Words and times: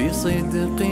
بصدق 0.00 0.82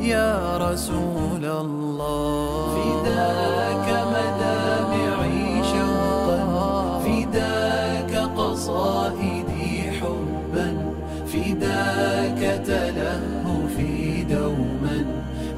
يا 0.00 0.56
رسول 0.72 1.44
الله 1.44 3.02
فداك 3.02 3.86
مدامعي 3.88 5.62
شوقا 5.64 7.02
فداك 7.04 8.14
قصائدي 8.38 9.82
حبا 9.90 10.94
فداك 11.26 12.64
تلهفي 12.66 14.24
دوما 14.24 14.96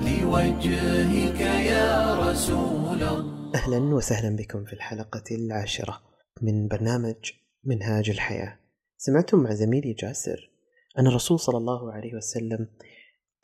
لوجهك 0.02 1.40
يا 1.66 2.14
رسول 2.30 3.02
الله 3.02 3.32
أهلا 3.54 3.78
وسهلا 3.94 4.36
بكم 4.36 4.64
في 4.64 4.72
الحلقة 4.72 5.24
العاشرة 5.30 6.00
من 6.42 6.68
برنامج 6.68 7.30
منهاج 7.64 8.10
الحياة 8.10 8.58
سمعتم 8.98 9.38
مع 9.38 9.52
زميلي 9.54 9.92
جاسر 9.92 10.51
أن 10.98 11.06
الرسول 11.06 11.38
صلى 11.40 11.58
الله 11.58 11.92
عليه 11.92 12.14
وسلم 12.14 12.68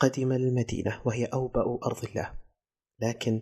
قدم 0.01 0.33
المدينة 0.33 1.01
وهي 1.05 1.25
أوبأ 1.25 1.61
أرض 1.87 2.05
الله 2.05 2.31
لكن 3.03 3.41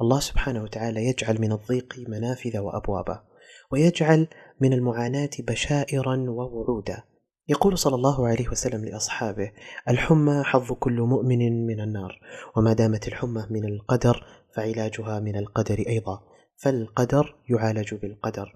الله 0.00 0.20
سبحانه 0.20 0.62
وتعالى 0.62 1.04
يجعل 1.06 1.40
من 1.40 1.52
الضيق 1.52 1.94
منافذ 2.08 2.58
وأبوابا 2.58 3.24
ويجعل 3.72 4.28
من 4.60 4.72
المعاناة 4.72 5.30
بشائرا 5.38 6.16
ووعودا 6.30 7.02
يقول 7.48 7.78
صلى 7.78 7.94
الله 7.94 8.28
عليه 8.28 8.48
وسلم 8.48 8.84
لأصحابه 8.84 9.50
الحمى 9.88 10.42
حظ 10.44 10.72
كل 10.72 11.00
مؤمن 11.00 11.66
من 11.66 11.80
النار 11.80 12.20
وما 12.56 12.72
دامت 12.72 13.08
الحمى 13.08 13.46
من 13.50 13.64
القدر 13.64 14.24
فعلاجها 14.56 15.20
من 15.20 15.36
القدر 15.36 15.84
أيضا 15.88 16.18
فالقدر 16.56 17.34
يعالج 17.50 17.94
بالقدر 17.94 18.52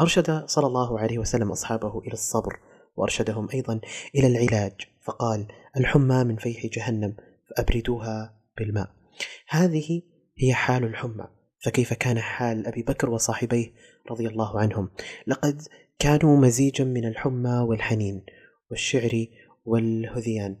أرشد 0.00 0.44
صلى 0.46 0.66
الله 0.66 0.98
عليه 1.00 1.18
وسلم 1.18 1.50
أصحابه 1.50 1.98
إلى 1.98 2.12
الصبر 2.12 2.52
وأرشدهم 2.96 3.48
أيضا 3.54 3.80
إلى 4.14 4.26
العلاج 4.26 4.72
فقال 5.02 5.46
الحمى 5.76 6.24
من 6.24 6.36
فيح 6.36 6.66
جهنم 6.66 7.14
فأبردوها 7.50 8.34
بالماء 8.58 8.90
هذه 9.48 10.02
هي 10.38 10.54
حال 10.54 10.84
الحمى 10.84 11.24
فكيف 11.64 11.94
كان 11.94 12.20
حال 12.20 12.66
أبي 12.66 12.82
بكر 12.82 13.10
وصاحبيه 13.10 13.72
رضي 14.10 14.28
الله 14.28 14.60
عنهم 14.60 14.90
لقد 15.26 15.62
كانوا 15.98 16.36
مزيجا 16.36 16.84
من 16.84 17.04
الحمى 17.08 17.50
والحنين 17.68 18.22
والشعر 18.70 19.10
والهذيان 19.64 20.56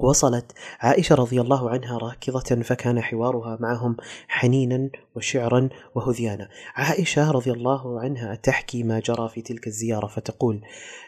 وصلت 0.00 0.52
عائشة 0.80 1.14
رضي 1.14 1.40
الله 1.40 1.70
عنها 1.70 1.98
راكضة 1.98 2.62
فكان 2.62 3.00
حوارها 3.00 3.56
معهم 3.60 3.96
حنينا 4.28 4.90
وشعرا 5.16 5.68
وهذيانا. 5.94 6.48
عائشة 6.74 7.30
رضي 7.30 7.52
الله 7.52 8.00
عنها 8.00 8.34
تحكي 8.34 8.82
ما 8.82 9.00
جرى 9.00 9.28
في 9.28 9.42
تلك 9.42 9.66
الزيارة 9.66 10.06
فتقول: 10.06 10.60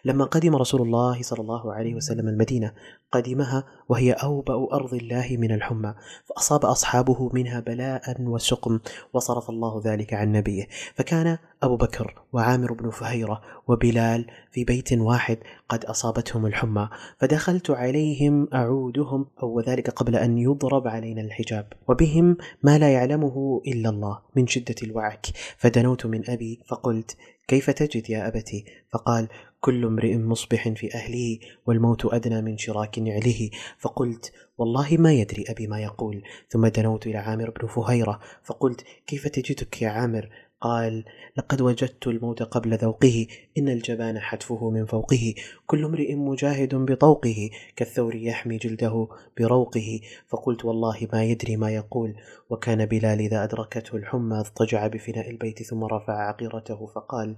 لما 0.04 0.24
قدم 0.24 0.56
رسول 0.56 0.82
الله 0.82 1.22
صلى 1.22 1.41
الله 1.41 1.74
عليه 1.74 1.94
وسلم 1.94 2.28
المدينة 2.28 2.72
قدمها 3.16 3.65
وهي 3.88 4.12
أوبأ 4.12 4.54
أرض 4.75 4.94
الله 4.94 5.27
من 5.41 5.53
الحمى 5.53 5.94
فأصاب 6.28 6.65
أصحابه 6.65 7.31
منها 7.32 7.60
بلاء 7.60 8.03
وسقم 8.22 8.81
وصرف 9.12 9.50
الله 9.50 9.82
ذلك 9.87 10.15
عن 10.15 10.32
نبيه 10.32 10.66
فكان 10.94 11.38
أبو 11.62 11.77
بكر 11.77 12.15
وعامر 12.32 12.72
بن 12.72 12.91
فهيرة 12.91 13.41
وبلال 13.69 14.27
في 14.50 14.65
بيت 14.65 14.93
واحد 14.93 15.38
قد 15.69 15.84
أصابتهم 15.84 16.47
الحمى 16.47 16.88
فدخلت 17.21 17.71
عليهم 17.71 18.49
أعودهم 18.54 19.27
أو 19.43 19.60
ذلك 19.60 19.91
قبل 19.91 20.16
أن 20.16 20.38
يضرب 20.38 20.88
علينا 20.88 21.21
الحجاب 21.21 21.66
وبهم 21.88 22.37
ما 22.62 22.78
لا 22.78 22.93
يعلمه 22.93 23.62
إلا 23.66 23.88
الله 23.88 24.19
من 24.37 24.47
شدة 24.47 24.75
الوعك 24.83 25.27
فدنوت 25.59 26.06
من 26.06 26.31
أبي 26.31 26.60
فقلت 26.69 27.16
كيف 27.48 27.71
تجد 27.71 28.10
يا 28.10 28.28
أبتي 28.28 28.65
فقال 28.93 29.28
كل 29.60 29.84
امرئ 29.84 30.16
مصبح 30.16 30.68
في 30.68 30.94
أهله 30.94 31.38
والموت 31.66 32.14
أدنى 32.14 32.42
من 32.42 32.58
شراك 32.58 32.98
نعله 32.98 33.50
فقلت 33.78 34.32
والله 34.58 34.96
ما 34.98 35.12
يدري 35.12 35.44
أبي 35.48 35.66
ما 35.66 35.80
يقول 35.80 36.22
ثم 36.48 36.66
دنوت 36.66 37.06
إلى 37.06 37.18
عامر 37.18 37.50
بن 37.50 37.68
فهيرة 37.68 38.20
فقلت 38.44 38.84
كيف 39.06 39.28
تجدك 39.28 39.82
يا 39.82 39.88
عامر 39.88 40.28
قال 40.60 41.04
لقد 41.36 41.60
وجدت 41.60 42.06
الموت 42.06 42.42
قبل 42.42 42.74
ذوقه 42.76 43.26
إن 43.58 43.68
الجبان 43.68 44.18
حتفه 44.18 44.70
من 44.70 44.86
فوقه 44.86 45.34
كل 45.66 45.84
امرئ 45.84 46.14
مجاهد 46.14 46.74
بطوقه 46.74 47.50
كالثور 47.76 48.14
يحمي 48.16 48.56
جلده 48.56 49.08
بروقه 49.40 50.00
فقلت 50.28 50.64
والله 50.64 51.08
ما 51.12 51.24
يدري 51.24 51.56
ما 51.56 51.70
يقول 51.70 52.14
وكان 52.50 52.86
بلال 52.86 53.20
إذا 53.20 53.44
أدركته 53.44 53.96
الحمى 53.96 54.38
اضطجع 54.40 54.86
بفناء 54.86 55.30
البيت 55.30 55.62
ثم 55.62 55.84
رفع 55.84 56.28
عقيرته 56.28 56.86
فقال 56.86 57.36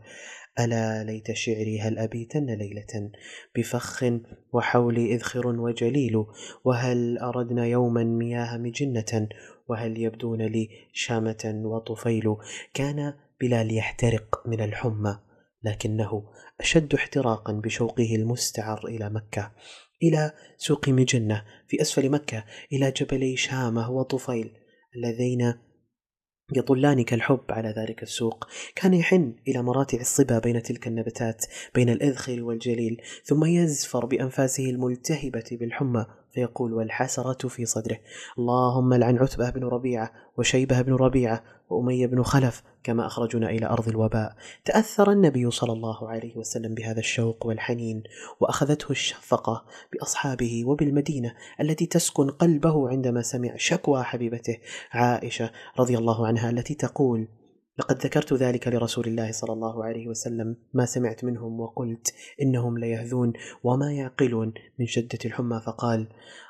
ألا 0.61 1.05
ليت 1.05 1.33
شعري 1.33 1.81
هل 1.81 1.99
أبيتن 1.99 2.47
ليلة 2.47 3.11
بفخ 3.57 4.05
وحولي 4.53 5.15
إذخر 5.15 5.47
وجليل 5.47 6.25
وهل 6.65 7.19
أردنا 7.19 7.67
يوما 7.67 8.05
مياه 8.05 8.57
مجنة 8.59 9.29
وهل 9.69 9.99
يبدون 9.99 10.43
لي 10.43 10.69
شامة 10.93 11.63
وطفيل 11.65 12.37
كان 12.75 13.15
بلال 13.41 13.75
يحترق 13.77 14.43
من 14.47 14.61
الحمى 14.61 15.19
لكنه 15.63 16.25
أشد 16.61 16.95
احتراقا 16.95 17.53
بشوقه 17.53 18.15
المستعر 18.17 18.87
إلى 18.87 19.11
مكة 19.11 19.53
إلى 20.03 20.33
سوق 20.57 20.89
مجنة 20.89 21.45
في 21.69 21.81
أسفل 21.83 22.11
مكة 22.11 22.45
إلى 22.73 22.91
جبلي 22.91 23.37
شامة 23.37 23.91
وطفيل 23.91 24.53
اللذين 24.97 25.55
يطلان 26.57 27.05
كالحب 27.05 27.41
على 27.51 27.69
ذلك 27.77 28.03
السوق 28.03 28.47
كان 28.75 28.95
يحن 28.95 29.37
إلى 29.49 29.63
مراتع 29.63 30.01
الصبا 30.01 30.39
بين 30.39 30.63
تلك 30.63 30.87
النبتات 30.89 31.47
بين 31.75 31.89
الأذخر 31.91 32.43
والجليل 32.43 33.01
ثم 33.25 33.45
يزفر 33.45 34.07
بأنفاسه 34.07 34.71
الملتهبة 34.71 35.47
بالحمى 35.53 36.07
فيقول 36.35 36.73
والحسرة 36.73 37.49
في 37.49 37.67
صدره 37.67 37.99
اللهم 38.39 38.95
لعن 38.95 39.19
عتبة 39.19 39.51
بن 39.51 39.65
ربيعة 39.65 40.13
وشيبة 40.39 40.83
بن 40.83 40.95
ربيعة 40.95 41.43
وأمية 41.71 42.07
بن 42.07 42.23
خلف 42.23 42.63
كما 42.83 43.07
أخرجنا 43.07 43.51
إلى 43.51 43.67
أرض 43.67 43.89
الوباء 43.89 44.37
تأثر 44.65 45.11
النبي 45.13 45.51
صلى 45.51 45.73
الله 45.73 46.09
عليه 46.11 46.37
وسلم 46.37 46.75
بهذا 46.75 46.99
الشوق 46.99 47.47
والحنين 47.47 48.03
وأخذته 48.41 48.91
الشفقة 48.91 49.65
بأصحابه 49.93 50.65
وبالمدينة 50.67 51.35
التي 51.61 51.87
تسكن 51.87 52.31
قلبه 52.31 52.89
عندما 52.89 53.23
سمع 53.23 53.55
شكوى 53.57 54.03
حبيبته 54.03 54.59
عائشة 54.93 55.51
رضي 55.79 55.99
الله 55.99 56.27
عنها 56.27 56.51
التي 56.51 56.75
تقول 56.75 57.29
لقد 57.79 57.99
ذكرت 58.07 58.33
ذلك 58.33 58.69
لرسول 58.69 59.05
الله 59.07 59.33
صلى 59.33 59.53
الله 59.53 59.85
عليه 59.85 60.09
وسلم 60.09 60.57
ما 60.75 60.85
سمعت 60.85 61.25
منهم 61.25 61.61
وقلت 61.61 62.15
إنهم 62.43 62.79
ليهذون 62.79 63.33
وما 63.65 63.93
يعقلون 63.93 64.53
من 64.81 64.87
شدة 64.87 65.19
الحمى 65.25 65.61
فقال 65.67 66.09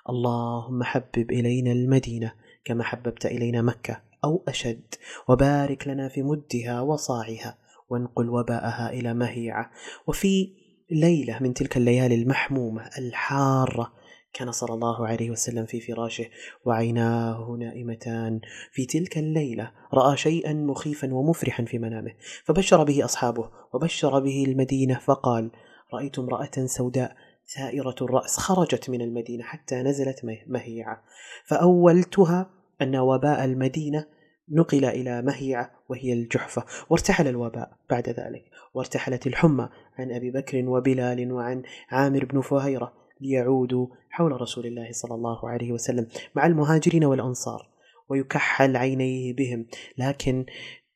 اللهم 0.09 0.83
حبب 0.83 1.31
إلينا 1.31 1.73
المدينة 1.73 2.33
كما 2.65 2.85
حببت 2.85 3.27
إلينا 3.27 3.63
مكة 3.63 4.01
أو 4.25 4.43
أشد 4.49 4.95
وبارك 5.29 5.89
لنا 5.89 6.09
في 6.09 6.23
مدها 6.23 6.81
وصاعها 6.81 7.59
وانقل 7.89 8.31
وباءها 8.31 8.91
إلى 8.91 9.15
مهيعة 9.15 9.71
وفي 10.07 10.49
ليلة 10.91 11.39
من 11.43 11.55
تلك 11.55 11.77
الليالي 11.77 12.15
المحمومة 12.15 12.91
الحارة 12.99 13.93
كان 14.33 14.53
صلى 14.53 14.75
الله 14.75 15.07
عليه 15.07 15.31
وسلم 15.31 15.67
في 15.67 15.81
فراشه 15.81 16.27
وعيناه 16.65 17.57
نائمتان 17.61 18.41
في 18.73 18.87
تلك 18.87 19.19
الليله 19.19 19.73
راى 19.95 20.17
شيئا 20.17 20.53
مخيفا 20.53 21.15
ومفرحا 21.15 21.65
في 21.65 21.79
منامه 21.79 22.11
فبشر 22.45 22.85
به 22.85 23.05
اصحابه 23.05 23.51
وبشر 23.75 24.19
به 24.19 24.45
المدينه 24.49 24.99
فقال 24.99 25.51
رايت 25.95 26.19
امراه 26.19 26.49
سوداء 26.65 27.17
سائره 27.45 27.95
الراس 28.03 28.37
خرجت 28.37 28.91
من 28.91 29.03
المدينه 29.03 29.45
حتى 29.45 29.83
نزلت 29.83 30.23
مهيعه 30.47 31.03
فاولتها 31.47 32.51
ان 32.83 32.97
وباء 32.97 33.45
المدينه 33.45 34.07
نقل 34.49 34.85
الى 34.85 35.23
مهيعه 35.23 35.71
وهي 35.89 36.13
الجحفه 36.13 36.65
وارتحل 36.91 37.29
الوباء 37.29 37.71
بعد 37.91 38.09
ذلك 38.09 38.43
وارتحلت 38.75 39.27
الحمى 39.27 39.69
عن 39.99 40.13
ابي 40.13 40.31
بكر 40.31 40.69
وبلال 40.69 41.33
وعن 41.33 41.63
عامر 41.91 42.25
بن 42.25 42.41
فهيره 42.41 42.93
ليعودوا 43.21 43.87
حول 44.11 44.41
رسول 44.41 44.67
الله 44.67 44.93
صلى 44.93 45.15
الله 45.15 45.49
عليه 45.49 45.73
وسلم 45.73 46.07
مع 46.35 46.47
المهاجرين 46.47 47.05
والأنصار 47.05 47.69
ويكحل 48.09 48.77
عينيه 48.77 49.33
بهم 49.35 49.67
لكن 49.99 50.47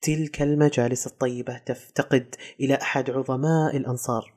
تلك 0.02 0.42
المجالس 0.42 1.06
الطيبة 1.06 1.58
تفتقد 1.58 2.34
إلى 2.60 2.74
أحد 2.74 3.10
عظماء 3.10 3.76
الأنصار 3.76 4.32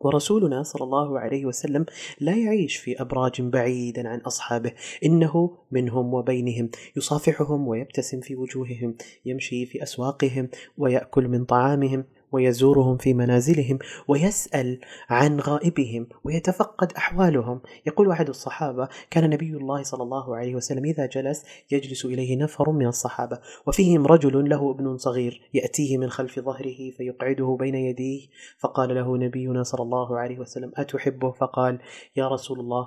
ورسولنا 0.00 0.62
صلى 0.62 0.84
الله 0.84 1.18
عليه 1.20 1.44
وسلم 1.46 1.86
لا 2.20 2.36
يعيش 2.36 2.76
في 2.76 3.00
ابراج 3.02 3.42
بعيدا 3.42 4.08
عن 4.08 4.18
اصحابه 4.18 4.72
انه 5.04 5.58
منهم 5.70 6.14
وبينهم 6.14 6.70
يصافحهم 6.96 7.68
ويبتسم 7.68 8.20
في 8.20 8.36
وجوههم 8.36 8.96
يمشي 9.24 9.66
في 9.66 9.82
اسواقهم 9.82 10.48
وياكل 10.78 11.28
من 11.28 11.44
طعامهم 11.44 12.04
ويزورهم 12.34 12.96
في 12.96 13.14
منازلهم 13.14 13.78
ويسأل 14.08 14.80
عن 15.10 15.40
غائبهم 15.40 16.06
ويتفقد 16.24 16.92
أحوالهم 16.92 17.60
يقول 17.86 18.10
أحد 18.10 18.28
الصحابة 18.28 18.88
كان 19.10 19.30
نبي 19.30 19.50
الله 19.56 19.82
صلى 19.82 20.02
الله 20.02 20.36
عليه 20.36 20.54
وسلم 20.54 20.84
إذا 20.84 21.06
جلس 21.06 21.42
يجلس 21.70 22.04
إليه 22.04 22.42
نفر 22.42 22.70
من 22.70 22.86
الصحابة 22.86 23.38
وفيهم 23.66 24.06
رجل 24.06 24.48
له 24.50 24.70
ابن 24.70 24.96
صغير 24.96 25.50
يأتيه 25.54 25.98
من 25.98 26.10
خلف 26.10 26.38
ظهره 26.40 26.90
فيقعده 26.98 27.56
بين 27.60 27.74
يديه 27.74 28.26
فقال 28.58 28.94
له 28.94 29.16
نبينا 29.16 29.62
صلى 29.62 29.82
الله 29.82 30.18
عليه 30.18 30.38
وسلم 30.38 30.72
أتحبه 30.76 31.32
فقال 31.32 31.78
يا 32.16 32.28
رسول 32.28 32.60
الله 32.60 32.86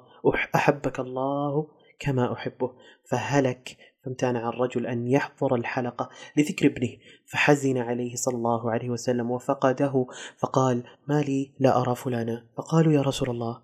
أحبك 0.55 0.99
الله 0.99 1.67
كما 1.99 2.33
أحبه 2.33 2.71
فهلك 3.09 3.77
فامتنع 4.07 4.49
الرجل 4.49 4.85
أن 4.85 5.07
يحضر 5.07 5.55
الحلقة 5.55 6.09
لذكر 6.37 6.65
ابنه 6.65 6.89
فحزن 7.25 7.77
عليه 7.77 8.15
صلى 8.15 8.35
الله 8.35 8.71
عليه 8.71 8.89
وسلم 8.89 9.31
وفقده 9.31 10.05
فقال 10.37 10.83
ما 11.07 11.21
لي 11.21 11.51
لا 11.59 11.81
أرى 11.81 11.95
فلانا 11.95 12.45
فقالوا 12.57 12.93
يا 12.93 13.01
رسول 13.01 13.29
الله 13.29 13.61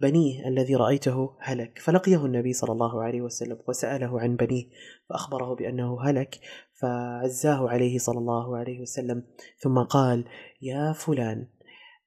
بنيه 0.00 0.48
الذي 0.48 0.74
رأيته 0.76 1.36
هلك 1.40 1.78
فلقيه 1.78 2.26
النبي 2.26 2.52
صلى 2.52 2.72
الله 2.72 3.02
عليه 3.02 3.20
وسلم 3.20 3.58
وسأله 3.68 4.20
عن 4.20 4.36
بنيه 4.36 4.64
فأخبره 5.10 5.54
بأنه 5.54 6.02
هلك 6.02 6.40
فعزاه 6.82 7.68
عليه 7.70 7.98
صلى 7.98 8.18
الله 8.18 8.56
عليه 8.58 8.80
وسلم 8.80 9.22
ثم 9.58 9.78
قال 9.82 10.24
يا 10.62 10.92
فلان 10.92 11.46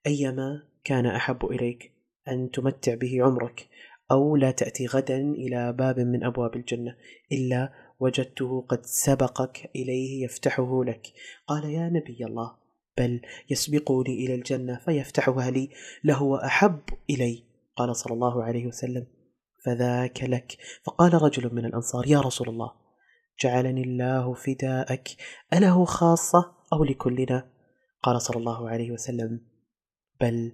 أيما 0.07 0.61
كان 0.83 1.05
أحب 1.05 1.45
إليك 1.45 1.91
أن 2.27 2.49
تمتع 2.51 2.93
به 2.95 3.23
عمرك 3.23 3.67
أو 4.11 4.35
لا 4.35 4.51
تأتي 4.51 4.85
غدا 4.85 5.17
إلى 5.17 5.73
باب 5.73 5.99
من 5.99 6.23
أبواب 6.23 6.55
الجنة 6.55 6.95
إلا 7.31 7.73
وجدته 7.99 8.61
قد 8.61 8.85
سبقك 8.85 9.71
إليه 9.75 10.23
يفتحه 10.25 10.83
لك 10.83 11.13
قال 11.47 11.63
يا 11.65 11.89
نبي 11.89 12.25
الله 12.25 12.51
بل 12.97 13.21
يسبقني 13.49 14.25
إلى 14.25 14.35
الجنة 14.35 14.79
فيفتحها 14.85 15.51
لي 15.51 15.69
لهو 16.03 16.35
أحب 16.35 16.79
إلي 17.09 17.43
قال 17.75 17.95
صلى 17.95 18.13
الله 18.13 18.43
عليه 18.43 18.65
وسلم 18.67 19.07
فذاك 19.65 20.23
لك 20.23 20.57
فقال 20.83 21.13
رجل 21.21 21.55
من 21.55 21.65
الأنصار 21.65 22.07
يا 22.07 22.19
رسول 22.19 22.49
الله 22.49 22.71
جعلني 23.43 23.81
الله 23.83 24.33
فداءك 24.33 25.07
أله 25.53 25.85
خاصة 25.85 26.51
أو 26.73 26.83
لكلنا 26.83 27.49
قال 28.03 28.21
صلى 28.21 28.37
الله 28.37 28.69
عليه 28.69 28.91
وسلم 28.91 29.39
بل 30.21 30.51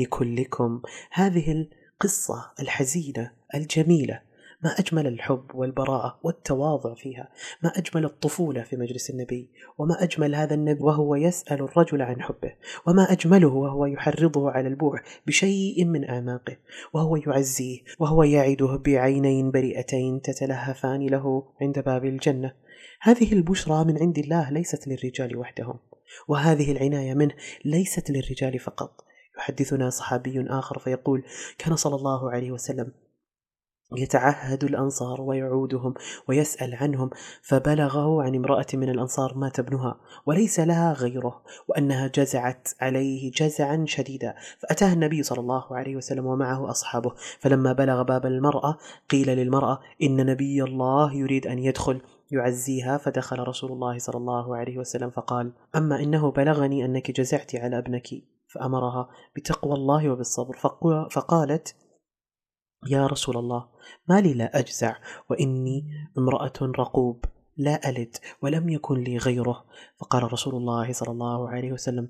لكلكم 0.00 0.82
هذه 1.12 1.66
القصة 2.02 2.44
الحزينة 2.60 3.30
الجميلة 3.54 4.20
ما 4.64 4.70
أجمل 4.78 5.06
الحب 5.06 5.44
والبراءة 5.54 6.20
والتواضع 6.24 6.94
فيها 6.94 7.28
ما 7.62 7.72
أجمل 7.78 8.04
الطفولة 8.04 8.62
في 8.62 8.76
مجلس 8.76 9.10
النبي 9.10 9.50
وما 9.78 10.02
أجمل 10.02 10.34
هذا 10.34 10.54
النبي 10.54 10.82
وهو 10.82 11.14
يسأل 11.14 11.52
الرجل 11.60 12.02
عن 12.02 12.22
حبه 12.22 12.52
وما 12.86 13.12
أجمله 13.12 13.48
وهو 13.48 13.86
يحرضه 13.86 14.50
على 14.50 14.68
البوع 14.68 15.00
بشيء 15.26 15.84
من 15.84 16.04
أعماقه 16.08 16.56
وهو 16.94 17.16
يعزيه 17.16 17.80
وهو 17.98 18.22
يعده 18.22 18.76
بعينين 18.86 19.50
بريئتين 19.50 20.20
تتلهفان 20.22 21.06
له 21.06 21.42
عند 21.62 21.78
باب 21.78 22.04
الجنة 22.04 22.52
هذه 23.02 23.32
البشرى 23.32 23.84
من 23.84 23.98
عند 23.98 24.18
الله 24.18 24.50
ليست 24.50 24.88
للرجال 24.88 25.36
وحدهم 25.36 25.78
وهذه 26.28 26.72
العناية 26.72 27.14
منه 27.14 27.32
ليست 27.64 28.10
للرجال 28.10 28.58
فقط 28.58 29.04
يحدثنا 29.38 29.90
صحابي 29.90 30.46
آخر 30.50 30.78
فيقول 30.78 31.24
كان 31.58 31.76
صلى 31.76 31.96
الله 31.96 32.30
عليه 32.30 32.50
وسلم 32.52 32.92
يتعهد 33.96 34.64
الأنصار 34.64 35.20
ويعودهم 35.20 35.94
ويسأل 36.28 36.74
عنهم 36.74 37.10
فبلغه 37.42 38.22
عن 38.22 38.34
امرأة 38.34 38.66
من 38.74 38.88
الأنصار 38.90 39.38
مات 39.38 39.58
ابنها 39.58 40.00
وليس 40.26 40.60
لها 40.60 40.92
غيره 40.92 41.42
وأنها 41.68 42.06
جزعت 42.06 42.68
عليه 42.80 43.30
جزعا 43.30 43.84
شديدا 43.86 44.34
فأتاه 44.58 44.92
النبي 44.92 45.22
صلى 45.22 45.38
الله 45.40 45.64
عليه 45.76 45.96
وسلم 45.96 46.26
ومعه 46.26 46.70
أصحابه 46.70 47.12
فلما 47.40 47.72
بلغ 47.72 48.02
باب 48.02 48.26
المرأة 48.26 48.78
قيل 49.10 49.30
للمرأة 49.36 49.80
إن 50.02 50.26
نبي 50.26 50.62
الله 50.64 51.14
يريد 51.14 51.46
أن 51.46 51.58
يدخل 51.58 52.00
يعزيها 52.30 52.98
فدخل 52.98 53.38
رسول 53.38 53.72
الله 53.72 53.98
صلى 53.98 54.16
الله 54.16 54.56
عليه 54.56 54.78
وسلم 54.78 55.10
فقال 55.10 55.52
أما 55.76 56.00
إنه 56.02 56.30
بلغني 56.30 56.84
أنك 56.84 57.10
جزعت 57.10 57.56
على 57.56 57.78
ابنك 57.78 58.10
فأمرها 58.52 59.08
بتقوى 59.36 59.74
الله 59.74 60.08
وبالصبر 60.10 60.56
فقالت 61.10 61.74
يا 62.88 63.06
رسول 63.06 63.36
الله 63.36 63.68
ما 64.08 64.20
لي 64.20 64.34
لا 64.34 64.58
أجزع 64.58 64.96
وإني 65.30 65.90
امرأة 66.18 66.52
رقوب 66.62 67.24
لا 67.56 67.88
ألد 67.88 68.16
ولم 68.42 68.68
يكن 68.68 68.94
لي 68.94 69.16
غيره 69.16 69.64
فقال 70.00 70.32
رسول 70.32 70.54
الله 70.54 70.92
صلى 70.92 71.12
الله 71.12 71.48
عليه 71.50 71.72
وسلم 71.72 72.08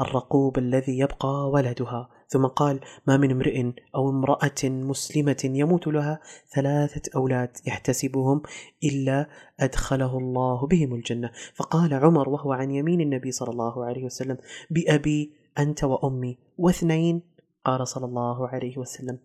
الرقوب 0.00 0.58
الذي 0.58 0.98
يبقى 0.98 1.50
ولدها 1.50 2.08
ثم 2.28 2.46
قال 2.46 2.80
ما 3.06 3.16
من 3.16 3.30
امرئ 3.30 3.64
أو 3.94 4.10
امرأة 4.10 4.64
مسلمة 4.64 5.36
يموت 5.44 5.86
لها 5.86 6.20
ثلاثة 6.54 7.02
أولاد 7.16 7.56
يحتسبهم 7.66 8.42
إلا 8.84 9.26
أدخله 9.60 10.18
الله 10.18 10.66
بهم 10.66 10.94
الجنة 10.94 11.30
فقال 11.54 11.94
عمر 11.94 12.28
وهو 12.28 12.52
عن 12.52 12.70
يمين 12.70 13.00
النبي 13.00 13.32
صلى 13.32 13.48
الله 13.50 13.84
عليه 13.84 14.04
وسلم 14.04 14.36
بأبي 14.70 15.43
أنت 15.58 15.84
وأمي 15.84 16.38
واثنين 16.58 17.22
قال 17.64 17.88
صلى 17.88 18.06
الله 18.06 18.48
عليه 18.48 18.78
وسلم 18.78 19.18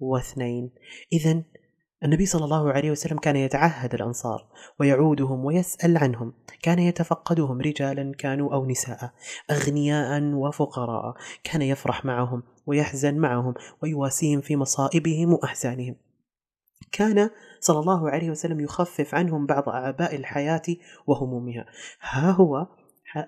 واثنين 0.00 0.70
إذا 1.12 1.42
النبي 2.04 2.26
صلى 2.26 2.44
الله 2.44 2.70
عليه 2.72 2.90
وسلم 2.90 3.18
كان 3.18 3.36
يتعهد 3.36 3.94
الأنصار 3.94 4.46
ويعودهم 4.80 5.44
ويسأل 5.44 5.96
عنهم 5.98 6.32
كان 6.62 6.78
يتفقدهم 6.78 7.60
رجالا 7.60 8.12
كانوا 8.18 8.54
أو 8.54 8.66
نساء 8.66 9.10
أغنياء 9.50 10.34
وفقراء 10.34 11.14
كان 11.44 11.62
يفرح 11.62 12.04
معهم 12.04 12.42
ويحزن 12.66 13.14
معهم 13.16 13.54
ويواسيهم 13.82 14.40
في 14.40 14.56
مصائبهم 14.56 15.32
وأحزانهم 15.32 15.96
كان 16.92 17.30
صلى 17.60 17.78
الله 17.78 18.10
عليه 18.10 18.30
وسلم 18.30 18.60
يخفف 18.60 19.14
عنهم 19.14 19.46
بعض 19.46 19.68
أعباء 19.68 20.16
الحياة 20.16 20.62
وهمومها 21.06 21.66
ها 22.00 22.30
هو 22.30 22.66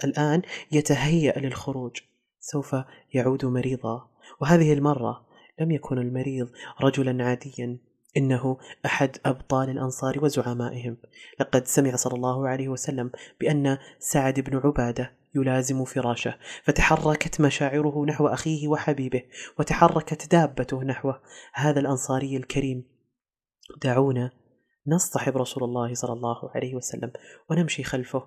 الآن 0.05 0.43
يتهيأ 0.73 1.38
للخروج 1.38 1.97
سوف 2.40 2.76
يعود 3.14 3.45
مريضا 3.45 4.09
وهذه 4.40 4.73
المرة 4.73 5.26
لم 5.61 5.71
يكن 5.71 5.99
المريض 5.99 6.49
رجلا 6.83 7.25
عاديا 7.25 7.78
إنه 8.16 8.57
أحد 8.87 9.16
أبطال 9.26 9.71
الأنصار 9.71 10.25
وزعمائهم 10.25 10.97
لقد 11.40 11.66
سمع 11.66 11.97
صلى 11.97 12.14
الله 12.14 12.49
عليه 12.49 12.68
وسلم 12.68 13.11
بأن 13.40 13.78
سعد 13.99 14.40
بن 14.40 14.57
عبادة 14.64 15.12
يلازم 15.37 15.85
فراشه 15.85 16.35
فتحركت 16.64 17.40
مشاعره 17.40 18.04
نحو 18.07 18.26
أخيه 18.26 18.68
وحبيبه 18.68 19.23
وتحركت 19.59 20.30
دابته 20.30 20.85
نحوه 20.85 21.21
هذا 21.54 21.80
الأنصاري 21.80 22.37
الكريم 22.37 22.85
دعونا 23.85 24.30
نصطحب 24.87 25.37
رسول 25.37 25.64
الله 25.64 25.95
صلى 25.95 26.12
الله 26.12 26.50
عليه 26.54 26.75
وسلم 26.75 27.12
ونمشي 27.50 27.83
خلفه 27.85 28.26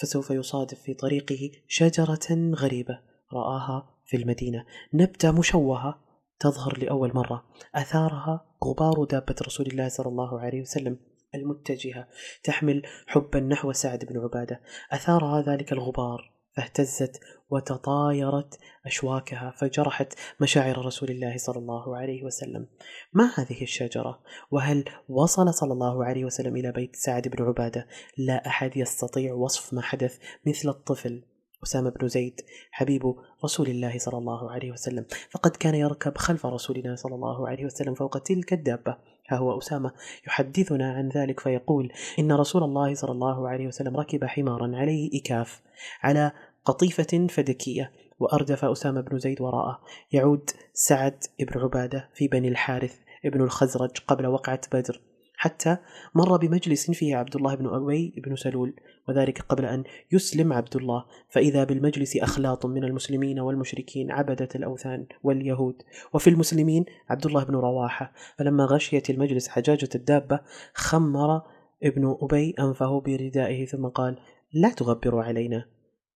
فسوف 0.00 0.30
يصادف 0.30 0.80
في 0.82 0.94
طريقه 0.94 1.50
شجرة 1.68 2.52
غريبة 2.54 3.11
رآها 3.34 3.96
في 4.06 4.16
المدينة 4.16 4.64
نبتة 4.94 5.30
مشوهة 5.30 5.98
تظهر 6.38 6.78
لأول 6.78 7.12
مرة 7.14 7.44
أثارها 7.74 8.46
غبار 8.64 9.04
دابة 9.04 9.34
رسول 9.42 9.66
الله 9.66 9.88
صلى 9.88 10.06
الله 10.06 10.40
عليه 10.40 10.60
وسلم 10.60 10.98
المتجهة 11.34 12.08
تحمل 12.44 12.82
حبا 13.06 13.40
نحو 13.40 13.72
سعد 13.72 14.04
بن 14.04 14.18
عبادة 14.20 14.60
أثارها 14.92 15.42
ذلك 15.42 15.72
الغبار 15.72 16.32
فاهتزت 16.56 17.20
وتطايرت 17.50 18.58
أشواكها 18.86 19.50
فجرحت 19.56 20.14
مشاعر 20.40 20.86
رسول 20.86 21.10
الله 21.10 21.36
صلى 21.36 21.58
الله 21.58 21.96
عليه 21.96 22.22
وسلم 22.24 22.66
ما 23.12 23.30
هذه 23.38 23.62
الشجرة 23.62 24.18
وهل 24.50 24.84
وصل 25.08 25.54
صلى 25.54 25.72
الله 25.72 26.04
عليه 26.04 26.24
وسلم 26.24 26.56
إلى 26.56 26.72
بيت 26.72 26.96
سعد 26.96 27.28
بن 27.28 27.44
عبادة 27.44 27.86
لا 28.18 28.46
أحد 28.46 28.76
يستطيع 28.76 29.34
وصف 29.34 29.74
ما 29.74 29.82
حدث 29.82 30.18
مثل 30.46 30.68
الطفل 30.68 31.22
أسامة 31.64 31.90
بن 31.90 32.08
زيد 32.08 32.40
حبيب 32.70 33.02
رسول 33.44 33.68
الله 33.68 33.98
صلى 33.98 34.18
الله 34.18 34.50
عليه 34.50 34.72
وسلم 34.72 35.04
فقد 35.30 35.50
كان 35.56 35.74
يركب 35.74 36.18
خلف 36.18 36.46
رسولنا 36.46 36.96
صلى 36.96 37.14
الله 37.14 37.48
عليه 37.48 37.64
وسلم 37.64 37.94
فوق 37.94 38.18
تلك 38.18 38.52
الدابة 38.52 38.96
ها 39.30 39.36
هو 39.36 39.58
أسامة 39.58 39.92
يحدثنا 40.26 40.92
عن 40.92 41.08
ذلك 41.08 41.40
فيقول 41.40 41.92
إن 42.18 42.32
رسول 42.32 42.62
الله 42.64 42.94
صلى 42.94 43.10
الله 43.12 43.48
عليه 43.48 43.66
وسلم 43.66 43.96
ركب 43.96 44.24
حمارا 44.24 44.76
عليه 44.76 45.20
إكاف 45.20 45.60
على 46.02 46.32
قطيفة 46.64 47.26
فدكية 47.30 47.92
وأردف 48.18 48.64
أسامة 48.64 49.00
بن 49.00 49.18
زيد 49.18 49.40
وراءه 49.40 49.78
يعود 50.12 50.50
سعد 50.72 51.24
بن 51.40 51.60
عبادة 51.60 52.08
في 52.14 52.28
بني 52.28 52.48
الحارث 52.48 52.96
ابن 53.24 53.40
الخزرج 53.40 53.90
قبل 54.06 54.26
وقعة 54.26 54.60
بدر 54.72 55.00
حتى 55.36 55.76
مر 56.14 56.36
بمجلس 56.36 56.90
فيه 56.90 57.16
عبد 57.16 57.36
الله 57.36 57.54
بن 57.54 57.66
أبي 57.68 58.12
بن 58.26 58.36
سلول 58.36 58.74
وذلك 59.08 59.40
قبل 59.48 59.64
أن 59.64 59.84
يسلم 60.12 60.52
عبد 60.52 60.76
الله 60.76 61.04
فإذا 61.28 61.64
بالمجلس 61.64 62.16
أخلاط 62.16 62.66
من 62.66 62.84
المسلمين 62.84 63.40
والمشركين 63.40 64.10
عبدة 64.10 64.48
الأوثان 64.54 65.06
واليهود 65.22 65.74
وفي 66.14 66.30
المسلمين 66.30 66.84
عبد 67.08 67.26
الله 67.26 67.44
بن 67.44 67.54
رواحة 67.56 68.12
فلما 68.38 68.64
غشيت 68.64 69.10
المجلس 69.10 69.48
حجاجة 69.48 69.88
الدابة 69.94 70.40
خمر 70.74 71.42
ابن 71.82 72.16
أبي 72.22 72.54
أنفه 72.60 73.00
بردائه 73.00 73.66
ثم 73.66 73.86
قال 73.88 74.16
لا 74.54 74.70
تغبروا 74.74 75.22
علينا 75.22 75.64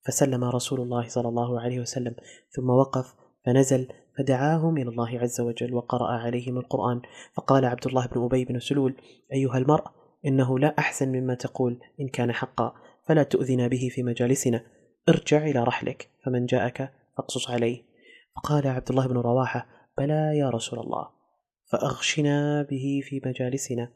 فسلم 0.06 0.44
رسول 0.44 0.80
الله 0.80 1.08
صلى 1.08 1.28
الله 1.28 1.60
عليه 1.60 1.80
وسلم 1.80 2.14
ثم 2.50 2.70
وقف 2.70 3.14
فنزل 3.46 3.88
فدعاهم 4.18 4.76
إلى 4.76 4.88
الله 4.90 5.18
عز 5.18 5.40
وجل 5.40 5.74
وقرأ 5.74 6.12
عليهم 6.18 6.58
القرآن 6.58 7.00
فقال 7.36 7.64
عبد 7.64 7.86
الله 7.86 8.06
بن 8.06 8.24
أبي 8.24 8.44
بن 8.44 8.58
سلول 8.58 8.94
أيها 9.32 9.58
المرء 9.58 9.84
إنه 10.26 10.58
لا 10.58 10.74
أحسن 10.78 11.08
مما 11.08 11.34
تقول 11.34 11.80
إن 12.00 12.08
كان 12.08 12.32
حقا 12.32 12.72
فلا 13.08 13.22
تؤذنا 13.22 13.68
به 13.68 13.88
في 13.92 14.02
مجالسنا 14.02 14.60
ارجع 15.08 15.44
إلى 15.46 15.62
رحلك 15.64 16.08
فمن 16.24 16.46
جاءك 16.46 16.92
فاقصص 17.16 17.50
عليه 17.50 17.82
فقال 18.36 18.66
عبد 18.66 18.90
الله 18.90 19.06
بن 19.06 19.16
رواحة 19.16 19.66
بلى 19.98 20.38
يا 20.38 20.50
رسول 20.50 20.78
الله 20.78 21.08
فأغشنا 21.72 22.62
به 22.62 23.00
في 23.04 23.20
مجالسنا 23.26 23.92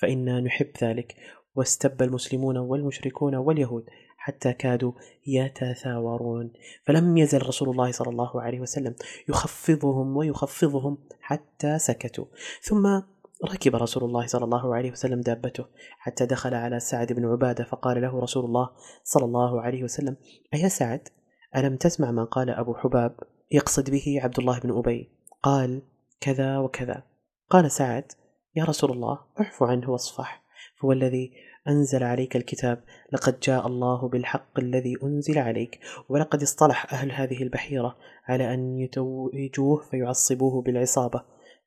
فإنا 0.00 0.40
نحب 0.40 0.70
ذلك 0.82 1.14
واستب 1.54 2.02
المسلمون 2.02 2.56
والمشركون 2.56 3.34
واليهود 3.34 3.84
حتى 4.16 4.52
كادوا 4.52 4.92
يتثاورون 5.26 6.52
فلم 6.86 7.16
يزل 7.16 7.42
رسول 7.46 7.68
الله 7.70 7.92
صلى 7.92 8.10
الله 8.10 8.42
عليه 8.42 8.60
وسلم 8.60 8.94
يخفضهم 9.28 10.16
ويخفضهم 10.16 10.98
حتى 11.20 11.78
سكتوا 11.78 12.24
ثم 12.62 13.00
ركب 13.44 13.76
رسول 13.76 14.04
الله 14.04 14.26
صلى 14.26 14.44
الله 14.44 14.74
عليه 14.76 14.90
وسلم 14.90 15.20
دابته 15.20 15.64
حتى 15.98 16.26
دخل 16.26 16.54
على 16.54 16.80
سعد 16.80 17.12
بن 17.12 17.24
عبادة 17.26 17.64
فقال 17.64 18.00
له 18.02 18.20
رسول 18.20 18.44
الله 18.44 18.70
صلى 19.04 19.24
الله 19.24 19.60
عليه 19.62 19.82
وسلم 19.84 20.16
أيا 20.54 20.68
سعد 20.68 21.08
ألم 21.56 21.76
تسمع 21.76 22.10
ما 22.10 22.24
قال 22.24 22.50
أبو 22.50 22.74
حباب 22.74 23.16
يقصد 23.50 23.90
به 23.90 24.20
عبد 24.22 24.38
الله 24.38 24.58
بن 24.60 24.78
أبي 24.78 25.10
قال 25.42 25.82
كذا 26.20 26.58
وكذا 26.58 27.02
قال 27.50 27.70
سعد 27.70 28.12
يا 28.56 28.64
رسول 28.64 28.90
الله 28.92 29.18
اعف 29.40 29.62
عنه 29.62 29.90
واصفح 29.90 30.42
هو 30.84 30.92
الذي 30.92 31.32
أنزل 31.68 32.02
عليك 32.04 32.36
الكتاب 32.36 32.84
لقد 33.12 33.40
جاء 33.40 33.66
الله 33.66 34.08
بالحق 34.08 34.58
الذي 34.58 34.94
أنزل 35.02 35.38
عليك 35.38 35.80
ولقد 36.08 36.42
اصطلح 36.42 36.92
أهل 36.94 37.12
هذه 37.12 37.42
البحيرة 37.42 37.96
على 38.26 38.54
أن 38.54 38.78
يتوجوه 38.78 39.80
فيعصبوه 39.90 40.62
بالعصابة 40.62 41.22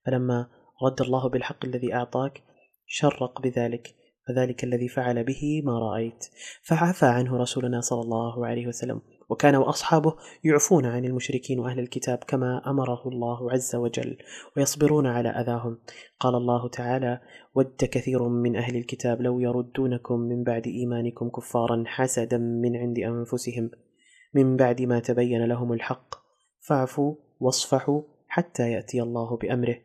فلما 0.06 0.46
رد 0.84 1.01
الله 1.01 1.30
بالحق 1.30 1.65
الذي 1.65 1.94
أعطاك 1.94 2.42
شرق 2.88 3.42
بذلك 3.42 3.96
فذلك 4.27 4.63
الذي 4.63 4.88
فعل 4.88 5.24
به 5.24 5.62
ما 5.65 5.80
رأيت 5.80 6.25
فعفى 6.63 7.06
عنه 7.06 7.38
رسولنا 7.38 7.82
صلى 7.82 8.01
الله 8.01 8.46
عليه 8.48 8.68
وسلم 8.68 9.01
وكان 9.30 9.56
وأصحابه 9.56 10.13
يعفون 10.44 10.86
عن 10.86 11.06
المشركين 11.06 11.60
وأهل 11.60 11.80
الكتاب 11.80 12.18
كما 12.27 12.62
أمره 12.70 13.08
الله 13.08 13.51
عز 13.51 13.75
وجل 13.75 14.18
ويصبرون 14.58 15.08
على 15.08 15.30
أذاهم 15.30 15.77
قال 16.20 16.36
الله 16.36 16.70
تعالى 16.70 17.20
ود 17.56 17.75
كثير 17.77 18.27
من 18.27 18.56
أهل 18.56 18.75
الكتاب 18.75 19.22
لو 19.22 19.39
يردونكم 19.39 20.20
من 20.20 20.44
بعد 20.44 20.68
إيمانكم 20.68 21.30
كفارا 21.30 21.84
حسدا 21.88 22.38
من 22.38 22.75
عند 22.75 23.00
أنفسهم 23.00 23.70
من 24.34 24.56
بعد 24.58 24.82
ما 24.82 25.00
تبين 25.00 25.46
لهم 25.46 25.74
الحق 25.74 26.15
فاعفوا 26.60 27.15
واصفحوا 27.39 28.01
حتى 28.27 28.72
يأتي 28.72 29.01
الله 29.01 29.38
بأمره 29.38 29.75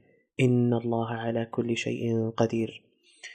إن 0.40 0.75
الله 0.75 1.07
على 1.11 1.45
كل 1.45 1.76
شيء 1.76 2.30
قدير 2.37 2.83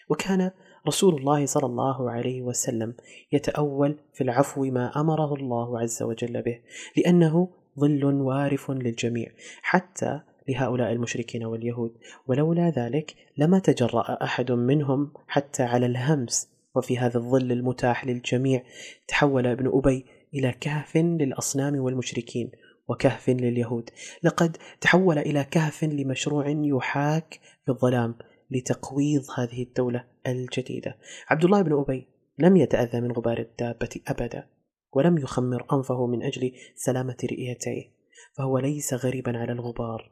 وكان 0.09 0.51
رسول 0.87 1.15
الله 1.15 1.45
صلى 1.45 1.65
الله 1.65 2.11
عليه 2.11 2.41
وسلم 2.41 2.93
يتأول 3.31 3.97
في 4.13 4.23
العفو 4.23 4.65
ما 4.65 4.99
أمره 5.01 5.33
الله 5.35 5.79
عز 5.79 6.03
وجل 6.03 6.41
به 6.41 6.59
لأنه 6.97 7.47
ظل 7.79 8.03
وارف 8.05 8.71
للجميع 8.71 9.27
حتى 9.61 10.19
لهؤلاء 10.49 10.91
المشركين 10.91 11.43
واليهود 11.45 11.91
ولولا 12.27 12.69
ذلك 12.69 13.15
لما 13.37 13.59
تجرأ 13.59 14.23
أحد 14.23 14.51
منهم 14.51 15.13
حتى 15.27 15.63
على 15.63 15.85
الهمس 15.85 16.49
وفي 16.75 16.97
هذا 16.97 17.17
الظل 17.17 17.51
المتاح 17.51 18.05
للجميع 18.05 18.63
تحول 19.07 19.47
ابن 19.47 19.67
أبي 19.73 20.05
إلى 20.33 20.51
كهف 20.59 20.97
للأصنام 20.97 21.75
والمشركين 21.75 22.51
وكهف 22.87 23.29
لليهود 23.29 23.89
لقد 24.23 24.57
تحول 24.81 25.17
إلى 25.19 25.43
كهف 25.43 25.83
لمشروع 25.83 26.45
يحاك 26.47 27.39
في 27.65 27.71
الظلام 27.71 28.15
لتقويض 28.51 29.21
هذه 29.37 29.63
الدولة 29.63 30.05
الجديدة 30.27 30.97
عبد 31.29 31.45
الله 31.45 31.61
بن 31.61 31.79
أبي 31.79 32.07
لم 32.39 32.57
يتأذى 32.57 33.01
من 33.01 33.11
غبار 33.11 33.37
الدابة 33.39 33.99
أبدا 34.07 34.47
ولم 34.93 35.17
يخمر 35.17 35.65
أنفه 35.73 36.05
من 36.05 36.23
أجل 36.23 36.51
سلامة 36.75 37.17
رئيتيه 37.23 37.93
فهو 38.37 38.57
ليس 38.57 38.93
غريبا 38.93 39.37
على 39.37 39.51
الغبار 39.51 40.11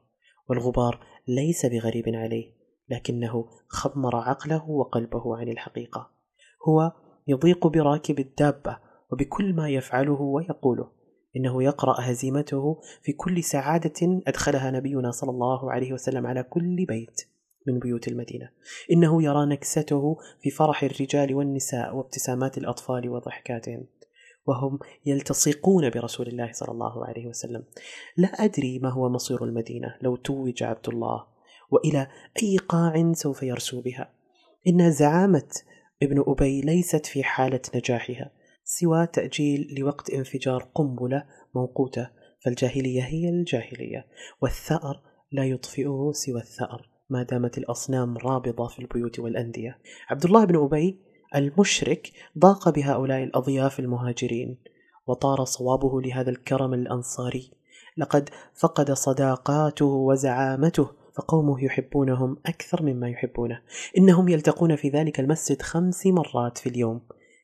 والغبار 0.50 1.00
ليس 1.28 1.66
بغريب 1.66 2.06
عليه 2.10 2.52
لكنه 2.90 3.46
خمر 3.68 4.16
عقله 4.16 4.70
وقلبه 4.70 5.38
عن 5.38 5.48
الحقيقة 5.50 6.12
هو 6.70 6.92
يضيق 7.28 7.68
براكب 7.68 8.20
الدابة 8.20 8.78
وبكل 9.12 9.54
ما 9.54 9.70
يفعله 9.70 10.22
ويقوله 10.22 11.01
إنه 11.38 11.64
يقرأ 11.64 11.96
هزيمته 12.00 12.82
في 13.04 13.12
كل 13.14 13.44
سعادة 13.44 14.22
أدخلها 14.28 14.72
نبينا 14.72 15.12
صلى 15.12 15.30
الله 15.32 15.72
عليه 15.72 15.94
وسلم 15.94 16.28
على 16.28 16.44
كل 16.44 16.76
بيت 16.86 17.22
من 17.68 17.80
بيوت 17.80 18.08
المدينة 18.08 18.50
إنه 18.92 19.24
يرى 19.24 19.46
نكسته 19.46 20.18
في 20.42 20.50
فرح 20.50 20.84
الرجال 20.84 21.36
والنساء 21.36 21.96
وابتسامات 21.96 22.58
الأطفال 22.58 23.10
وضحكاتهم 23.10 23.88
وهم 24.46 24.80
يلتصقون 25.06 25.90
برسول 25.90 26.28
الله 26.28 26.52
صلى 26.52 26.70
الله 26.72 27.08
عليه 27.08 27.28
وسلم 27.28 27.64
لا 28.18 28.28
أدري 28.28 28.80
ما 28.80 28.90
هو 28.90 29.10
مصير 29.10 29.44
المدينة 29.44 29.88
لو 30.02 30.16
توج 30.16 30.64
عبد 30.64 30.90
الله 30.90 31.24
وإلى 31.72 32.08
أي 32.44 32.58
قاع 32.58 33.12
سوف 33.14 33.44
يرسو 33.44 33.82
بها 33.82 34.10
إن 34.68 34.92
زعامة 34.92 35.50
ابن 36.04 36.24
أبي 36.28 36.62
ليست 36.62 37.06
في 37.06 37.24
حالة 37.24 37.62
نجاحها 37.76 38.32
سوى 38.80 39.08
تأجيل 39.08 39.76
لوقت 39.80 40.10
انفجار 40.10 40.68
قنبلة 40.76 41.24
موقوتة 41.56 42.10
فالجاهلية 42.46 43.02
هي 43.02 43.30
الجاهلية 43.30 44.06
والثأر 44.42 45.02
لا 45.32 45.44
يطفئه 45.46 46.12
سوى 46.14 46.42
الثأر 46.42 46.90
ما 47.10 47.24
دامت 47.24 47.58
الأصنام 47.58 48.18
رابضة 48.18 48.68
في 48.68 48.80
البيوت 48.80 49.20
والأندية 49.20 49.78
عبد 50.10 50.26
الله 50.26 50.46
بن 50.46 50.56
أبي 50.56 51.02
المشرك 51.36 52.12
ضاق 52.40 52.70
بهؤلاء 52.70 53.24
الأضياف 53.24 53.80
المهاجرين 53.80 54.58
وطار 55.08 55.44
صوابه 55.46 56.02
لهذا 56.02 56.30
الكرم 56.30 56.74
الأنصاري 56.74 57.52
لقد 57.98 58.30
فقد 58.54 58.92
صداقاته 58.92 59.86
وزعامته 59.86 60.90
فقومه 61.18 61.64
يحبونهم 61.66 62.38
أكثر 62.46 62.84
مما 62.84 63.10
يحبونه 63.10 63.62
إنهم 63.98 64.28
يلتقون 64.28 64.76
في 64.76 64.90
ذلك 64.90 65.20
المسجد 65.20 65.62
خمس 65.62 66.06
مرات 66.06 66.58
في 66.58 66.70
اليوم 66.70 67.02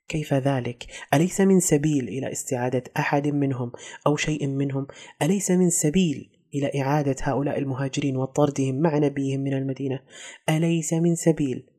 كيف 0.07 0.33
ذلك 0.33 0.85
اليس 1.13 1.41
من 1.41 1.59
سبيل 1.59 2.07
الى 2.07 2.31
استعاده 2.31 2.83
احد 2.97 3.27
منهم 3.27 3.71
او 4.07 4.15
شيء 4.15 4.47
منهم 4.47 4.87
اليس 5.21 5.51
من 5.51 5.69
سبيل 5.69 6.29
الى 6.53 6.81
اعاده 6.81 7.15
هؤلاء 7.21 7.59
المهاجرين 7.59 8.17
وطردهم 8.17 8.75
مع 8.81 8.97
نبيهم 8.97 9.39
من 9.39 9.53
المدينه 9.53 9.99
اليس 10.49 10.93
من 10.93 11.15
سبيل 11.15 11.69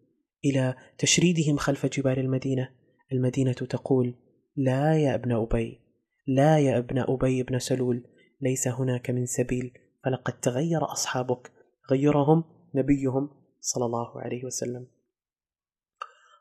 الى 0.44 0.74
تشريدهم 0.98 1.56
خلف 1.56 1.86
جبال 1.86 2.18
المدينه 2.18 2.68
المدينه 3.12 3.52
تقول 3.52 4.14
لا 4.56 4.94
يا 4.98 5.14
ابن 5.14 5.32
ابي 5.32 5.80
لا 6.26 6.58
يا 6.58 6.78
ابن 6.78 6.98
ابي 6.98 7.42
بن 7.42 7.58
سلول 7.58 8.04
ليس 8.40 8.68
هناك 8.68 9.10
من 9.10 9.26
سبيل 9.26 9.70
فلقد 10.04 10.40
تغير 10.40 10.92
اصحابك 10.92 11.52
غيرهم 11.90 12.44
نبيهم 12.74 13.30
صلى 13.60 13.84
الله 13.84 14.20
عليه 14.20 14.44
وسلم 14.44 14.86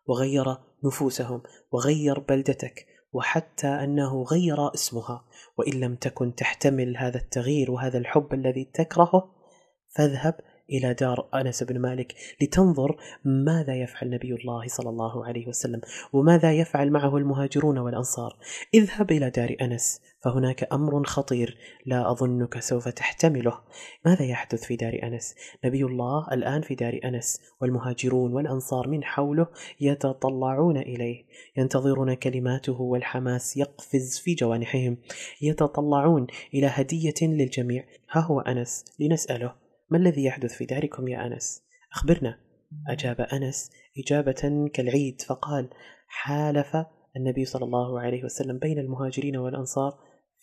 وغير 0.07 0.57
نفوسهم 0.85 1.41
وغير 1.71 2.19
بلدتك 2.19 2.85
وحتى 3.13 3.67
انه 3.67 4.23
غير 4.23 4.73
اسمها 4.73 5.23
وان 5.57 5.73
لم 5.79 5.95
تكن 5.95 6.35
تحتمل 6.35 6.97
هذا 6.97 7.17
التغيير 7.17 7.71
وهذا 7.71 7.97
الحب 7.97 8.33
الذي 8.33 8.71
تكرهه 8.73 9.31
فاذهب 9.95 10.33
الى 10.69 10.93
دار 10.93 11.29
انس 11.35 11.63
بن 11.63 11.79
مالك 11.79 12.15
لتنظر 12.41 12.97
ماذا 13.25 13.75
يفعل 13.75 14.09
نبي 14.09 14.35
الله 14.35 14.67
صلى 14.67 14.89
الله 14.89 15.25
عليه 15.25 15.47
وسلم 15.47 15.81
وماذا 16.13 16.53
يفعل 16.53 16.91
معه 16.91 17.17
المهاجرون 17.17 17.77
والانصار 17.77 18.37
اذهب 18.75 19.11
الى 19.11 19.29
دار 19.29 19.55
انس 19.61 20.01
فهناك 20.31 20.73
امر 20.73 21.03
خطير 21.03 21.57
لا 21.85 22.11
اظنك 22.11 22.59
سوف 22.59 22.87
تحتمله 22.89 23.59
ماذا 24.05 24.25
يحدث 24.25 24.63
في 24.63 24.75
دار 24.75 24.99
انس 25.03 25.35
نبي 25.65 25.83
الله 25.83 26.27
الان 26.31 26.61
في 26.61 26.75
دار 26.75 26.99
انس 27.05 27.41
والمهاجرون 27.61 28.33
والانصار 28.33 28.87
من 28.87 29.03
حوله 29.03 29.47
يتطلعون 29.81 30.77
اليه 30.77 31.25
ينتظرون 31.57 32.13
كلماته 32.13 32.81
والحماس 32.81 33.57
يقفز 33.57 34.19
في 34.19 34.33
جوانحهم 34.35 34.97
يتطلعون 35.41 36.27
الى 36.53 36.67
هديه 36.67 37.13
للجميع 37.21 37.83
ها 38.11 38.21
هو 38.21 38.39
انس 38.39 38.85
لنساله 38.99 39.55
ما 39.89 39.97
الذي 39.97 40.25
يحدث 40.25 40.53
في 40.53 40.65
داركم 40.65 41.07
يا 41.07 41.27
انس 41.27 41.61
اخبرنا 41.95 42.39
اجاب 42.89 43.21
انس 43.21 43.71
اجابه 44.03 44.65
كالعيد 44.73 45.21
فقال 45.21 45.69
حالف 46.07 46.77
النبي 47.17 47.45
صلى 47.45 47.65
الله 47.65 47.99
عليه 47.99 48.23
وسلم 48.23 48.59
بين 48.59 48.79
المهاجرين 48.79 49.37
والانصار 49.37 49.97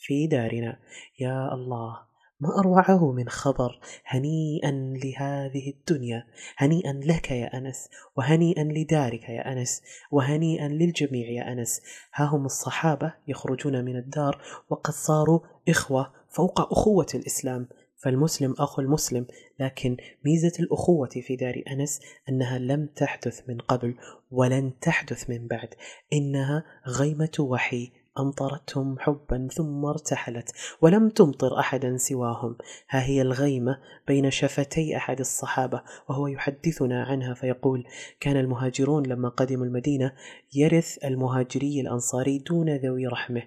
في 0.06 0.26
دارنا 0.26 0.76
يا 1.20 1.54
الله 1.54 1.96
ما 2.40 2.58
أروعه 2.58 3.12
من 3.12 3.28
خبر 3.28 3.80
هنيئا 4.06 4.70
لهذه 5.04 5.70
الدنيا 5.76 6.26
هنيئا 6.56 6.92
لك 7.04 7.30
يا 7.30 7.58
أنس 7.58 7.88
وهنيئا 8.16 8.64
لدارك 8.64 9.28
يا 9.28 9.52
أنس 9.52 9.82
وهنيئا 10.10 10.68
للجميع 10.68 11.28
يا 11.30 11.52
أنس 11.52 11.80
ها 12.14 12.24
هم 12.24 12.44
الصحابة 12.46 13.14
يخرجون 13.28 13.84
من 13.84 13.96
الدار 13.96 14.40
وقد 14.70 14.92
صاروا 14.92 15.40
إخوة 15.68 16.12
فوق 16.30 16.72
أخوة 16.72 17.06
الإسلام 17.14 17.68
فالمسلم 18.04 18.54
أخو 18.58 18.80
المسلم 18.82 19.26
لكن 19.60 19.96
ميزة 20.24 20.52
الأخوة 20.60 21.08
في 21.08 21.36
دار 21.36 21.62
أنس 21.70 22.00
أنها 22.28 22.58
لم 22.58 22.86
تحدث 22.86 23.48
من 23.48 23.58
قبل 23.58 23.94
ولن 24.30 24.78
تحدث 24.80 25.30
من 25.30 25.46
بعد 25.46 25.74
إنها 26.12 26.64
غيمة 26.88 27.30
وحي 27.40 27.90
أمطرتهم 28.18 28.98
حبا 28.98 29.48
ثم 29.54 29.84
ارتحلت 29.84 30.52
ولم 30.82 31.08
تمطر 31.08 31.58
أحدا 31.58 31.96
سواهم 31.96 32.56
ها 32.90 33.02
هي 33.04 33.22
الغيمة 33.22 33.78
بين 34.08 34.30
شفتي 34.30 34.96
أحد 34.96 35.20
الصحابة 35.20 35.82
وهو 36.08 36.26
يحدثنا 36.26 37.02
عنها 37.04 37.34
فيقول 37.34 37.84
كان 38.20 38.36
المهاجرون 38.36 39.06
لما 39.06 39.28
قدموا 39.28 39.66
المدينة 39.66 40.12
يرث 40.56 41.04
المهاجري 41.04 41.80
الأنصاري 41.80 42.38
دون 42.38 42.76
ذوي 42.76 43.06
رحمه 43.06 43.42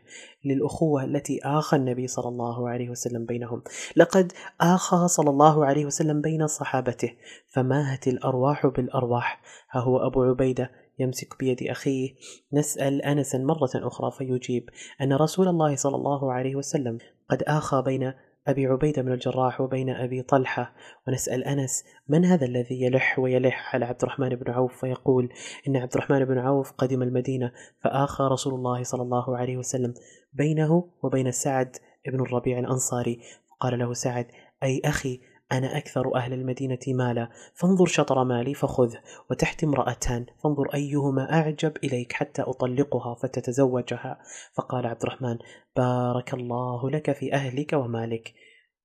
للأخوة 0.46 1.04
التي 1.04 1.40
آخى 1.44 1.78
النبي 1.78 2.08
صلى 2.08 2.28
الله 2.28 2.70
عليه 2.70 2.90
وسلم 2.90 3.26
بينهم 3.26 3.62
لقد 3.96 4.32
آخى 4.62 5.08
صلى 5.08 5.30
الله 5.30 5.66
عليه 5.66 5.86
وسلم 5.86 6.22
بين 6.22 6.48
صحابته 6.48 7.12
فماهت 7.54 8.08
الأرواح 8.08 8.68
بالأرواح 8.68 9.42
ها 9.72 9.82
هو 9.82 9.98
أبو 10.08 10.24
عبيدة 10.24 10.87
يمسك 11.00 11.40
بيد 11.40 11.64
أخيه 11.64 12.14
نسأل 12.54 13.02
أنسا 13.02 13.38
مرة 13.38 13.70
أخرى 13.88 14.12
فيجيب 14.12 14.70
أن 15.02 15.14
رسول 15.14 15.48
الله 15.48 15.76
صلى 15.76 15.96
الله 15.96 16.34
عليه 16.34 16.56
وسلم 16.56 16.98
قد 17.30 17.44
آخى 17.44 17.82
بين 17.86 18.14
أبي 18.48 18.66
عبيدة 18.68 19.02
بن 19.02 19.12
الجراح 19.12 19.62
وبين 19.62 19.90
أبي 19.90 20.22
طلحة 20.22 20.74
ونسأل 21.08 21.44
أنس 21.44 21.84
من 22.08 22.26
هذا 22.26 22.46
الذي 22.46 22.82
يلح 22.82 23.20
ويلح 23.20 23.76
على 23.76 23.86
عبد 23.86 24.02
الرحمن 24.04 24.30
بن 24.30 24.52
عوف 24.52 24.82
فيقول 24.82 25.30
إن 25.68 25.78
عبد 25.78 25.92
الرحمن 25.96 26.26
بن 26.26 26.38
عوف 26.38 26.72
قدم 26.72 27.02
المدينة 27.02 27.52
فآخى 27.84 28.24
رسول 28.32 28.54
الله 28.54 28.84
صلى 28.84 29.02
الله 29.02 29.38
عليه 29.38 29.58
وسلم 29.58 29.94
بينه 30.34 30.92
وبين 31.04 31.32
سعد 31.32 31.76
بن 32.12 32.22
الربيع 32.22 32.60
الأنصاري 32.60 33.20
فقال 33.50 33.80
له 33.80 33.94
سعد 33.94 34.26
أي 34.64 34.82
أخي 34.86 35.20
أنا 35.52 35.78
أكثر 35.78 36.16
أهل 36.16 36.34
المدينة 36.34 36.78
مالا 36.88 37.30
فانظر 37.54 37.86
شطر 37.86 38.24
مالي 38.24 38.54
فخذه 38.54 39.00
وتحت 39.32 39.64
امرأتان 39.64 40.26
فانظر 40.44 40.74
أيهما 40.74 41.34
أعجب 41.34 41.78
إليك 41.84 42.14
حتى 42.14 42.42
أطلقها 42.42 43.16
فتتزوجها 43.16 44.20
فقال 44.58 44.86
عبد 44.88 45.02
الرحمن 45.04 45.38
بارك 45.76 46.34
الله 46.34 46.90
لك 46.90 47.12
في 47.12 47.34
أهلك 47.34 47.74
ومالك 47.74 48.34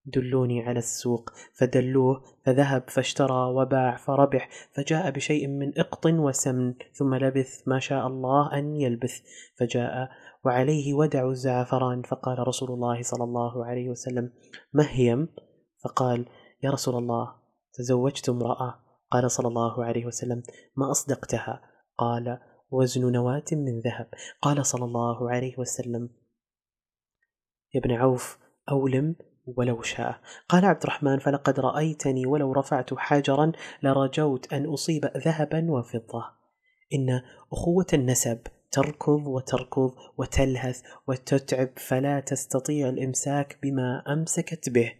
دلوني 0.04 0.62
على 0.62 0.78
السوق 0.78 1.30
فدلوه 1.54 2.22
فذهب 2.46 2.82
فاشترى 2.90 3.50
وباع 3.54 3.96
فربح 3.96 4.48
فجاء 4.74 5.10
بشيء 5.10 5.48
من 5.48 5.78
إقط 5.78 6.06
وسمن 6.06 6.74
ثم 6.94 7.14
لبث 7.14 7.68
ما 7.68 7.78
شاء 7.78 8.06
الله 8.06 8.58
أن 8.58 8.76
يلبث 8.76 9.20
فجاء 9.58 10.08
وعليه 10.44 10.94
ودع 10.94 11.26
الزعفران 11.28 12.02
فقال 12.02 12.48
رسول 12.48 12.68
الله 12.70 13.02
صلى 13.02 13.24
الله 13.24 13.66
عليه 13.66 13.88
وسلم 13.88 14.32
مهيم 14.74 15.28
فقال 15.84 16.26
يا 16.62 16.70
رسول 16.70 16.96
الله 16.96 17.34
تزوجت 17.72 18.28
امرأة 18.28 18.78
قال 19.10 19.30
صلى 19.30 19.48
الله 19.48 19.84
عليه 19.84 20.06
وسلم 20.06 20.42
ما 20.76 20.90
أصدقتها 20.90 21.60
قال 21.98 22.38
وزن 22.70 23.12
نواة 23.12 23.44
من 23.52 23.80
ذهب 23.80 24.06
قال 24.42 24.66
صلى 24.66 24.84
الله 24.84 25.30
عليه 25.30 25.54
وسلم 25.58 26.08
يا 27.74 27.80
ابن 27.80 27.92
عوف 27.92 28.38
أولم 28.70 29.16
ولو 29.56 29.82
شاء 29.82 30.20
قال 30.48 30.64
عبد 30.64 30.82
الرحمن 30.82 31.18
فلقد 31.18 31.60
رأيتني 31.60 32.26
ولو 32.26 32.52
رفعت 32.52 32.94
حجرا 32.94 33.52
لرجوت 33.82 34.52
أن 34.52 34.66
أصيب 34.66 35.04
ذهبا 35.16 35.70
وفضة 35.70 36.24
إن 36.94 37.20
أخوة 37.52 37.86
النسب 37.92 38.38
تركض 38.70 39.26
وتركض 39.26 39.90
وتلهث 40.18 40.82
وتتعب 41.08 41.68
فلا 41.76 42.20
تستطيع 42.20 42.88
الإمساك 42.88 43.58
بما 43.62 44.02
أمسكت 44.12 44.68
به 44.68 44.92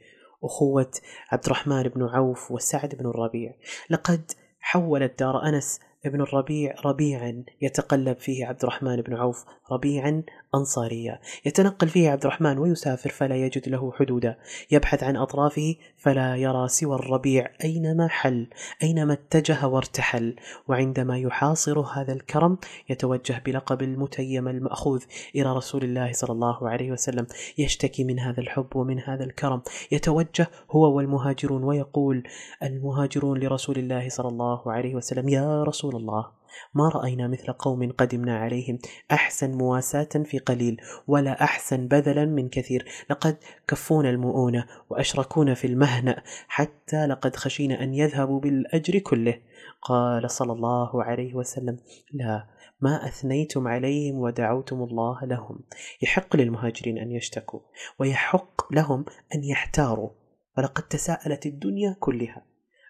أخوة 0.45 0.91
عبد 1.33 1.45
الرحمن 1.45 1.83
بن 1.83 2.03
عوف 2.03 2.51
وسعد 2.51 2.95
بن 2.95 3.07
الربيع 3.07 3.55
لقد 3.91 4.31
حولت 4.61 5.19
دار 5.19 5.43
أنس 5.49 5.81
بن 6.05 6.21
الربيع 6.21 6.75
ربيعا 6.87 7.45
يتقلب 7.61 8.19
فيه 8.19 8.47
عبد 8.47 8.59
الرحمن 8.63 8.97
بن 9.03 9.15
عوف 9.15 9.45
ربيعا 9.73 10.23
أنصاريا 10.55 11.19
يتنقل 11.47 11.89
فيه 11.89 12.11
عبد 12.11 12.25
الرحمن 12.27 12.59
ويسافر 12.59 13.11
فلا 13.11 13.37
يجد 13.37 13.69
له 13.69 13.93
حدودا 13.93 14.37
يبحث 14.71 15.03
عن 15.03 15.17
أطرافه 15.17 15.77
فلا 16.03 16.37
يرى 16.37 16.69
سوى 16.69 16.95
الربيع 16.95 17.51
أينما 17.65 18.09
حل 18.09 18.47
أينما 18.83 19.13
اتجه 19.13 19.67
وارتحل 19.69 20.37
وعندما 20.69 21.19
يحاصر 21.19 21.81
هذا 21.81 22.13
الكرم 22.13 22.59
يتوجه 22.91 23.43
بلقب 23.47 23.83
المتيم 23.83 24.49
المأخوذ 24.49 25.01
إلى 25.35 25.57
رسول 25.57 25.85
الله 25.85 26.13
صلى 26.13 26.31
الله 26.33 26.69
عليه 26.71 26.93
وسلم 26.93 27.27
يشتكي 27.59 28.05
من 28.05 28.19
هذا 28.19 28.41
الحب 28.41 28.67
ومن 28.77 29.01
هذا 29.01 29.25
الكرم 29.25 29.63
يتوجه 29.93 30.49
هو 30.71 30.93
والمهاجرون 30.97 31.65
ويقول 31.65 32.23
المهاجرون 32.63 33.39
لرسول 33.41 33.79
الله 33.79 34.09
صلى 34.09 34.29
الله 34.29 34.73
عليه 34.73 34.95
وسلم 34.95 35.29
يا 35.29 35.63
رسول 35.63 35.97
الله 35.97 36.42
ما 36.75 36.89
رأينا 36.89 37.29
مثل 37.29 37.53
قوم 37.53 37.93
قدمنا 37.93 38.39
عليهم 38.39 38.79
أحسن 39.11 39.51
مواساة 39.51 40.09
في 40.25 40.39
قليل 40.39 40.81
ولا 41.07 41.43
أحسن 41.45 41.89
بذلا 41.89 42.25
من 42.25 42.49
كثير 42.49 42.85
لقد 43.11 43.39
كفونا 43.69 44.11
المؤونة 44.11 44.67
وأشركونا 44.91 45.55
في 45.55 45.67
المهنأ 45.67 46.23
حتى 46.49 47.07
لقد 47.07 47.37
خشينا 47.37 47.83
أن 47.83 47.95
يذهبوا 47.95 48.41
بالأجر 48.41 48.99
كله 48.99 49.41
قال 49.83 50.31
صلى 50.31 50.53
الله 50.53 51.05
عليه 51.05 51.35
وسلم 51.35 51.77
لا 52.13 52.47
ما 52.81 53.07
أثنيتم 53.09 53.69
عليهم 53.69 54.19
ودعوتم 54.19 54.83
الله 54.83 55.25
لهم 55.25 55.61
يحق 56.03 56.37
للمهاجرين 56.37 56.99
أن 56.99 57.11
يشتكوا 57.13 57.61
ويحق 57.99 58.73
لهم 58.73 59.05
أن 59.35 59.45
يحتاروا 59.45 60.11
ولقد 60.59 60.83
تساءلت 60.83 61.47
الدنيا 61.47 61.97
كلها 62.01 62.43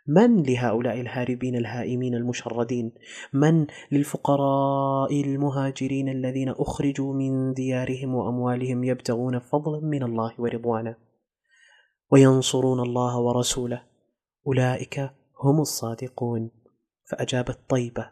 من 0.06 0.42
لهؤلاء 0.42 1.00
الهاربين 1.00 1.56
الهائمين 1.56 2.14
المشردين 2.14 2.92
من 3.32 3.66
للفقراء 3.92 5.20
المهاجرين 5.24 6.08
الذين 6.08 6.48
أخرجوا 6.48 7.14
من 7.14 7.52
ديارهم 7.52 8.14
وأموالهم 8.14 8.84
يبتغون 8.84 9.38
فضلا 9.38 9.80
من 9.84 10.02
الله 10.02 10.32
ورضوانه 10.38 10.96
وينصرون 12.10 12.80
الله 12.80 13.18
ورسوله 13.20 13.82
أولئك 14.46 14.98
هم 15.44 15.60
الصادقون 15.60 16.50
فأجابت 17.10 17.58
طيبة 17.68 18.10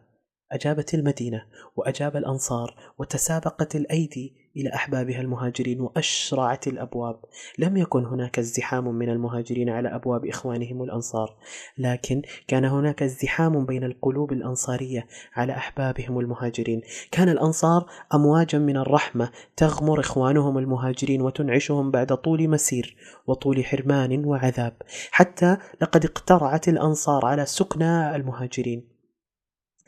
أجابت 0.52 0.94
المدينة 0.94 1.42
وأجاب 1.76 2.16
الأنصار 2.16 2.74
وتسابقت 2.98 3.76
الأيدي 3.76 4.39
إلى 4.56 4.74
أحبابها 4.74 5.20
المهاجرين 5.20 5.80
وأشرعت 5.80 6.66
الأبواب 6.68 7.16
لم 7.58 7.76
يكن 7.76 8.04
هناك 8.06 8.38
ازدحام 8.38 8.94
من 8.94 9.08
المهاجرين 9.08 9.70
على 9.70 9.94
أبواب 9.94 10.26
إخوانهم 10.26 10.82
الأنصار 10.82 11.36
لكن 11.78 12.22
كان 12.48 12.64
هناك 12.64 13.02
ازدحام 13.02 13.66
بين 13.66 13.84
القلوب 13.84 14.32
الأنصارية 14.32 15.06
على 15.36 15.52
أحبابهم 15.52 16.18
المهاجرين 16.20 16.80
كان 17.10 17.28
الأنصار 17.28 17.86
أمواجا 18.14 18.58
من 18.58 18.76
الرحمة 18.76 19.30
تغمر 19.56 20.00
إخوانهم 20.00 20.58
المهاجرين 20.58 21.22
وتنعشهم 21.22 21.90
بعد 21.90 22.06
طول 22.16 22.48
مسير 22.48 22.96
وطول 23.26 23.64
حرمان 23.64 24.24
وعذاب 24.24 24.72
حتى 25.10 25.56
لقد 25.80 26.04
اقترعت 26.04 26.68
الأنصار 26.68 27.26
على 27.26 27.46
سكنى 27.46 28.16
المهاجرين 28.16 28.88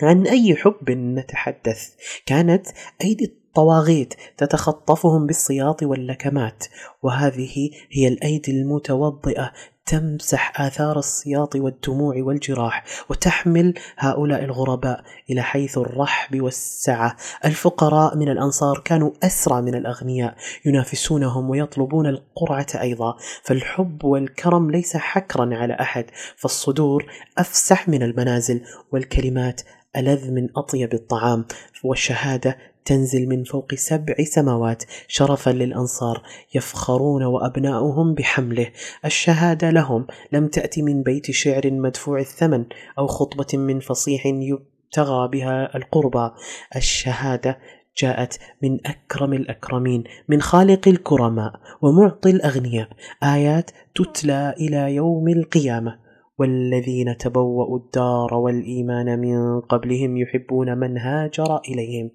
عن 0.02 0.26
أي 0.26 0.54
حب 0.56 0.90
نتحدث 0.90 1.94
كانت 2.26 2.66
أيدي 3.04 3.41
طواغيت 3.54 4.14
تتخطفهم 4.36 5.26
بالسياط 5.26 5.82
واللكمات 5.82 6.64
وهذه 7.02 7.70
هي 7.90 8.08
الايدي 8.08 8.52
المتوضئه 8.60 9.52
تمسح 9.86 10.60
آثار 10.60 10.98
السياط 10.98 11.56
والدموع 11.56 12.14
والجراح 12.18 12.84
وتحمل 13.10 13.74
هؤلاء 13.98 14.44
الغرباء 14.44 15.04
إلى 15.30 15.42
حيث 15.42 15.78
الرحب 15.78 16.40
والسعة 16.40 17.16
الفقراء 17.44 18.16
من 18.16 18.28
الأنصار 18.28 18.78
كانوا 18.84 19.10
أسرع 19.22 19.60
من 19.60 19.74
الأغنياء 19.74 20.34
ينافسونهم 20.66 21.50
ويطلبون 21.50 22.06
القرعة 22.06 22.66
أيضا 22.80 23.14
فالحب 23.42 24.04
والكرم 24.04 24.70
ليس 24.70 24.96
حكرا 24.96 25.54
على 25.56 25.74
أحد 25.74 26.04
فالصدور 26.36 27.06
أفسح 27.38 27.88
من 27.88 28.02
المنازل 28.02 28.60
والكلمات 28.92 29.60
ألذ 29.96 30.30
من 30.30 30.48
أطيب 30.56 30.94
الطعام 30.94 31.44
والشهادة 31.84 32.58
تنزل 32.84 33.28
من 33.28 33.44
فوق 33.44 33.74
سبع 33.74 34.14
سماوات 34.24 34.84
شرفا 35.08 35.50
للأنصار 35.50 36.22
يفخرون 36.54 37.22
وأبناؤهم 37.22 38.14
بحمله 38.14 38.70
الشهادة 39.04 39.70
لهم 39.70 40.06
لم 40.32 40.48
تأتي 40.48 40.82
من 40.82 41.02
بيت 41.02 41.30
شعر 41.30 41.70
مدفوع 41.70 42.18
الثمن 42.20 42.64
أو 42.98 43.06
خطبة 43.06 43.58
من 43.58 43.80
فصيح 43.80 44.26
يبتغى 44.26 45.28
بها 45.28 45.76
القربى 45.76 46.30
الشهادة 46.76 47.58
جاءت 47.98 48.38
من 48.62 48.78
أكرم 48.86 49.32
الأكرمين 49.32 50.04
من 50.28 50.42
خالق 50.42 50.88
الكرماء 50.88 51.52
ومعطي 51.82 52.30
الأغنياء 52.30 52.88
آيات 53.22 53.70
تتلى 53.94 54.54
إلى 54.60 54.94
يوم 54.94 55.28
القيامة 55.28 56.01
والذين 56.38 57.16
تبوأوا 57.16 57.78
الدار 57.78 58.34
والإيمان 58.34 59.18
من 59.18 59.60
قبلهم 59.60 60.16
يحبون 60.16 60.78
من 60.78 60.98
هاجر 60.98 61.58
إليهم 61.68 62.10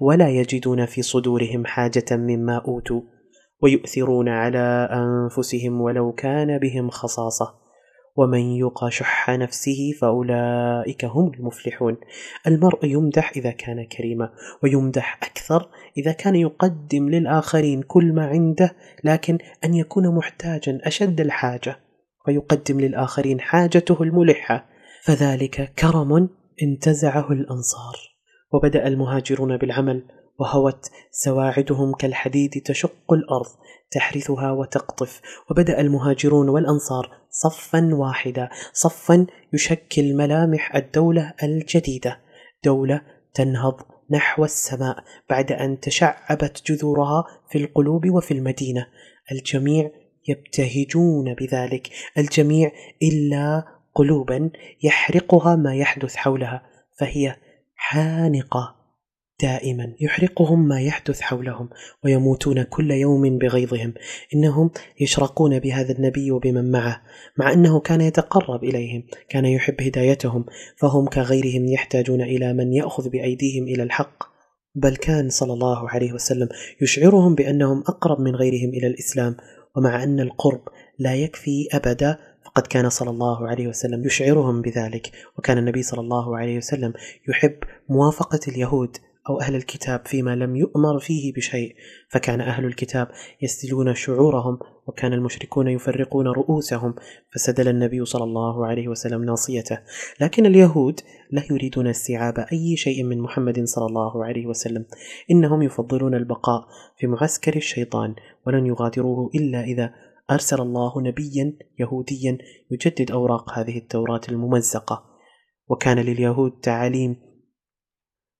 ولا 0.00 0.28
يجدون 0.28 0.86
في 0.86 1.02
صدورهم 1.02 1.66
حاجة 1.66 2.04
مما 2.10 2.62
أوتوا 2.68 3.00
ويؤثرون 3.62 4.28
على 4.28 4.88
أنفسهم 4.92 5.80
ولو 5.80 6.12
كان 6.12 6.58
بهم 6.58 6.90
خصاصة 6.90 7.64
ومن 8.16 8.38
يوق 8.40 8.88
شح 8.88 9.30
نفسه 9.30 9.90
فأولئك 10.00 11.04
هم 11.04 11.32
المفلحون 11.34 11.96
المرء 12.46 12.86
يمدح 12.86 13.32
إذا 13.36 13.50
كان 13.50 13.86
كريما 13.98 14.30
ويمدح 14.62 15.20
أكثر 15.22 15.68
إذا 15.98 16.12
كان 16.12 16.34
يقدم 16.34 17.08
للآخرين 17.08 17.82
كل 17.82 18.12
ما 18.12 18.26
عنده 18.26 18.76
لكن 19.04 19.38
أن 19.64 19.74
يكون 19.74 20.14
محتاجا 20.14 20.78
أشد 20.84 21.20
الحاجة 21.20 21.83
ويقدم 22.28 22.80
للآخرين 22.80 23.40
حاجته 23.40 24.02
الملحة 24.02 24.66
فذلك 25.04 25.72
كرم 25.78 26.28
انتزعه 26.62 27.32
الأنصار 27.32 27.94
وبدأ 28.52 28.86
المهاجرون 28.86 29.56
بالعمل 29.56 30.04
وهوت 30.40 30.84
سواعدهم 31.10 31.94
كالحديد 31.94 32.50
تشق 32.66 33.12
الارض 33.12 33.46
تحرثها 33.92 34.50
وتقطف 34.52 35.20
وبدا 35.50 35.80
المهاجرون 35.80 36.48
والانصار 36.48 37.10
صفا 37.30 37.90
واحدا 37.94 38.48
صفا 38.72 39.26
يشكل 39.54 40.14
ملامح 40.14 40.76
الدوله 40.76 41.34
الجديده 41.42 42.18
دوله 42.64 43.00
تنهض 43.34 43.74
نحو 44.10 44.44
السماء 44.44 44.96
بعد 45.30 45.52
ان 45.52 45.80
تشعبت 45.80 46.62
جذورها 46.66 47.24
في 47.50 47.58
القلوب 47.64 48.10
وفي 48.10 48.34
المدينه 48.34 48.86
الجميع 49.32 49.90
يبتهجون 50.28 51.34
بذلك 51.34 51.90
الجميع 52.18 52.72
الا 53.02 53.64
قلوبا 53.94 54.50
يحرقها 54.82 55.56
ما 55.56 55.74
يحدث 55.74 56.16
حولها 56.16 56.62
فهي 56.98 57.36
حانقه 57.74 58.74
دائما 59.42 59.94
يحرقهم 60.00 60.68
ما 60.68 60.80
يحدث 60.80 61.20
حولهم 61.20 61.68
ويموتون 62.04 62.62
كل 62.62 62.90
يوم 62.90 63.38
بغيظهم 63.38 63.94
انهم 64.34 64.70
يشرقون 65.00 65.58
بهذا 65.58 65.92
النبي 65.96 66.30
وبمن 66.30 66.70
معه 66.70 67.02
مع 67.38 67.52
انه 67.52 67.80
كان 67.80 68.00
يتقرب 68.00 68.64
اليهم 68.64 69.02
كان 69.28 69.44
يحب 69.44 69.82
هدايتهم 69.82 70.44
فهم 70.78 71.06
كغيرهم 71.08 71.66
يحتاجون 71.68 72.20
الى 72.22 72.52
من 72.52 72.72
ياخذ 72.72 73.10
بايديهم 73.10 73.64
الى 73.64 73.82
الحق 73.82 74.24
بل 74.74 74.96
كان 74.96 75.28
صلى 75.28 75.52
الله 75.52 75.90
عليه 75.90 76.12
وسلم 76.12 76.48
يشعرهم 76.82 77.34
بانهم 77.34 77.80
اقرب 77.80 78.20
من 78.20 78.34
غيرهم 78.36 78.68
الى 78.70 78.86
الاسلام 78.86 79.36
ومع 79.76 80.02
أن 80.02 80.20
القرب 80.20 80.60
لا 80.98 81.14
يكفي 81.14 81.68
أبدا 81.72 82.18
فقد 82.44 82.66
كان 82.66 82.88
صلى 82.90 83.10
الله 83.10 83.48
عليه 83.48 83.68
وسلم 83.68 84.04
يشعرهم 84.04 84.62
بذلك 84.62 85.10
وكان 85.38 85.58
النبي 85.58 85.82
صلى 85.82 86.00
الله 86.00 86.38
عليه 86.38 86.56
وسلم 86.56 86.92
يحب 87.28 87.56
موافقة 87.88 88.40
اليهود 88.48 88.96
أو 89.28 89.40
أهل 89.40 89.54
الكتاب 89.56 90.00
فيما 90.06 90.36
لم 90.36 90.56
يؤمر 90.56 90.98
فيه 90.98 91.32
بشيء 91.32 91.74
فكان 92.10 92.40
أهل 92.40 92.64
الكتاب 92.64 93.08
يسدلون 93.42 93.94
شعورهم 93.94 94.58
وكان 94.86 95.12
المشركون 95.12 95.68
يفرقون 95.68 96.26
رؤوسهم 96.28 96.94
فسدل 97.34 97.68
النبي 97.68 98.04
صلى 98.04 98.24
الله 98.24 98.66
عليه 98.66 98.88
وسلم 98.88 99.24
ناصيته 99.24 99.78
لكن 100.20 100.46
اليهود 100.46 101.00
لا 101.32 101.42
يريدون 101.50 101.86
استيعاب 101.86 102.38
أي 102.52 102.76
شيء 102.76 103.02
من 103.04 103.18
محمد 103.20 103.64
صلى 103.64 103.86
الله 103.86 104.24
عليه 104.24 104.46
وسلم 104.46 104.84
إنهم 105.30 105.62
يفضلون 105.62 106.14
البقاء 106.14 106.64
في 106.98 107.06
معسكر 107.06 107.56
الشيطان 107.56 108.14
ولن 108.46 108.66
يغادروه 108.66 109.30
إلا 109.34 109.64
إذا 109.64 109.90
أرسل 110.30 110.60
الله 110.60 110.92
نبيا 111.02 111.52
يهوديا 111.78 112.38
يجدد 112.70 113.10
أوراق 113.10 113.58
هذه 113.58 113.78
التوراة 113.78 114.20
الممزقة 114.28 115.02
وكان 115.70 115.98
لليهود 115.98 116.52
تعاليم 116.62 117.16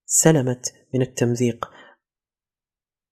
سلمت 0.06 0.72
من 0.94 1.02
التمزيق 1.02 1.70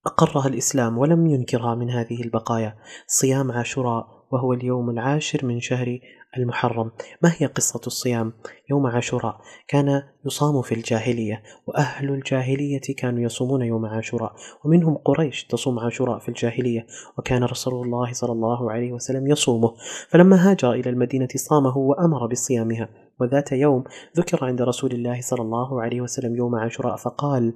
أقرها 0.05 0.47
الإسلام 0.47 0.97
ولم 0.97 1.27
ينكرها 1.27 1.75
من 1.75 1.89
هذه 1.89 2.23
البقايا 2.23 2.77
صيام 3.07 3.51
عاشوراء 3.51 4.27
وهو 4.31 4.53
اليوم 4.53 4.89
العاشر 4.89 5.45
من 5.45 5.59
شهر 5.59 5.99
المحرم 6.37 6.91
ما 7.23 7.31
هي 7.37 7.45
قصة 7.47 7.81
الصيام 7.87 8.33
يوم 8.69 8.87
عاشوراء 8.87 9.37
كان 9.67 10.01
يصام 10.25 10.61
في 10.61 10.75
الجاهلية 10.75 11.43
وأهل 11.67 12.09
الجاهلية 12.09 12.81
كانوا 12.97 13.19
يصومون 13.19 13.61
يوم 13.61 13.85
عاشوراء 13.85 14.33
ومنهم 14.65 14.97
قريش 15.05 15.43
تصوم 15.45 15.79
عاشوراء 15.79 16.19
في 16.19 16.29
الجاهلية 16.29 16.85
وكان 17.17 17.43
رسول 17.43 17.85
الله 17.85 18.13
صلى 18.13 18.31
الله 18.31 18.71
عليه 18.71 18.91
وسلم 18.91 19.27
يصومه 19.27 19.71
فلما 20.09 20.51
هاجر 20.51 20.71
إلى 20.71 20.89
المدينة 20.89 21.27
صامه 21.35 21.77
وأمر 21.77 22.27
بصيامها 22.31 22.89
وذات 23.19 23.51
يوم 23.51 23.83
ذكر 24.17 24.45
عند 24.45 24.61
رسول 24.61 24.91
الله 24.91 25.21
صلى 25.21 25.41
الله 25.41 25.81
عليه 25.81 26.01
وسلم 26.01 26.35
يوم 26.35 26.55
عاشوراء 26.55 26.95
فقال 26.95 27.53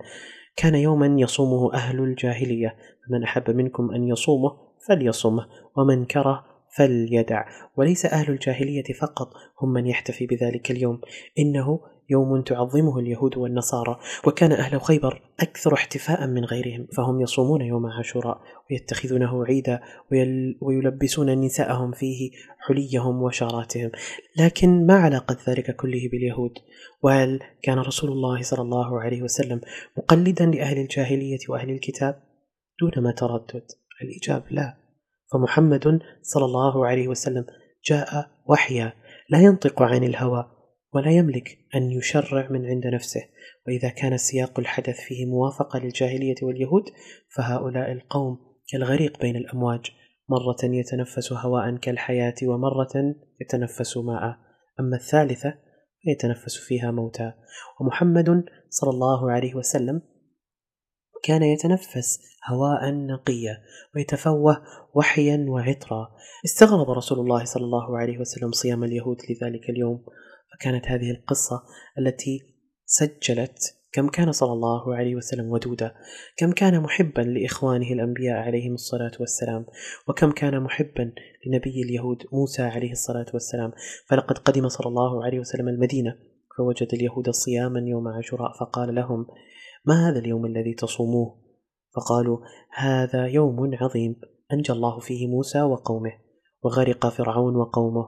كان 0.55 0.75
يوما 0.75 1.07
يصومه 1.21 1.73
أهل 1.73 1.99
الجاهلية 1.99 2.75
فمن 3.07 3.23
أحب 3.23 3.49
منكم 3.51 3.91
أن 3.91 4.03
يصومه 4.03 4.51
فليصمه 4.87 5.45
ومن 5.77 6.05
كره 6.05 6.56
فليدع 6.77 7.45
وليس 7.77 8.05
أهل 8.05 8.31
الجاهلية 8.31 8.83
فقط 9.01 9.29
هم 9.61 9.69
من 9.73 9.87
يحتفي 9.87 10.27
بذلك 10.27 10.71
اليوم 10.71 10.99
إنه 11.39 11.79
يوم 12.09 12.41
تعظمه 12.43 12.99
اليهود 12.99 13.37
والنصارى 13.37 13.99
وكان 14.27 14.51
أهل 14.51 14.81
خيبر 14.81 15.21
أكثر 15.39 15.73
احتفاء 15.73 16.27
من 16.27 16.45
غيرهم 16.45 16.87
فهم 16.97 17.21
يصومون 17.21 17.61
يوم 17.61 17.85
عاشوراء 17.85 18.37
ويتخذونه 18.71 19.45
عيدا 19.45 19.79
ويل 20.11 20.57
ويلبسون 20.61 21.41
نساءهم 21.45 21.91
فيه 21.91 22.31
حليهم 22.59 23.21
وشاراتهم 23.23 23.91
لكن 24.39 24.85
ما 24.85 24.93
علاقة 24.93 25.37
ذلك 25.49 25.75
كله 25.75 26.01
باليهود 26.11 26.51
وهل 27.03 27.39
كان 27.63 27.79
رسول 27.79 28.11
الله 28.11 28.41
صلى 28.41 28.61
الله 28.61 29.01
عليه 29.01 29.21
وسلم 29.21 29.61
مقلدا 29.97 30.45
لأهل 30.45 30.77
الجاهلية 30.77 31.37
وأهل 31.49 31.69
الكتاب 31.69 32.23
دون 32.81 33.03
ما 33.03 33.11
تردد 33.11 33.65
الإجابة 34.01 34.45
لا 34.51 34.87
فمحمد 35.31 35.99
صلى 36.21 36.45
الله 36.45 36.85
عليه 36.85 37.07
وسلم 37.07 37.45
جاء 37.85 38.29
وحيا 38.47 38.93
لا 39.29 39.39
ينطق 39.41 39.81
عن 39.81 40.03
الهوى 40.03 40.51
ولا 40.93 41.11
يملك 41.11 41.57
أن 41.75 41.91
يشرع 41.91 42.49
من 42.49 42.65
عند 42.65 42.87
نفسه 42.93 43.21
وإذا 43.67 43.89
كان 43.89 44.17
سياق 44.17 44.59
الحدث 44.59 44.99
فيه 44.99 45.25
موافقة 45.25 45.79
للجاهلية 45.79 46.35
واليهود 46.43 46.83
فهؤلاء 47.35 47.91
القوم 47.91 48.37
كالغريق 48.71 49.19
بين 49.21 49.35
الأمواج 49.35 49.91
مرة 50.29 50.69
يتنفس 50.75 51.33
هواء 51.33 51.75
كالحياة 51.77 52.35
ومرة 52.43 53.13
يتنفس 53.41 53.97
ماء 53.97 54.23
أما 54.79 54.95
الثالثة 54.95 55.53
فيتنفس 56.03 56.57
فيها 56.57 56.91
موتا 56.91 57.33
ومحمد 57.81 58.43
صلى 58.69 58.89
الله 58.89 59.31
عليه 59.31 59.55
وسلم 59.55 60.01
كان 61.23 61.43
يتنفس 61.43 62.19
هواء 62.49 62.91
نقيا 62.93 63.58
ويتفوه 63.95 64.58
وحيا 64.93 65.45
وعطرا 65.49 66.08
استغرب 66.45 66.89
رسول 66.91 67.19
الله 67.19 67.43
صلى 67.45 67.63
الله 67.63 67.97
عليه 67.97 68.17
وسلم 68.17 68.51
صيام 68.51 68.84
اليهود 68.84 69.17
لذلك 69.30 69.69
اليوم 69.69 70.03
فكانت 70.53 70.86
هذه 70.86 71.12
القصة 71.12 71.62
التي 71.99 72.39
سجلت 72.86 73.60
كم 73.91 74.08
كان 74.10 74.32
صلى 74.32 74.51
الله 74.53 74.95
عليه 74.95 75.15
وسلم 75.15 75.45
ودودا 75.51 75.95
كم 76.38 76.51
كان 76.51 76.80
محبا 76.82 77.21
لإخوانه 77.21 77.88
الأنبياء 77.88 78.38
عليهم 78.39 78.73
الصلاة 78.73 79.12
والسلام 79.19 79.65
وكم 80.08 80.32
كان 80.32 80.60
محبا 80.60 81.12
لنبي 81.47 81.84
اليهود 81.84 82.23
موسى 82.34 82.62
عليه 82.63 82.91
الصلاة 82.91 83.25
والسلام 83.34 83.71
فلقد 84.08 84.38
قدم 84.38 84.67
صلى 84.69 84.86
الله 84.88 85.25
عليه 85.25 85.39
وسلم 85.39 85.67
المدينة 85.67 86.15
فوجد 86.58 86.93
اليهود 86.93 87.30
صياما 87.30 87.80
يوم 87.80 88.08
عاشوراء 88.08 88.51
فقال 88.60 88.95
لهم 88.95 89.25
ما 89.88 90.10
هذا 90.10 90.19
اليوم 90.19 90.45
الذي 90.45 90.73
تصوموه 90.73 91.36
فقالوا 91.95 92.38
هذا 92.73 93.26
يوم 93.28 93.76
عظيم 93.82 94.15
أنجى 94.54 94.73
الله 94.73 95.00
فيه 95.00 95.28
موسى 95.28 95.62
وقومه 95.62 96.12
وغرق 96.63 97.08
فرعون 97.10 97.56
وقومه 97.56 98.08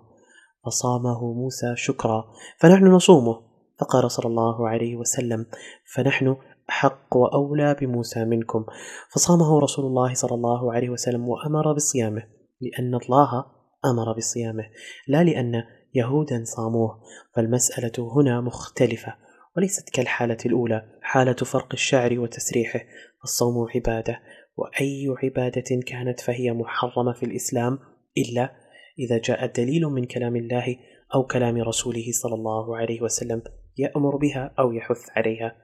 فصامه 0.65 1.33
موسى 1.33 1.73
شكرا 1.77 2.23
فنحن 2.59 2.87
نصومه 2.87 3.41
فقال 3.79 4.11
صلى 4.11 4.25
الله 4.29 4.67
عليه 4.69 4.95
وسلم 4.95 5.45
فنحن 5.93 6.35
أحق 6.69 7.17
وأولى 7.17 7.75
بموسى 7.81 8.25
منكم 8.25 8.65
فصامه 9.11 9.59
رسول 9.59 9.85
الله 9.85 10.13
صلى 10.13 10.35
الله 10.35 10.73
عليه 10.73 10.89
وسلم 10.89 11.27
وأمر 11.27 11.73
بصيامه 11.73 12.23
لأن 12.61 12.95
الله 12.95 13.45
أمر 13.85 14.17
بصيامه 14.17 14.63
لا 15.07 15.23
لأن 15.23 15.63
يهودا 15.93 16.43
صاموه 16.45 17.01
فالمسألة 17.35 18.11
هنا 18.15 18.41
مختلفة 18.41 19.13
وليست 19.57 19.89
كالحالة 19.89 20.37
الأولى 20.45 20.99
حالة 21.01 21.33
فرق 21.33 21.69
الشعر 21.73 22.19
وتسريحه 22.19 22.81
الصوم 23.23 23.67
عبادة 23.75 24.19
وأي 24.57 25.07
عبادة 25.23 25.63
كانت 25.87 26.19
فهي 26.19 26.51
محرمة 26.51 27.13
في 27.13 27.23
الإسلام 27.23 27.79
إلا 28.17 28.55
إذا 28.99 29.17
جاء 29.17 29.45
دليل 29.45 29.81
من 29.83 30.05
كلام 30.05 30.35
الله 30.35 30.77
أو 31.15 31.23
كلام 31.25 31.61
رسوله 31.61 32.05
صلى 32.11 32.33
الله 32.33 32.77
عليه 32.77 33.01
وسلم 33.01 33.41
يأمر 33.77 34.15
بها 34.17 34.53
أو 34.59 34.71
يحث 34.71 35.09
عليها 35.11 35.55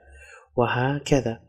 وهكذا 0.58 1.40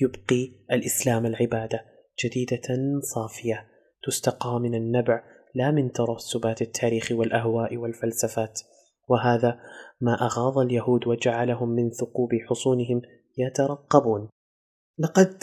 يبقي 0.00 0.50
الإسلام 0.72 1.26
العبادة 1.26 1.80
جديدة 2.24 2.68
صافية 3.14 3.66
تستقى 4.02 4.60
من 4.60 4.74
النبع 4.74 5.22
لا 5.54 5.70
من 5.70 5.92
ترسبات 5.92 6.62
التاريخ 6.62 7.08
والأهواء 7.12 7.76
والفلسفات 7.76 8.60
وهذا 9.12 9.60
ما 10.00 10.14
أغاظ 10.26 10.58
اليهود 10.58 11.06
وجعلهم 11.06 11.68
من 11.68 11.90
ثقوب 11.90 12.28
حصونهم 12.48 13.02
يترقبون 13.38 14.28
لقد 14.98 15.38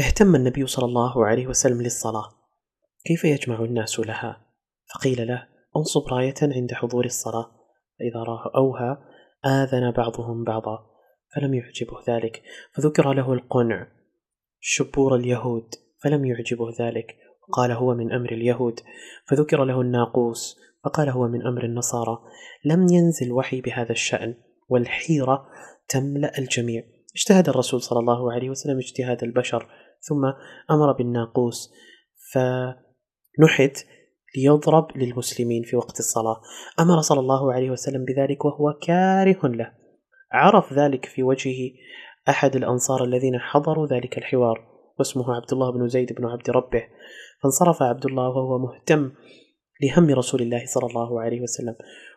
اهتم 0.00 0.34
النبي 0.34 0.66
صلى 0.66 0.84
الله 0.84 1.26
عليه 1.26 1.46
وسلم 1.46 1.82
للصلاة 1.82 2.24
كيف 3.04 3.24
يجمع 3.24 3.64
الناس 3.64 4.00
لها 4.00 4.46
فقيل 4.94 5.26
له 5.28 5.46
انصب 5.76 6.02
راية 6.12 6.34
عند 6.42 6.72
حضور 6.72 7.04
الصلاة 7.04 7.46
فإذا 7.98 8.22
رأوها 8.28 9.04
آذن 9.46 9.90
بعضهم 9.90 10.44
بعضا 10.44 10.78
فلم 11.34 11.54
يعجبه 11.54 11.96
ذلك 12.08 12.42
فذكر 12.74 13.12
له 13.12 13.32
القنع 13.32 13.86
شبور 14.60 15.16
اليهود 15.16 15.74
فلم 16.04 16.24
يعجبه 16.24 16.66
ذلك 16.80 17.16
وقال 17.48 17.70
هو 17.70 17.94
من 17.94 18.12
أمر 18.12 18.32
اليهود 18.32 18.80
فذكر 19.28 19.64
له 19.64 19.80
الناقوس 19.80 20.56
فقال 20.84 21.08
هو 21.08 21.28
من 21.28 21.46
أمر 21.46 21.64
النصارى 21.64 22.18
لم 22.64 22.88
ينزل 22.88 23.32
وحي 23.32 23.60
بهذا 23.60 23.92
الشأن 23.92 24.34
والحيرة 24.68 25.46
تملأ 25.88 26.38
الجميع 26.38 26.82
اجتهد 27.14 27.48
الرسول 27.48 27.82
صلى 27.82 27.98
الله 27.98 28.32
عليه 28.32 28.50
وسلم 28.50 28.76
اجتهاد 28.78 29.22
البشر 29.24 29.66
ثم 30.00 30.24
أمر 30.70 30.92
بالناقوس 30.92 31.70
فنحت 32.32 33.78
ليضرب 34.36 34.96
للمسلمين 34.96 35.62
في 35.64 35.76
وقت 35.76 35.98
الصلاة 36.00 36.40
أمر 36.80 37.00
صلى 37.00 37.20
الله 37.20 37.52
عليه 37.52 37.70
وسلم 37.70 38.04
بذلك 38.04 38.44
وهو 38.44 38.72
كاره 38.82 39.46
له 39.48 39.72
عرف 40.32 40.72
ذلك 40.72 41.04
في 41.06 41.22
وجهه 41.22 41.70
أحد 42.28 42.56
الأنصار 42.56 43.04
الذين 43.04 43.38
حضروا 43.38 43.86
ذلك 43.86 44.18
الحوار 44.18 44.66
واسمه 44.98 45.34
عبد 45.36 45.52
الله 45.52 45.72
بن 45.72 45.88
زيد 45.88 46.12
بن 46.12 46.24
عبد 46.26 46.50
ربه 46.50 46.82
فانصرف 47.42 47.82
عبد 47.82 48.06
الله 48.06 48.28
وهو 48.28 48.58
مهتم 48.58 49.10
لهم 49.82 50.10
رسول 50.10 50.42
الله 50.42 50.66
صلى 50.66 50.86
الله 50.86 51.20
عليه 51.22 51.40
وسلم 51.40 51.74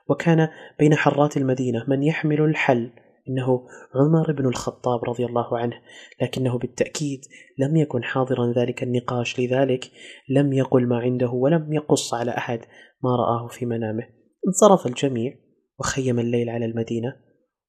وكان 0.10 0.48
بين 0.80 0.96
حرات 0.96 1.38
المدينة 1.38 1.86
من 1.88 2.04
يحمل 2.04 2.42
الحل 2.42 2.92
إنه 3.30 3.66
عمر 3.96 4.32
بن 4.38 4.48
الخطاب 4.48 5.06
رضي 5.06 5.26
الله 5.26 5.58
عنه 5.58 5.74
لكنه 6.22 6.58
بالتأكيد 6.58 7.22
لم 7.58 7.76
يكن 7.78 8.04
حاضرا 8.04 8.54
ذلك 8.58 8.84
النقاش 8.84 9.40
لذلك 9.40 9.92
لم 10.30 10.54
يقل 10.54 10.88
ما 10.88 10.98
عنده 10.98 11.30
ولم 11.30 11.74
يقص 11.74 12.14
على 12.14 12.32
أحد 12.32 12.60
ما 13.04 13.10
رآه 13.16 13.48
في 13.48 13.66
منامه 13.66 14.04
انصرف 14.48 14.88
الجميع 14.88 15.34
وخيم 15.80 16.20
الليل 16.20 16.50
على 16.50 16.66
المدينة 16.66 17.16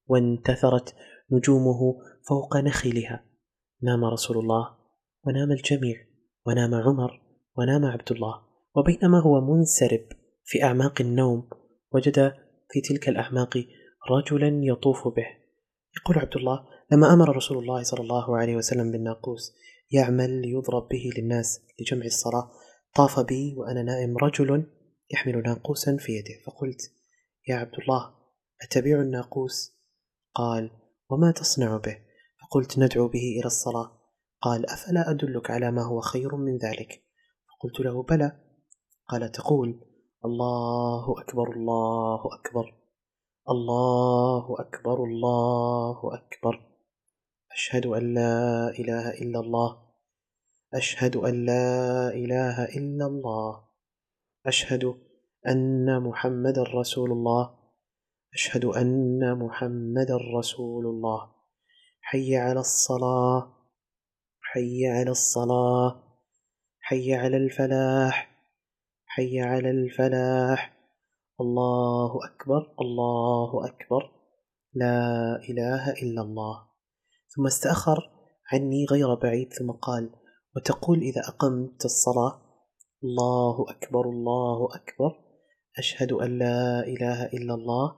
وانتثرت 0.07 0.95
نجومه 1.33 1.97
فوق 2.29 2.57
نخلها 2.57 3.25
نام 3.83 4.05
رسول 4.05 4.39
الله 4.39 4.67
ونام 5.27 5.51
الجميع 5.53 5.97
ونام 6.47 6.75
عمر 6.75 7.21
ونام 7.57 7.85
عبد 7.85 8.13
الله 8.13 8.48
وبينما 8.79 9.21
هو 9.21 9.41
منسرب 9.41 10.07
في 10.45 10.63
أعماق 10.65 11.01
النوم 11.01 11.49
وجد 11.93 12.33
في 12.71 12.81
تلك 12.81 13.09
الأعماق 13.09 13.65
رجلا 14.11 14.61
يطوف 14.65 15.05
به 15.05 15.27
يقول 16.01 16.19
عبد 16.25 16.37
الله 16.37 16.59
لما 16.93 17.13
أمر 17.13 17.37
رسول 17.37 17.59
الله 17.59 17.83
صلى 17.83 18.01
الله 18.01 18.37
عليه 18.37 18.57
وسلم 18.57 18.93
بالناقوس 18.93 19.53
يعمل 19.91 20.43
ليضرب 20.43 20.89
به 20.89 21.11
للناس 21.19 21.61
لجمع 21.81 22.05
الصلاة 22.05 22.51
طاف 22.97 23.21
بي 23.21 23.55
وأنا 23.57 23.83
نائم 23.83 24.17
رجل 24.17 24.67
يحمل 25.13 25.43
ناقوسا 25.43 25.97
في 25.97 26.13
يده 26.13 26.41
فقلت 26.47 26.81
يا 27.49 27.57
عبد 27.57 27.75
الله 27.81 28.15
أتبيع 28.63 29.01
الناقوس؟ 29.01 29.73
قال 30.35 30.71
وما 31.11 31.33
تصنع 31.33 31.77
به؟ 31.77 31.97
فقلت 32.43 32.79
ندعو 32.79 33.09
به 33.09 33.39
إلى 33.41 33.45
الصلاة 33.47 33.99
قال 34.43 34.71
أفلا 34.71 35.11
أدلك 35.11 35.51
على 35.51 35.71
ما 35.71 35.83
هو 35.83 36.01
خير 36.01 36.37
من 36.37 36.57
ذلك؟ 36.59 37.03
فقلت 37.61 37.81
له 37.81 38.03
بلى 38.03 38.48
قال 39.09 39.33
تقول 39.33 39.85
الله 40.25 41.15
أكبر 41.21 41.53
الله 41.57 42.21
أكبر 42.35 42.73
الله 43.51 44.57
أكبر 44.61 45.05
الله 45.05 46.01
أكبر 46.15 46.61
أشهد 47.53 47.87
أن 47.87 48.15
لا 48.15 48.69
إله 48.71 49.11
إلا 49.11 49.41
الله 49.41 49.79
أشهد 50.75 51.17
أن 51.17 51.45
لا 51.45 52.09
إله 52.15 52.65
إلا 52.65 53.07
الله 53.07 53.65
أشهد 54.47 54.95
أن 55.49 56.03
محمد 56.03 56.59
رسول 56.59 57.13
الله 57.13 57.59
أشهد 58.35 58.65
أن 58.65 59.39
محمد 59.39 60.11
رسول 60.39 60.87
الله 60.87 61.31
حي 62.01 62.37
على 62.37 62.61
الصلاة 62.61 63.55
حي 64.43 64.87
على 64.87 65.11
الصلاة 65.11 66.03
حي 66.81 67.15
على 67.15 67.37
الفلاح 67.37 68.28
حي 69.19 69.41
على 69.41 69.71
الفلاح 69.71 70.73
الله 71.41 72.11
أكبر 72.27 72.73
الله 72.81 73.67
أكبر 73.67 74.11
لا 74.75 75.11
إله 75.51 75.91
إلا 75.91 76.23
الله 76.23 76.63
ثم 77.37 77.47
استأخر 77.47 78.11
عني 78.53 78.85
غير 78.93 79.15
بعيد 79.15 79.53
ثم 79.53 79.71
قال 79.71 80.11
وتقول 80.57 80.99
إذا 80.99 81.21
أقمت 81.29 81.85
الصلاة 81.85 82.43
الله 83.05 83.65
أكبر 83.69 84.05
الله 84.11 84.69
أكبر 84.75 85.13
أشهد 85.79 86.13
أن 86.13 86.39
لا 86.39 86.81
إله 86.87 87.25
إلا 87.27 87.55
الله 87.55 87.95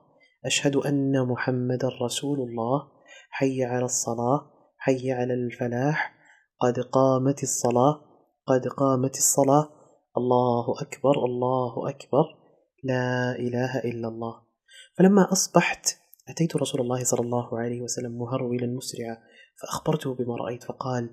أشهد 0.47 0.77
أن 0.77 1.27
محمدا 1.27 1.89
رسول 2.03 2.41
الله 2.41 2.89
حي 3.31 3.65
على 3.65 3.85
الصلاة 3.85 4.51
حي 4.79 5.13
على 5.13 5.35
الفلاح 5.35 6.15
قد 6.61 6.81
قامت 6.81 7.43
الصلاة 7.43 8.01
قد 8.47 8.69
قامت 8.69 9.17
الصلاة 9.17 9.80
الله 10.17 10.71
اكبر 10.83 11.25
الله 11.25 11.89
اكبر 11.89 12.25
لا 12.85 13.37
اله 13.39 13.79
الا 13.79 14.09
الله 14.09 14.41
فلما 14.99 15.33
اصبحت 15.33 15.89
اتيت 16.29 16.57
رسول 16.57 16.81
الله 16.81 17.05
صلى 17.05 17.21
الله 17.21 17.59
عليه 17.59 17.81
وسلم 17.81 18.19
مهرولا 18.19 18.67
مسرعا 18.67 19.17
فاخبرته 19.63 20.15
بما 20.15 20.37
رايت 20.37 20.63
فقال 20.65 21.11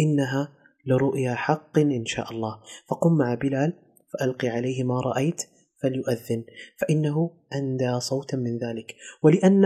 انها 0.00 0.54
لرؤيا 0.86 1.34
حق 1.34 1.78
ان 1.78 2.04
شاء 2.04 2.30
الله 2.32 2.60
فقم 2.88 3.12
مع 3.18 3.34
بلال 3.34 3.72
فالقي 4.20 4.48
عليه 4.48 4.84
ما 4.84 5.00
رايت 5.00 5.42
فليؤذن 5.82 6.44
فانه 6.80 7.30
اندى 7.54 8.00
صوتا 8.00 8.36
من 8.36 8.58
ذلك 8.58 8.96
ولان 9.22 9.64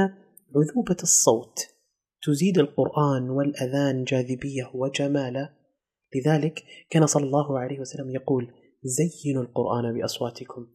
عذوبه 0.56 0.96
الصوت 1.02 1.58
تزيد 2.22 2.58
القران 2.58 3.30
والاذان 3.30 4.04
جاذبيه 4.04 4.70
وجمالا 4.74 5.54
لذلك 6.14 6.62
كان 6.90 7.06
صلى 7.06 7.24
الله 7.26 7.58
عليه 7.58 7.80
وسلم 7.80 8.10
يقول 8.10 8.52
زينوا 8.84 9.42
القرآن 9.42 9.94
بأصواتكم 9.98 10.66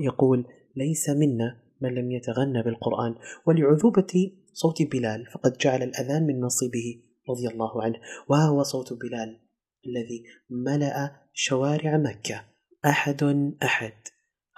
ويقول 0.00 0.44
ليس 0.76 1.08
منا 1.08 1.62
من 1.80 1.94
لم 1.94 2.10
يتغنى 2.10 2.62
بالقرآن 2.62 3.14
ولعذوبة 3.46 4.14
صوت 4.52 4.82
بلال 4.82 5.26
فقد 5.34 5.52
جعل 5.56 5.82
الأذان 5.82 6.26
من 6.26 6.40
نصيبه 6.40 7.02
رضي 7.30 7.48
الله 7.48 7.82
عنه 7.84 7.94
وهو 8.28 8.62
صوت 8.62 8.92
بلال 8.92 9.40
الذي 9.86 10.24
ملأ 10.50 11.16
شوارع 11.32 11.96
مكة 11.96 12.44
أحد 12.84 13.52
أحد 13.62 13.92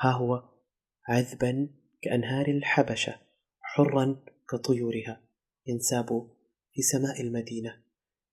ها 0.01 0.11
هو 0.11 0.43
عذبا 1.09 1.69
كأنهار 2.03 2.49
الحبشة 2.49 3.15
حرا 3.61 4.17
كطيورها 4.51 5.21
ينساب 5.67 6.07
في 6.73 6.83
سماء 6.83 7.21
المدينة 7.21 7.77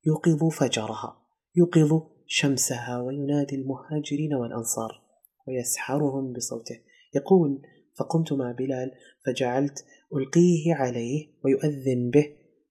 يوقظ 0.07 0.43
فجرها 0.57 1.17
يوقظ 1.55 1.93
شمسها 2.33 3.01
وينادي 3.01 3.55
المهاجرين 3.55 4.33
والأنصار 4.33 5.01
ويسحرهم 5.47 6.33
بصوته 6.33 6.79
يقول 7.15 7.61
فقمت 7.97 8.33
مع 8.33 8.51
بلال 8.51 8.91
فجعلت 9.25 9.85
ألقيه 10.15 10.73
عليه 10.75 11.27
ويؤذن 11.45 12.09
به 12.13 12.25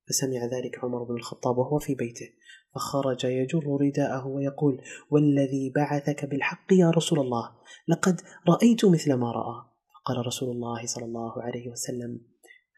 فسمع 0.09 0.44
ذلك 0.44 0.85
عمر 0.85 1.03
بن 1.05 1.14
الخطاب 1.14 1.59
وهو 1.59 1.79
في 1.79 1.94
بيته 1.94 2.29
فخرج 2.75 3.25
يجر 3.25 3.62
رداءه 3.81 4.27
ويقول 4.27 4.81
والذي 5.11 5.73
بعثك 5.77 6.25
بالحق 6.25 6.73
يا 6.73 6.90
رسول 6.90 7.18
الله 7.20 7.51
لقد 7.88 8.20
رأيت 8.49 8.85
مثل 8.85 9.14
ما 9.14 9.33
رأى 9.33 9.62
فقال 9.94 10.27
رسول 10.27 10.51
الله 10.51 10.87
صلى 10.87 11.05
الله 11.05 11.42
عليه 11.42 11.68
وسلم 11.68 12.20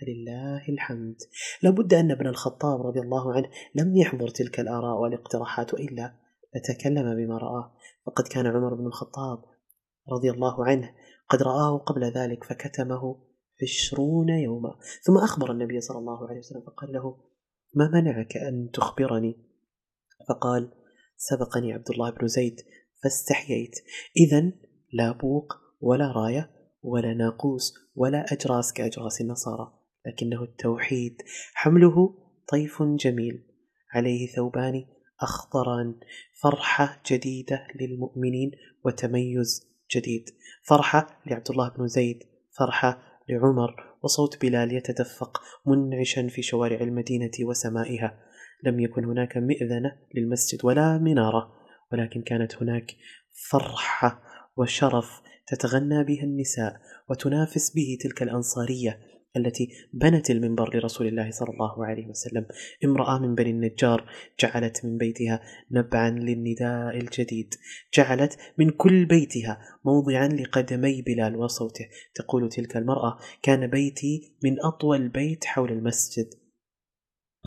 فلله 0.00 0.68
الحمد 0.68 1.16
لابد 1.62 1.94
أن 1.94 2.10
ابن 2.10 2.26
الخطاب 2.26 2.86
رضي 2.86 3.00
الله 3.00 3.34
عنه 3.34 3.48
لم 3.74 3.96
يحضر 3.96 4.28
تلك 4.28 4.60
الآراء 4.60 4.98
والاقتراحات 5.00 5.74
وإلا 5.74 6.21
فتكلم 6.54 7.14
بما 7.16 7.38
رآه 7.38 7.72
فقد 8.06 8.28
كان 8.28 8.46
عمر 8.46 8.74
بن 8.74 8.86
الخطاب 8.86 9.44
رضي 10.12 10.30
الله 10.30 10.64
عنه 10.66 10.94
قد 11.30 11.42
رآه 11.42 11.78
قبل 11.78 12.04
ذلك 12.04 12.44
فكتمه 12.44 13.22
عشرون 13.62 14.28
يوما 14.28 14.74
ثم 15.02 15.18
أخبر 15.18 15.52
النبي 15.52 15.80
صلى 15.80 15.98
الله 15.98 16.28
عليه 16.28 16.38
وسلم 16.38 16.60
فقال 16.66 16.92
له 16.92 17.20
ما 17.74 17.90
منعك 17.94 18.36
أن 18.36 18.70
تخبرني 18.72 19.36
فقال 20.28 20.72
سبقني 21.16 21.72
عبد 21.72 21.90
الله 21.90 22.10
بن 22.10 22.26
زيد 22.26 22.56
فاستحييت 23.02 23.72
إذا 24.16 24.52
لا 24.92 25.12
بوق 25.12 25.52
ولا 25.80 26.06
راية 26.12 26.50
ولا 26.82 27.14
ناقوس 27.14 27.74
ولا 27.94 28.24
أجراس 28.32 28.72
كأجراس 28.72 29.20
النصارى 29.20 29.72
لكنه 30.06 30.42
التوحيد 30.42 31.22
حمله 31.54 32.18
طيف 32.52 32.82
جميل 32.82 33.46
عليه 33.94 34.26
ثوبان 34.36 34.84
اخضرا 35.22 35.94
فرحة 36.42 37.02
جديدة 37.10 37.66
للمؤمنين 37.80 38.50
وتميز 38.84 39.62
جديد 39.96 40.24
فرحة 40.66 41.06
لعبد 41.26 41.50
الله 41.50 41.68
بن 41.78 41.86
زيد 41.86 42.18
فرحة 42.58 43.02
لعمر 43.28 43.74
وصوت 44.02 44.42
بلال 44.42 44.72
يتدفق 44.76 45.40
منعشا 45.66 46.28
في 46.28 46.42
شوارع 46.42 46.80
المدينة 46.80 47.30
وسمائها 47.48 48.18
لم 48.64 48.80
يكن 48.80 49.04
هناك 49.04 49.36
مئذنة 49.36 49.92
للمسجد 50.14 50.64
ولا 50.64 50.98
منارة 50.98 51.52
ولكن 51.92 52.22
كانت 52.22 52.54
هناك 52.62 52.94
فرحة 53.50 54.22
وشرف 54.56 55.22
تتغنى 55.46 56.04
بها 56.04 56.22
النساء 56.22 56.80
وتنافس 57.10 57.74
به 57.74 57.98
تلك 58.00 58.22
الأنصارية 58.22 59.00
التي 59.36 59.68
بنت 59.92 60.30
المنبر 60.30 60.76
لرسول 60.78 61.06
الله 61.06 61.30
صلى 61.30 61.48
الله 61.52 61.86
عليه 61.86 62.06
وسلم 62.06 62.46
امرأة 62.84 63.18
من 63.18 63.34
بني 63.34 63.50
النجار 63.50 64.10
جعلت 64.40 64.84
من 64.84 64.98
بيتها 64.98 65.40
نبعا 65.70 66.10
للنداء 66.10 66.98
الجديد 66.98 67.54
جعلت 67.94 68.38
من 68.58 68.70
كل 68.70 69.04
بيتها 69.04 69.58
موضعا 69.84 70.28
لقدمي 70.28 71.02
بلال 71.02 71.36
وصوته 71.36 71.88
تقول 72.14 72.48
تلك 72.48 72.76
المرأة 72.76 73.18
كان 73.42 73.66
بيتي 73.66 74.32
من 74.44 74.64
أطول 74.64 75.08
بيت 75.08 75.44
حول 75.44 75.72
المسجد 75.72 76.34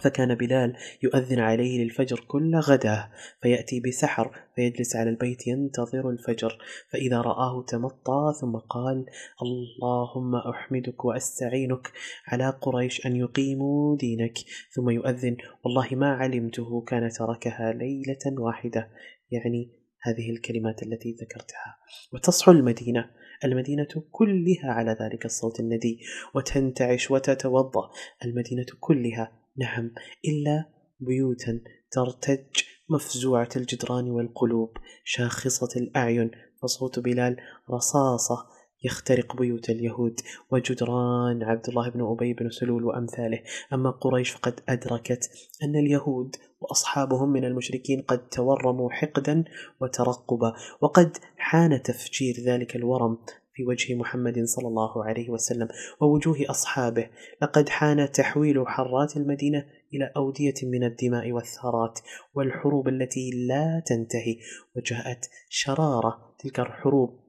فكان 0.04 0.36
بلال 0.36 0.76
يؤذن 1.04 1.40
عليه 1.40 1.84
للفجر 1.84 2.20
كل 2.28 2.56
غداه 2.56 3.12
فيأتي 3.42 3.80
بسحر 3.80 4.32
فيجلس 4.56 4.96
على 4.96 5.10
البيت 5.10 5.48
ينتظر 5.48 6.10
الفجر 6.10 6.58
فإذا 6.92 7.22
رآه 7.22 7.66
تمطى 7.68 8.34
ثم 8.42 8.56
قال 8.58 9.06
اللهم 9.42 10.36
أحمدك 10.36 11.06
وأستعينك 11.06 11.92
على 12.28 12.50
قريش 12.62 13.06
أن 13.06 13.16
يقيموا 13.16 13.98
دينك 13.98 14.34
ثم 14.74 14.90
يؤذن 14.90 15.38
والله 15.66 15.88
ما 15.92 16.08
علمته 16.10 16.82
كان 16.82 17.10
تركها 17.10 17.74
ليلة 17.74 18.42
واحدة 18.42 18.90
يعني 19.32 19.72
هذه 20.04 20.30
الكلمات 20.30 20.84
التي 20.84 21.16
ذكرتها 21.22 21.76
وتصحو 22.14 22.52
المدينة 22.52 23.10
المدينة 23.46 23.88
كلها 24.12 24.72
على 24.72 24.92
ذلك 25.02 25.26
الصوت 25.26 25.60
الندي 25.60 26.00
وتنتعش 26.36 27.12
وتتوضأ 27.12 27.90
المدينة 28.26 28.66
كلها 28.80 29.45
نعم 29.58 29.92
إلا 30.26 30.66
بيوتا 31.00 31.62
ترتج 31.92 32.44
مفزوعة 32.90 33.50
الجدران 33.56 34.12
والقلوب 34.12 34.70
شاخصة 35.04 35.70
الأعين 35.78 36.32
فصوت 36.62 37.00
بلال 37.00 37.38
رصاصة 37.72 38.48
يخترق 38.84 39.36
بيوت 39.36 39.70
اليهود 39.70 40.20
وجدران 40.52 41.44
عبد 41.44 41.70
الله 41.70 41.90
بن 41.90 42.02
أبي 42.06 42.34
بن 42.34 42.50
سلول 42.50 42.84
وأمثاله 42.86 43.40
أما 43.74 43.90
قريش 43.92 44.30
فقد 44.30 44.60
أدركت 44.70 45.30
أن 45.64 45.76
اليهود 45.76 46.36
وأصحابهم 46.62 47.30
من 47.30 47.46
المشركين 47.46 48.02
قد 48.02 48.28
تورموا 48.30 48.90
حقدا 48.92 49.44
وترقبا 49.82 50.54
وقد 50.82 51.18
حان 51.38 51.82
تفجير 51.82 52.36
ذلك 52.46 52.76
الورم 52.76 53.18
في 53.56 53.64
وجه 53.66 53.96
محمد 53.96 54.44
صلى 54.44 54.68
الله 54.68 55.06
عليه 55.06 55.30
وسلم 55.30 55.68
ووجوه 56.02 56.38
أصحابه 56.50 57.10
لقد 57.42 57.70
حان 57.70 58.12
تحويل 58.12 58.64
حرات 58.68 59.18
المدينة 59.18 59.60
إلى 59.94 60.12
أودية 60.18 60.54
من 60.64 60.84
الدماء 60.84 61.32
والثارات 61.32 62.00
والحروب 62.34 62.88
التي 62.88 63.30
لا 63.48 63.84
تنتهي 63.86 64.38
وجاءت 64.76 65.26
شرارة 65.50 66.36
تلك 66.40 66.60
الحروب 66.60 67.26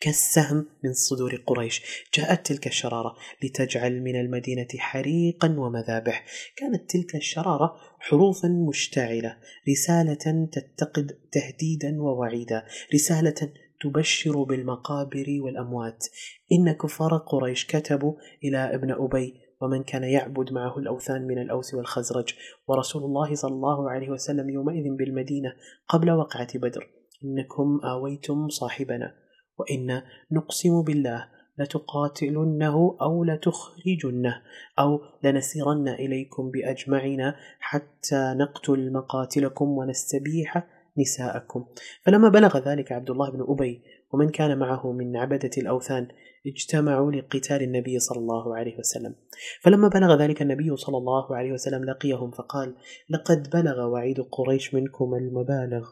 كالسهم 0.00 0.66
من 0.84 0.92
صدور 0.92 1.42
قريش 1.46 1.82
جاءت 2.14 2.46
تلك 2.46 2.66
الشرارة 2.66 3.14
لتجعل 3.44 4.02
من 4.02 4.20
المدينة 4.20 4.68
حريقا 4.78 5.54
ومذابح 5.58 6.26
كانت 6.56 6.90
تلك 6.90 7.14
الشرارة 7.16 7.72
حروفا 8.00 8.48
مشتعلة 8.68 9.36
رسالة 9.70 10.48
تتقد 10.52 11.12
تهديدا 11.32 12.02
ووعيدا 12.02 12.62
رسالة 12.94 13.34
تبشر 13.82 14.42
بالمقابر 14.44 15.26
والأموات 15.44 16.06
إن 16.52 16.72
كفار 16.72 17.16
قريش 17.16 17.66
كتبوا 17.66 18.14
إلى 18.44 18.58
ابن 18.74 18.90
أبي 18.90 19.34
ومن 19.60 19.82
كان 19.82 20.02
يعبد 20.04 20.52
معه 20.52 20.78
الأوثان 20.78 21.26
من 21.26 21.38
الأوس 21.38 21.74
والخزرج 21.74 22.34
ورسول 22.68 23.02
الله 23.02 23.34
صلى 23.34 23.50
الله 23.54 23.90
عليه 23.90 24.10
وسلم 24.10 24.50
يومئذ 24.50 24.84
بالمدينة 24.98 25.52
قبل 25.88 26.10
وقعة 26.10 26.58
بدر 26.58 26.86
إنكم 27.24 27.80
آويتم 27.84 28.48
صاحبنا 28.48 29.14
وإن 29.58 30.02
نقسم 30.32 30.82
بالله 30.82 31.28
لتقاتلنه 31.58 32.96
أو 33.02 33.24
لتخرجنه 33.24 34.34
أو 34.78 35.00
لنسيرن 35.24 35.88
إليكم 35.88 36.50
بأجمعنا 36.50 37.34
حتى 37.60 38.34
نقتل 38.38 38.92
مقاتلكم 38.92 39.68
ونستبيح 39.68 40.81
نساءكم 40.98 41.64
فلما 42.02 42.28
بلغ 42.28 42.58
ذلك 42.68 42.92
عبد 42.92 43.10
الله 43.10 43.30
بن 43.30 43.44
أبي 43.48 43.82
ومن 44.12 44.28
كان 44.30 44.58
معه 44.58 44.92
من 44.92 45.16
عبدة 45.16 45.50
الأوثان 45.58 46.08
اجتمعوا 46.46 47.12
لقتال 47.12 47.62
النبي 47.62 47.98
صلى 47.98 48.18
الله 48.18 48.56
عليه 48.58 48.78
وسلم 48.78 49.14
فلما 49.62 49.88
بلغ 49.88 50.22
ذلك 50.22 50.42
النبي 50.42 50.76
صلى 50.76 50.98
الله 50.98 51.36
عليه 51.36 51.52
وسلم 51.52 51.84
لقيهم 51.84 52.30
فقال 52.30 52.74
لقد 53.10 53.50
بلغ 53.50 53.86
وعيد 53.90 54.20
قريش 54.32 54.74
منكم 54.74 55.14
المبالغ 55.14 55.88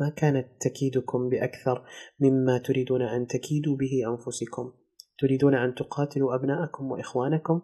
ما 0.00 0.08
كانت 0.08 0.48
تكيدكم 0.60 1.28
بأكثر 1.28 1.84
مما 2.20 2.58
تريدون 2.58 3.02
أن 3.02 3.26
تكيدوا 3.26 3.76
به 3.76 3.92
أنفسكم 4.06 4.72
تريدون 5.18 5.54
أن 5.54 5.74
تقاتلوا 5.74 6.34
أبناءكم 6.34 6.90
وإخوانكم 6.90 7.60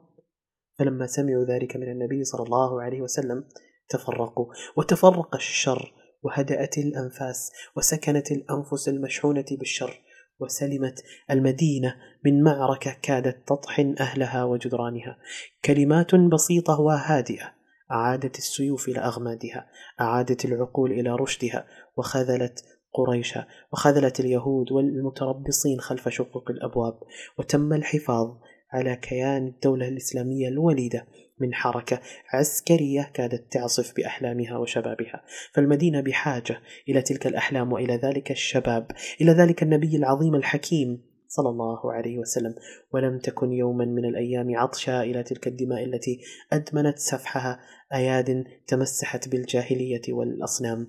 فلما 0.79 1.07
سمعوا 1.07 1.44
ذلك 1.44 1.77
من 1.77 1.88
النبي 1.92 2.24
صلى 2.24 2.42
الله 2.46 2.83
عليه 2.83 3.00
وسلم 3.00 3.44
تفرقوا 3.88 4.46
وتفرق 4.77 5.35
الشر 5.35 5.94
وهدأت 6.24 6.78
الأنفاس 6.78 7.52
وسكنت 7.76 8.32
الأنفس 8.32 8.88
المشحونة 8.88 9.44
بالشر 9.50 10.00
وسلمت 10.40 11.02
المدينة 11.30 11.94
من 12.24 12.42
معركة 12.42 12.96
كادت 13.02 13.48
تطحن 13.48 13.94
أهلها 14.00 14.44
وجدرانها 14.44 15.18
كلمات 15.64 16.14
بسيطة 16.14 16.80
وهادئة 16.80 17.52
أعادت 17.92 18.38
السيوف 18.38 18.88
إلى 18.88 18.98
أغمادها 19.00 19.66
أعادت 20.00 20.44
العقول 20.44 20.92
إلى 20.92 21.10
رشدها 21.10 21.66
وخذلت 21.96 22.64
قريش 22.92 23.38
وخذلت 23.72 24.20
اليهود 24.20 24.72
والمتربصين 24.72 25.80
خلف 25.80 26.08
شقوق 26.08 26.50
الأبواب 26.50 26.94
وتم 27.38 27.72
الحفاظ 27.72 28.26
على 28.72 28.96
كيان 28.96 29.46
الدولة 29.46 29.88
الإسلامية 29.88 30.48
الوليدة 30.48 31.06
من 31.40 31.54
حركة 31.54 32.00
عسكرية 32.32 33.10
كادت 33.14 33.52
تعصف 33.52 33.94
بأحلامها 33.96 34.56
وشبابها 34.58 35.22
فالمدينة 35.54 36.00
بحاجة 36.00 36.60
إلى 36.88 37.02
تلك 37.02 37.26
الأحلام 37.26 37.72
وإلى 37.72 37.96
ذلك 37.96 38.30
الشباب 38.30 38.86
إلى 39.20 39.32
ذلك 39.32 39.62
النبي 39.62 39.96
العظيم 39.96 40.34
الحكيم 40.34 41.14
صلى 41.28 41.48
الله 41.48 41.92
عليه 41.92 42.18
وسلم 42.18 42.54
ولم 42.92 43.18
تكن 43.18 43.52
يوما 43.52 43.84
من 43.84 44.04
الأيام 44.04 44.56
عطشا 44.56 45.02
إلى 45.02 45.22
تلك 45.22 45.46
الدماء 45.46 45.84
التي 45.84 46.20
أدمنت 46.52 46.98
سفحها 46.98 47.60
أياد 47.94 48.44
تمسحت 48.66 49.28
بالجاهلية 49.28 50.02
والأصنام 50.08 50.87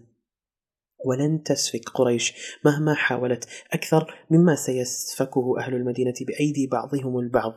ولن 1.05 1.43
تسفك 1.43 1.89
قريش 1.89 2.33
مهما 2.65 2.93
حاولت 2.93 3.47
أكثر 3.73 4.13
مما 4.31 4.55
سيسفكه 4.55 5.59
أهل 5.59 5.73
المدينة 5.75 6.13
بأيدي 6.27 6.67
بعضهم 6.71 7.19
البعض 7.19 7.53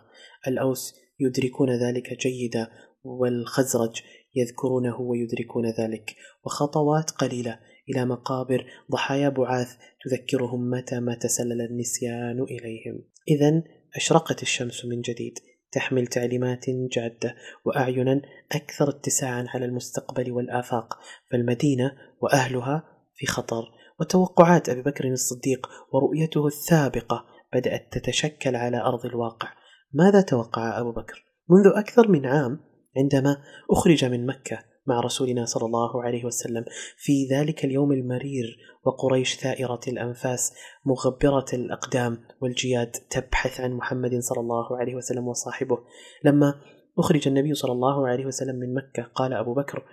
الأوس 0.49 0.95
يدركون 1.21 1.71
ذلك 1.71 2.12
جيدا 2.21 2.69
والخزرج 3.05 4.01
يذكرونه 4.35 5.01
ويدركون 5.01 5.66
ذلك 5.66 6.14
وخطوات 6.47 7.11
قليله 7.11 7.59
الى 7.95 8.05
مقابر 8.05 8.66
ضحايا 8.93 9.29
بعاث 9.29 9.69
تذكرهم 10.01 10.71
متى 10.71 11.01
ما 11.01 11.14
تسلل 11.14 11.61
النسيان 11.71 12.43
اليهم 12.43 13.05
اذا 13.29 13.62
اشرقت 13.97 14.43
الشمس 14.43 14.85
من 14.85 15.01
جديد 15.01 15.39
تحمل 15.73 16.07
تعليمات 16.07 16.64
جاده 16.93 17.37
واعينا 17.66 18.23
اكثر 18.53 18.89
اتساعا 18.89 19.45
على 19.55 19.64
المستقبل 19.64 20.33
والافاق 20.33 20.99
فالمدينه 21.31 21.93
واهلها 22.23 22.83
في 23.14 23.27
خطر 23.27 23.62
وتوقعات 24.01 24.69
ابي 24.69 24.83
بكر 24.83 25.09
الصديق 25.09 25.66
ورؤيته 25.93 26.47
السابقه 26.47 27.25
بدات 27.55 27.89
تتشكل 27.93 28.57
على 28.57 28.81
ارض 28.81 29.07
الواقع 29.07 29.53
ماذا 29.93 30.20
توقع 30.20 30.80
أبو 30.80 30.93
بكر؟ 30.93 31.24
منذ 31.51 31.66
أكثر 31.76 32.09
من 32.09 32.26
عام 32.26 32.61
عندما 32.97 33.36
أخرج 33.70 34.05
من 34.05 34.26
مكة 34.26 34.59
مع 34.86 35.01
رسولنا 35.01 35.45
صلى 35.45 35.66
الله 35.66 36.03
عليه 36.03 36.24
وسلم 36.24 36.64
في 36.97 37.12
ذلك 37.30 37.64
اليوم 37.64 37.93
المرير 37.93 38.57
وقريش 38.84 39.34
ثائرة 39.39 39.80
الأنفاس 39.89 40.53
مغبرة 40.84 41.45
الأقدام 41.53 42.18
والجياد 42.43 42.91
تبحث 42.91 43.61
عن 43.61 43.72
محمد 43.72 44.18
صلى 44.18 44.41
الله 44.41 44.78
عليه 44.78 44.95
وسلم 44.95 45.28
وصاحبه 45.28 45.78
لما 46.24 46.55
أخرج 46.99 47.28
النبي 47.28 47.55
صلى 47.55 47.72
الله 47.72 48.09
عليه 48.09 48.26
وسلم 48.26 48.57
من 48.57 48.74
مكة 48.74 49.03
قال 49.14 49.32
أبو 49.32 49.55
بكر 49.55 49.84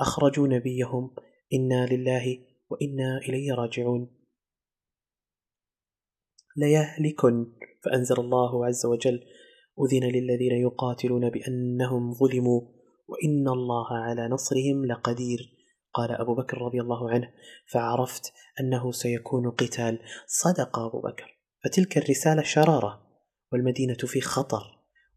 أخرجوا 0.00 0.46
نبيهم 0.48 1.10
إنا 1.52 1.86
لله 1.86 2.38
وإنا 2.70 3.18
إليه 3.28 3.52
راجعون 3.54 4.10
ليهلكن 6.56 7.46
فأنزل 7.84 8.20
الله 8.20 8.66
عز 8.66 8.86
وجل 8.86 9.20
أذن 9.80 10.04
للذين 10.04 10.52
يقاتلون 10.52 11.30
بأنهم 11.30 12.12
ظلموا 12.12 12.60
وإن 13.08 13.48
الله 13.48 13.86
على 13.90 14.28
نصرهم 14.28 14.84
لقدير 14.86 15.48
قال 15.92 16.10
أبو 16.12 16.34
بكر 16.34 16.58
رضي 16.58 16.80
الله 16.80 17.10
عنه 17.10 17.30
فعرفت 17.72 18.32
أنه 18.60 18.92
سيكون 18.92 19.50
قتال 19.50 19.98
صدق 20.26 20.78
أبو 20.78 21.00
بكر 21.00 21.38
فتلك 21.64 21.98
الرسالة 21.98 22.42
شرارة 22.42 23.02
والمدينة 23.52 23.94
في 23.96 24.20
خطر 24.20 24.62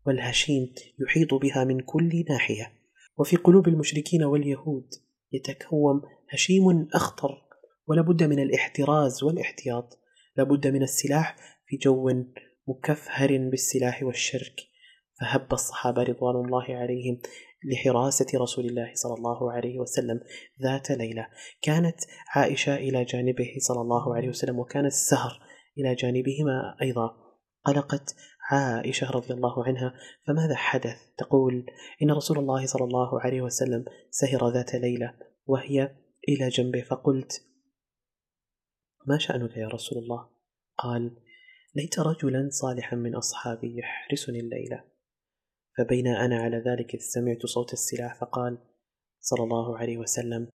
والهشيم 0.06 0.74
يحيط 1.08 1.34
بها 1.34 1.64
من 1.64 1.80
كل 1.80 2.26
ناحية 2.30 2.74
وفي 3.18 3.36
قلوب 3.36 3.68
المشركين 3.68 4.24
واليهود 4.24 4.90
يتكوم 5.32 6.02
هشيم 6.34 6.88
أخطر 6.94 7.42
ولابد 7.88 8.24
من 8.24 8.40
الاحتراز 8.40 9.24
والاحتياط 9.24 10.00
لابد 10.38 10.68
من 10.68 10.84
السلاح 10.84 11.36
في 11.68 11.78
جو 11.78 12.10
مكفهر 12.68 13.38
بالسلاح 13.50 14.04
والشرك 14.04 14.56
فهب 15.20 15.54
الصحابة 15.54 16.04
رضوان 16.04 16.36
الله 16.46 16.64
عليهم 16.64 17.20
لحراسة 17.66 18.26
رسول 18.36 18.66
الله 18.66 18.92
صلى 18.94 19.14
الله 19.14 19.52
عليه 19.52 19.80
وسلم 19.80 20.20
ذات 20.64 20.90
ليلة 20.92 21.28
كانت 21.62 21.96
عائشة 22.36 22.76
إلى 22.76 23.04
جانبه 23.04 23.54
صلى 23.60 23.82
الله 23.82 24.16
عليه 24.16 24.28
وسلم 24.30 24.60
وكان 24.60 24.86
السهر 24.86 25.40
إلى 25.78 25.96
جانبهما 25.96 26.76
أيضا 26.82 27.10
قلقت 27.66 28.16
عائشة 28.52 29.12
رضي 29.12 29.34
الله 29.34 29.66
عنها 29.66 29.94
فماذا 30.28 30.56
حدث 30.56 30.98
تقول 31.18 31.66
إن 32.04 32.12
رسول 32.12 32.38
الله 32.38 32.66
صلى 32.66 32.84
الله 32.86 33.22
عليه 33.22 33.42
وسلم 33.42 33.86
سهر 34.10 34.50
ذات 34.54 34.74
ليلة 34.76 35.14
وهي 35.46 35.96
إلى 36.30 36.50
جنبه 36.50 36.82
فقلت 36.82 37.42
ما 39.08 39.18
شأنك 39.18 39.58
يا 39.58 39.68
رسول 39.68 40.04
الله 40.04 40.30
قال 40.78 41.16
ليت 41.78 42.00
رجلا 42.00 42.48
صالحا 42.52 42.96
من 42.96 43.16
أصحابي 43.16 43.80
يحرسني 43.80 44.40
الليلة 44.40 44.84
فبين 45.78 46.08
أنا 46.08 46.38
على 46.42 46.58
ذلك 46.58 46.94
إذ 46.96 47.00
سمعت 47.00 47.46
صوت 47.46 47.74
السلاح 47.74 48.20
فقال 48.20 48.58
صلى 49.20 49.44
الله 49.44 49.78
عليه 49.78 49.98
وسلم 49.98 50.50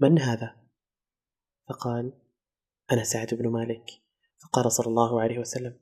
من 0.00 0.18
هذا؟ 0.18 0.66
فقال 1.68 2.12
أنا 2.92 3.02
سعد 3.04 3.34
بن 3.34 3.48
مالك 3.48 3.90
فقال 4.42 4.72
صلى 4.72 4.86
الله 4.86 5.20
عليه 5.22 5.38
وسلم 5.38 5.80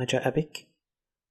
ما 0.00 0.04
جاء 0.06 0.30
بك؟ 0.30 0.66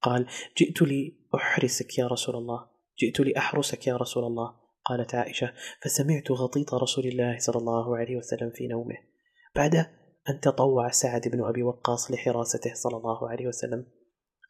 قال 0.02 0.28
جئت 0.58 0.82
لي 0.82 1.20
أحرسك 1.36 1.98
يا 1.98 2.08
رسول 2.08 2.36
الله 2.36 2.70
جئت 3.00 3.20
لأحرسك 3.20 3.88
يا 3.88 3.98
رسول 3.98 4.24
الله 4.24 4.60
قالت 4.86 5.16
عائشة 5.16 5.54
فسمعت 5.84 6.32
غطيط 6.32 6.74
رسول 6.74 7.08
الله 7.08 7.38
صلى 7.40 7.56
الله 7.58 7.98
عليه 7.98 8.16
وسلم 8.18 8.52
في 8.56 8.68
نومه 8.68 8.96
بعد 9.56 9.86
أن 10.30 10.40
تطوع 10.40 10.90
سعد 10.90 11.22
بن 11.28 11.44
أبي 11.44 11.64
وقاص 11.64 12.12
لحراسته 12.12 12.74
صلى 12.74 12.98
الله 12.98 13.30
عليه 13.30 13.48
وسلم 13.48 13.86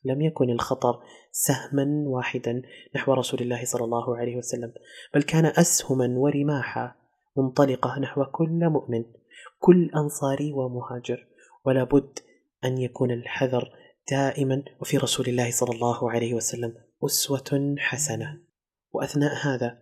لم 0.04 0.22
يكن 0.22 0.50
الخطر 0.50 1.04
سهما 1.32 1.86
واحدا 2.08 2.62
نحو 2.96 3.14
رسول 3.14 3.40
الله 3.40 3.66
صلى 3.66 3.84
الله 3.84 4.18
عليه 4.18 4.36
وسلم 4.36 4.74
بل 5.16 5.22
كان 5.24 5.46
أسهما 5.46 6.08
ورماحا 6.18 6.96
منطلقة 7.38 8.00
نحو 8.00 8.26
كل 8.26 8.70
مؤمن 8.70 9.04
كل 9.60 9.92
أنصاري 9.96 10.52
ومهاجر 10.52 11.28
ولا 11.66 11.84
بد 11.84 12.20
أن 12.66 12.78
يكون 12.78 13.12
الحذر 13.12 13.70
دائما 14.12 14.64
وفي 14.82 14.98
رسول 14.98 15.26
الله 15.28 15.52
صلى 15.52 15.76
الله 15.76 16.12
عليه 16.12 16.34
وسلم 16.34 16.74
أسوة 17.06 17.76
حسنة 17.78 18.42
وأثناء 18.92 19.32
هذا 19.44 19.80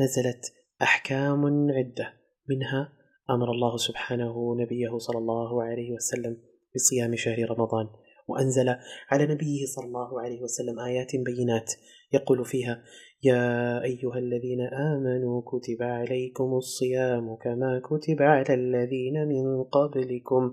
نزلت 0.00 0.52
أحكام 0.82 1.46
عدة 1.70 2.12
منها 2.48 2.99
امر 3.30 3.50
الله 3.50 3.76
سبحانه 3.76 4.54
نبيه 4.62 4.98
صلى 4.98 5.18
الله 5.18 5.62
عليه 5.62 5.90
وسلم 5.92 6.36
بصيام 6.74 7.16
شهر 7.16 7.50
رمضان 7.50 7.86
وانزل 8.28 8.68
على 9.10 9.26
نبيه 9.26 9.66
صلى 9.66 9.86
الله 9.86 10.20
عليه 10.22 10.42
وسلم 10.42 10.78
ايات 10.80 11.12
بينات 11.16 11.72
يقول 12.12 12.44
فيها 12.44 12.82
يا 13.22 13.44
ايها 13.84 14.18
الذين 14.18 14.60
امنوا 14.94 15.42
كتب 15.42 15.82
عليكم 15.82 16.44
الصيام 16.54 17.36
كما 17.36 17.80
كتب 17.90 18.22
على 18.22 18.54
الذين 18.54 19.14
من 19.28 19.64
قبلكم 19.64 20.52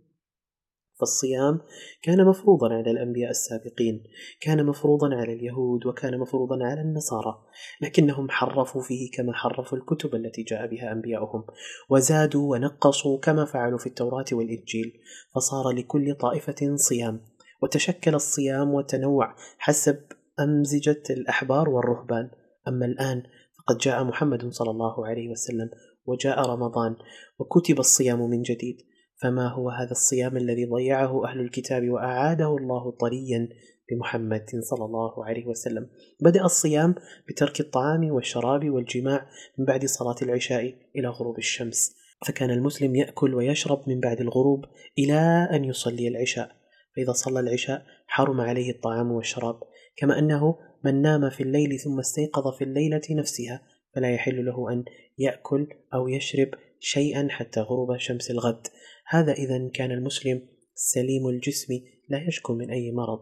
فالصيام 1.01 1.59
كان 2.03 2.25
مفروضا 2.25 2.73
على 2.73 2.91
الأنبياء 2.91 3.29
السابقين 3.29 4.03
كان 4.41 4.65
مفروضا 4.65 5.07
على 5.15 5.33
اليهود 5.33 5.85
وكان 5.85 6.19
مفروضا 6.19 6.55
على 6.65 6.81
النصارى 6.81 7.35
لكنهم 7.81 8.29
حرفوا 8.29 8.81
فيه 8.81 9.11
كما 9.17 9.33
حرفوا 9.33 9.77
الكتب 9.77 10.15
التي 10.15 10.43
جاء 10.43 10.67
بها 10.67 10.91
أنبياؤهم 10.91 11.43
وزادوا 11.89 12.51
ونقصوا 12.51 13.19
كما 13.19 13.45
فعلوا 13.45 13.77
في 13.77 13.87
التوراة 13.87 14.25
والإنجيل 14.31 14.93
فصار 15.35 15.71
لكل 15.71 16.15
طائفة 16.15 16.75
صيام 16.75 17.19
وتشكل 17.63 18.15
الصيام 18.15 18.73
وتنوع 18.73 19.35
حسب 19.57 19.97
أمزجة 20.39 21.03
الأحبار 21.09 21.69
والرهبان 21.69 22.29
أما 22.67 22.85
الآن 22.85 23.23
فقد 23.57 23.77
جاء 23.77 24.03
محمد 24.03 24.49
صلى 24.51 24.71
الله 24.71 25.07
عليه 25.07 25.29
وسلم 25.29 25.69
وجاء 26.05 26.39
رمضان 26.49 26.95
وكتب 27.39 27.79
الصيام 27.79 28.21
من 28.21 28.41
جديد 28.41 28.90
فما 29.21 29.47
هو 29.47 29.69
هذا 29.69 29.91
الصيام 29.91 30.37
الذي 30.37 30.65
ضيعه 30.65 31.25
أهل 31.25 31.39
الكتاب 31.39 31.89
وأعاده 31.89 32.57
الله 32.57 32.91
طريا 32.91 33.49
بمحمد 33.91 34.45
صلى 34.69 34.85
الله 34.85 35.25
عليه 35.25 35.45
وسلم 35.45 35.89
بدأ 36.23 36.43
الصيام 36.45 36.95
بترك 37.29 37.59
الطعام 37.59 38.11
والشراب 38.11 38.69
والجماع 38.69 39.25
من 39.57 39.65
بعد 39.65 39.85
صلاة 39.85 40.15
العشاء 40.21 40.63
إلى 40.95 41.07
غروب 41.07 41.37
الشمس 41.37 41.95
فكان 42.27 42.49
المسلم 42.51 42.95
يأكل 42.95 43.35
ويشرب 43.35 43.83
من 43.87 43.99
بعد 43.99 44.21
الغروب 44.21 44.61
إلى 44.97 45.49
أن 45.53 45.65
يصلي 45.65 46.07
العشاء 46.07 46.51
فإذا 46.95 47.11
صلى 47.11 47.39
العشاء 47.39 47.85
حرم 48.07 48.41
عليه 48.41 48.71
الطعام 48.71 49.11
والشراب 49.11 49.59
كما 49.97 50.19
أنه 50.19 50.55
من 50.85 51.01
نام 51.01 51.29
في 51.29 51.43
الليل 51.43 51.79
ثم 51.79 51.99
استيقظ 51.99 52.53
في 52.57 52.63
الليلة 52.63 53.01
نفسها 53.11 53.61
فلا 53.95 54.09
يحل 54.11 54.45
له 54.45 54.71
أن 54.73 54.83
يأكل 55.17 55.67
أو 55.93 56.07
يشرب 56.07 56.47
شيئا 56.79 57.27
حتى 57.29 57.59
غروب 57.61 57.97
شمس 57.97 58.31
الغد 58.31 58.67
هذا 59.13 59.31
إذا 59.31 59.67
كان 59.73 59.91
المسلم 59.91 60.41
سليم 60.75 61.27
الجسم 61.27 61.73
لا 62.09 62.27
يشكو 62.27 62.53
من 62.53 62.69
أي 62.69 62.91
مرض 62.91 63.19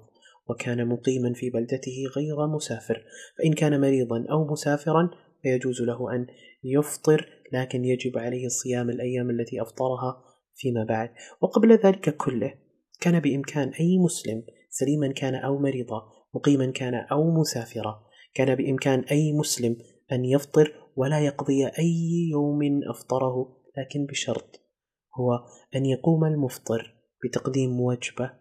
وكان 0.49 0.87
مقيما 0.87 1.33
في 1.33 1.49
بلدته 1.49 2.03
غير 2.15 2.47
مسافر 2.47 3.03
فإن 3.37 3.53
كان 3.53 3.81
مريضا 3.81 4.25
أو 4.31 4.47
مسافرا 4.51 5.09
فيجوز 5.43 5.81
له 5.81 6.15
أن 6.15 6.27
يفطر 6.63 7.29
لكن 7.53 7.85
يجب 7.85 8.17
عليه 8.17 8.45
الصيام 8.45 8.89
الأيام 8.89 9.29
التي 9.29 9.61
أفطرها 9.61 10.23
فيما 10.55 10.83
بعد 10.83 11.09
وقبل 11.41 11.71
ذلك 11.73 12.17
كله 12.17 12.53
كان 12.99 13.19
بإمكان 13.19 13.69
أي 13.69 13.97
مسلم 13.97 14.43
سليما 14.69 15.11
كان 15.13 15.35
أو 15.35 15.57
مريضا 15.57 16.01
مقيما 16.35 16.71
كان 16.71 16.93
أو 16.93 17.31
مسافرا 17.31 17.99
كان 18.33 18.55
بإمكان 18.55 18.99
أي 18.99 19.31
مسلم 19.33 19.77
أن 20.11 20.25
يفطر 20.25 20.71
ولا 20.95 21.19
يقضي 21.19 21.67
أي 21.67 22.27
يوم 22.31 22.59
أفطره 22.89 23.57
لكن 23.77 24.05
بشرط 24.05 24.58
هو 25.19 25.31
أن 25.75 25.85
يقوم 25.85 26.25
المفطر 26.25 26.93
بتقديم 27.23 27.81
وجبة 27.81 28.31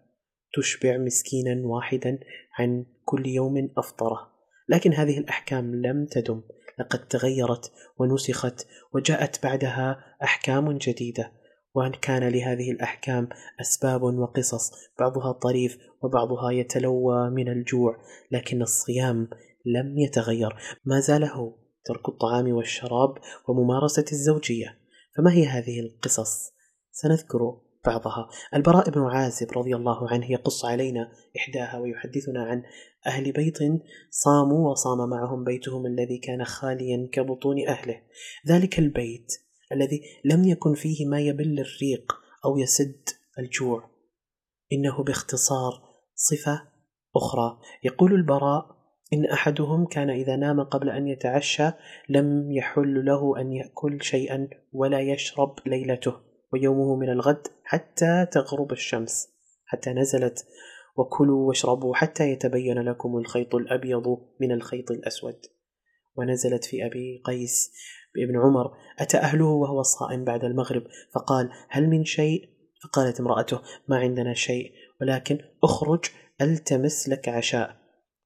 تشبع 0.57 0.97
مسكينا 0.97 1.67
واحدا 1.67 2.19
عن 2.59 2.85
كل 3.05 3.27
يوم 3.27 3.55
أفطره 3.77 4.29
لكن 4.69 4.93
هذه 4.93 5.17
الأحكام 5.17 5.75
لم 5.75 6.05
تدم 6.11 6.41
لقد 6.79 7.07
تغيرت 7.07 7.71
ونسخت 7.97 8.67
وجاءت 8.93 9.43
بعدها 9.43 9.99
أحكام 10.23 10.77
جديدة 10.77 11.31
وأن 11.75 11.91
كان 11.91 12.27
لهذه 12.29 12.71
الأحكام 12.71 13.29
أسباب 13.61 14.01
وقصص 14.03 14.71
بعضها 14.99 15.31
طريف 15.31 15.77
وبعضها 16.03 16.51
يتلوى 16.51 17.29
من 17.29 17.47
الجوع 17.49 17.95
لكن 18.31 18.61
الصيام 18.61 19.29
لم 19.65 19.97
يتغير 19.97 20.55
ما 20.85 20.99
زال 20.99 21.23
هو 21.23 21.55
ترك 21.85 22.09
الطعام 22.09 22.51
والشراب 22.53 23.15
وممارسة 23.47 24.05
الزوجية 24.11 24.79
فما 25.17 25.31
هي 25.33 25.45
هذه 25.45 25.79
القصص 25.79 26.53
سنذكر 27.01 27.57
بعضها 27.85 28.29
البراء 28.55 28.89
بن 28.89 29.01
عازب 29.01 29.57
رضي 29.57 29.75
الله 29.75 30.09
عنه 30.09 30.31
يقص 30.31 30.65
علينا 30.65 31.11
إحداها 31.37 31.79
ويحدثنا 31.79 32.43
عن 32.43 32.63
أهل 33.07 33.31
بيت 33.31 33.57
صاموا 34.09 34.69
وصام 34.71 35.09
معهم 35.09 35.43
بيتهم 35.43 35.85
الذي 35.85 36.17
كان 36.17 36.43
خاليا 36.45 37.09
كبطون 37.11 37.67
أهله 37.67 38.01
ذلك 38.47 38.79
البيت 38.79 39.31
الذي 39.71 40.01
لم 40.25 40.43
يكن 40.43 40.73
فيه 40.73 41.07
ما 41.07 41.19
يبل 41.19 41.59
الريق 41.59 42.13
أو 42.45 42.57
يسد 42.57 43.09
الجوع 43.39 43.89
إنه 44.73 45.03
باختصار 45.03 45.71
صفة 46.15 46.61
أخرى 47.15 47.59
يقول 47.83 48.13
البراء 48.13 48.65
إن 49.13 49.25
أحدهم 49.25 49.85
كان 49.85 50.09
إذا 50.09 50.35
نام 50.35 50.63
قبل 50.63 50.89
أن 50.89 51.07
يتعشى 51.07 51.69
لم 52.09 52.51
يحل 52.51 53.05
له 53.05 53.41
أن 53.41 53.51
يأكل 53.53 54.01
شيئا 54.01 54.47
ولا 54.73 54.99
يشرب 54.99 55.55
ليلته 55.65 56.28
ويومه 56.53 56.95
من 56.95 57.09
الغد 57.09 57.47
حتى 57.63 58.25
تغرب 58.31 58.71
الشمس 58.71 59.27
حتى 59.65 59.93
نزلت 59.93 60.45
وكلوا 60.97 61.47
واشربوا 61.47 61.95
حتى 61.95 62.31
يتبين 62.31 62.79
لكم 62.79 63.17
الخيط 63.17 63.55
الأبيض 63.55 64.07
من 64.41 64.51
الخيط 64.51 64.91
الأسود 64.91 65.37
ونزلت 66.15 66.63
في 66.65 66.85
أبي 66.85 67.21
قيس 67.25 67.71
بابن 68.15 68.39
عمر 68.39 68.71
أتى 68.99 69.17
أهله 69.17 69.45
وهو 69.45 69.81
صائم 69.81 70.23
بعد 70.23 70.43
المغرب 70.43 70.83
فقال 71.15 71.49
هل 71.69 71.87
من 71.89 72.03
شيء؟ 72.05 72.49
فقالت 72.83 73.19
امرأته 73.19 73.59
ما 73.87 73.97
عندنا 73.97 74.33
شيء 74.33 74.71
ولكن 75.01 75.37
اخرج 75.63 76.05
التمس 76.41 77.09
لك 77.09 77.29
عشاء 77.29 77.75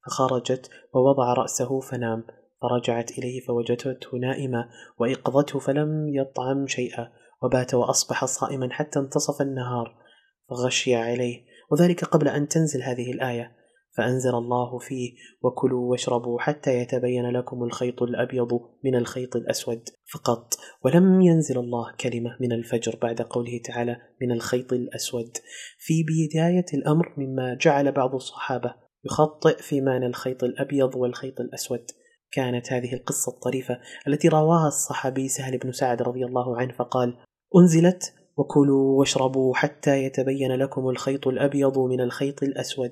فخرجت 0.06 0.70
ووضع 0.94 1.34
رأسه 1.34 1.80
فنام 1.80 2.24
فرجعت 2.62 3.12
إليه 3.12 3.40
فوجدته 3.48 4.18
نائمة 4.22 4.70
وإيقظته 5.00 5.60
فلم 5.60 6.08
يطعم 6.16 6.68
شيئا 6.68 7.10
وبات 7.44 7.74
وأصبح 7.74 8.26
صائما 8.26 8.70
حتى 8.72 9.00
انتصف 9.00 9.42
النهار 9.42 9.96
فغشي 10.50 10.96
عليه 10.96 11.46
وذلك 11.72 12.04
قبل 12.04 12.28
أن 12.28 12.48
تنزل 12.48 12.84
هذه 12.84 13.12
الآية 13.12 13.52
فأنزل 13.98 14.30
الله 14.36 14.78
فيه 14.80 15.14
وكلوا 15.42 15.92
واشربوا 15.92 16.40
حتى 16.40 16.74
يتبين 16.80 17.30
لكم 17.32 17.64
الخيط 17.64 18.04
الأبيض 18.04 18.50
من 18.86 18.96
الخيط 18.96 19.36
الأسود 19.36 19.82
فقط 20.14 20.54
ولم 20.86 21.22
ينزل 21.22 21.58
الله 21.60 21.96
كلمة 22.00 22.38
من 22.42 22.52
الفجر 22.52 22.98
بعد 23.02 23.22
قوله 23.22 23.60
تعالى 23.66 23.96
من 24.22 24.32
الخيط 24.32 24.74
الأسود 24.74 25.38
في 25.78 25.94
بداية 26.04 26.66
الأمر 26.74 27.06
مما 27.18 27.54
جعل 27.62 27.92
بعض 27.92 28.14
الصحابة 28.16 28.76
يخطئ 29.06 29.58
في 29.58 29.82
معنى 29.82 30.06
الخيط 30.06 30.44
الأبيض 30.44 30.96
والخيط 30.96 31.40
الأسود 31.40 31.86
كانت 32.32 32.74
هذه 32.74 32.94
القصة 32.94 33.32
الطريفة 33.32 33.80
التي 34.08 34.28
رواها 34.28 34.68
الصحابي 34.68 35.28
سهل 35.28 35.58
بن 35.58 35.72
سعد 35.72 36.02
رضي 36.02 36.26
الله 36.26 36.58
عنه 36.60 36.74
فقال 36.74 37.18
أنزلت 37.58 38.14
وكلوا 38.38 39.00
واشربوا 39.00 39.54
حتى 39.56 40.04
يتبين 40.04 40.52
لكم 40.56 40.90
الخيط 40.90 41.28
الأبيض 41.28 41.80
من 41.80 42.02
الخيط 42.02 42.44
الأسود 42.44 42.92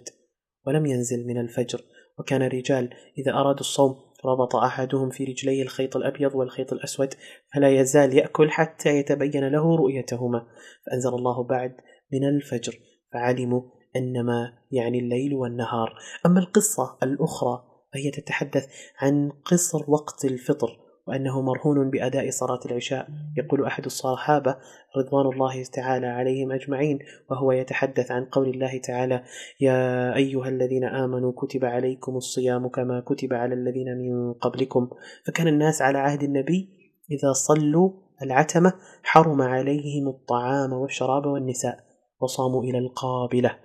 ولم 0.68 0.86
ينزل 0.86 1.28
من 1.28 1.38
الفجر 1.38 1.82
وكان 2.20 2.42
الرجال 2.42 2.90
إذا 3.18 3.32
أرادوا 3.34 3.60
الصوم 3.60 3.96
ربط 4.26 4.56
أحدهم 4.56 5.10
في 5.10 5.24
رجلي 5.24 5.62
الخيط 5.62 5.96
الأبيض 5.98 6.36
والخيط 6.36 6.74
الأسود 6.74 7.14
فلا 7.56 7.80
يزال 7.80 8.14
يأكل 8.18 8.52
حتى 8.52 8.90
يتبين 8.90 9.48
له 9.48 9.76
رؤيتهما 9.76 10.48
فأنزل 10.86 11.10
الله 11.10 11.44
بعد 11.44 11.72
من 12.14 12.28
الفجر 12.28 12.76
فعلموا 13.14 13.62
أنما 13.96 14.54
يعني 14.72 15.00
الليل 15.00 15.34
والنهار 15.34 15.96
أما 16.26 16.40
القصة 16.40 16.98
الأخرى 17.04 17.64
فهي 17.94 18.12
تتحدث 18.12 18.68
عن 19.00 19.32
قصر 19.46 19.86
وقت 19.92 20.26
الفطر 20.26 20.70
وأنه 21.12 21.42
مرهون 21.42 21.90
بأداء 21.90 22.30
صلاة 22.30 22.60
العشاء 22.66 23.08
يقول 23.38 23.66
أحد 23.66 23.86
الصحابة 23.86 24.56
رضوان 24.98 25.26
الله 25.34 25.64
تعالى 25.74 26.08
عليهم 26.08 26.52
أجمعين 26.52 27.00
وهو 27.30 27.52
يتحدث 27.52 28.12
عن 28.12 28.26
قول 28.26 28.50
الله 28.50 28.80
تعالى 28.88 29.24
يا 29.60 30.16
أيها 30.16 30.50
الذين 30.50 30.84
آمنوا 30.84 31.32
كتب 31.34 31.66
عليكم 31.66 32.16
الصيام 32.16 32.68
كما 32.68 33.00
كتب 33.00 33.34
على 33.34 33.56
الذين 33.56 33.98
من 33.98 34.34
قبلكم 34.34 34.90
فكان 35.28 35.48
الناس 35.48 35.82
على 35.82 35.98
عهد 35.98 36.24
النبي 36.24 36.70
إذا 37.12 37.32
صلوا 37.34 37.90
العتمة 38.22 38.74
حرم 39.04 39.42
عليهم 39.42 40.08
الطعام 40.10 40.74
والشراب 40.74 41.26
والنساء 41.26 41.80
وصاموا 42.22 42.64
إلى 42.64 42.78
القابلة 42.78 43.58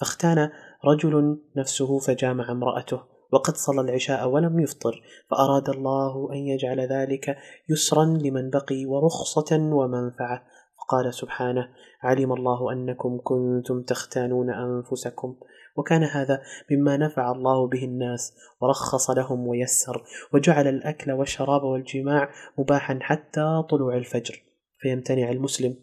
فاختان 0.00 0.50
رجل 0.84 1.38
نفسه 1.56 1.98
فجامع 1.98 2.50
امرأته 2.52 3.13
وقد 3.34 3.56
صلى 3.56 3.80
العشاء 3.80 4.28
ولم 4.28 4.60
يفطر 4.60 5.02
فأراد 5.30 5.68
الله 5.68 6.28
أن 6.32 6.36
يجعل 6.36 6.80
ذلك 6.80 7.36
يسرا 7.68 8.04
لمن 8.04 8.50
بقي 8.50 8.86
ورخصة 8.86 9.56
ومنفعة 9.72 10.42
فقال 10.78 11.14
سبحانه 11.14 11.68
علم 12.02 12.32
الله 12.32 12.72
أنكم 12.72 13.20
كنتم 13.24 13.82
تختانون 13.82 14.50
أنفسكم 14.50 15.36
وكان 15.76 16.02
هذا 16.04 16.42
مما 16.70 16.96
نفع 16.96 17.32
الله 17.32 17.66
به 17.68 17.84
الناس 17.84 18.32
ورخص 18.60 19.10
لهم 19.10 19.46
ويسر 19.46 20.04
وجعل 20.34 20.68
الأكل 20.68 21.12
والشراب 21.12 21.62
والجماع 21.62 22.28
مباحا 22.58 22.98
حتى 23.02 23.62
طلوع 23.70 23.96
الفجر 23.96 24.42
فيمتنع 24.80 25.30
المسلم 25.30 25.76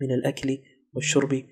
من 0.00 0.10
الأكل 0.12 0.58
والشرب 0.94 1.42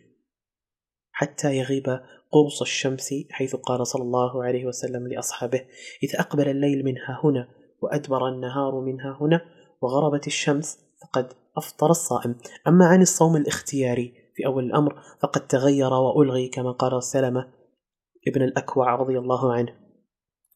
حتى 1.12 1.56
يغيب 1.56 2.00
قرص 2.32 2.62
الشمس 2.62 3.14
حيث 3.30 3.56
قال 3.56 3.86
صلى 3.86 4.02
الله 4.02 4.44
عليه 4.44 4.64
وسلم 4.64 5.08
لأصحابه 5.08 5.60
إذا 6.02 6.20
أقبل 6.20 6.48
الليل 6.48 6.84
منها 6.84 7.20
هنا 7.24 7.48
وأدبر 7.82 8.28
النهار 8.28 8.80
منها 8.80 9.18
هنا 9.20 9.40
وغربت 9.82 10.26
الشمس 10.26 10.78
فقد 11.02 11.32
أفطر 11.56 11.90
الصائم 11.90 12.34
أما 12.68 12.86
عن 12.86 13.02
الصوم 13.02 13.36
الاختياري 13.36 14.12
في 14.34 14.46
أول 14.46 14.64
الأمر 14.64 14.94
فقد 15.22 15.46
تغير 15.46 15.92
وألغي 15.92 16.48
كما 16.48 16.70
قال 16.72 17.02
سلمة 17.04 17.52
ابن 18.28 18.42
الأكوع 18.42 18.94
رضي 18.94 19.18
الله 19.18 19.52
عنه 19.52 19.72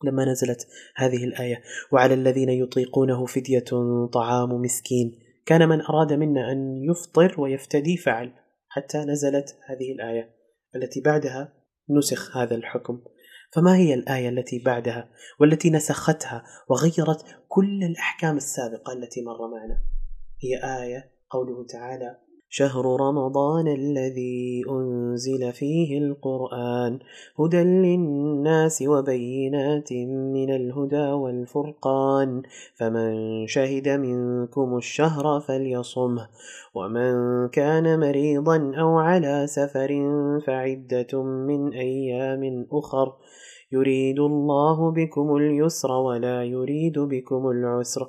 لما 0.04 0.24
نزلت 0.24 0.66
هذه 0.96 1.24
الآية 1.24 1.62
وعلى 1.92 2.14
الذين 2.14 2.48
يطيقونه 2.48 3.26
فدية 3.26 3.64
طعام 4.12 4.48
مسكين 4.50 5.12
كان 5.46 5.68
من 5.68 5.80
أراد 5.80 6.12
منا 6.12 6.52
أن 6.52 6.76
يفطر 6.90 7.40
ويفتدي 7.40 7.96
فعل 7.96 8.32
حتى 8.68 8.98
نزلت 8.98 9.56
هذه 9.66 9.92
الآية 9.92 10.30
التي 10.76 11.00
بعدها 11.00 11.63
نسخ 11.90 12.36
هذا 12.36 12.54
الحكم 12.54 13.00
فما 13.52 13.76
هي 13.76 13.94
الآية 13.94 14.28
التي 14.28 14.58
بعدها 14.58 15.10
والتي 15.40 15.70
نسختها 15.70 16.44
وغيرت 16.68 17.24
كل 17.48 17.84
الأحكام 17.84 18.36
السابقة 18.36 18.92
التي 18.92 19.22
مر 19.24 19.48
معنا 19.48 19.80
هي 20.42 20.82
آية 20.84 21.12
قوله 21.30 21.66
تعالى 21.66 22.16
شهر 22.56 22.82
رمضان 23.00 23.68
الذي 23.68 24.62
أنزل 24.70 25.52
فيه 25.52 25.98
القرآن 25.98 26.98
هدى 27.38 27.62
للناس 27.64 28.82
وبينات 28.86 29.92
من 30.34 30.50
الهدى 30.50 31.06
والفرقان 31.22 32.42
فمن 32.74 33.12
شهد 33.46 33.88
منكم 33.88 34.76
الشهر 34.76 35.40
فليصمه 35.40 36.28
ومن 36.74 37.12
كان 37.48 38.00
مريضا 38.00 38.72
أو 38.80 38.98
على 38.98 39.46
سفر 39.48 39.90
فعدة 40.46 41.22
من 41.22 41.72
أيام 41.72 42.66
أخر 42.72 43.12
يريد 43.72 44.18
الله 44.20 44.90
بكم 44.90 45.36
اليسر 45.36 45.92
ولا 45.92 46.44
يريد 46.44 46.98
بكم 46.98 47.48
العسر 47.50 48.08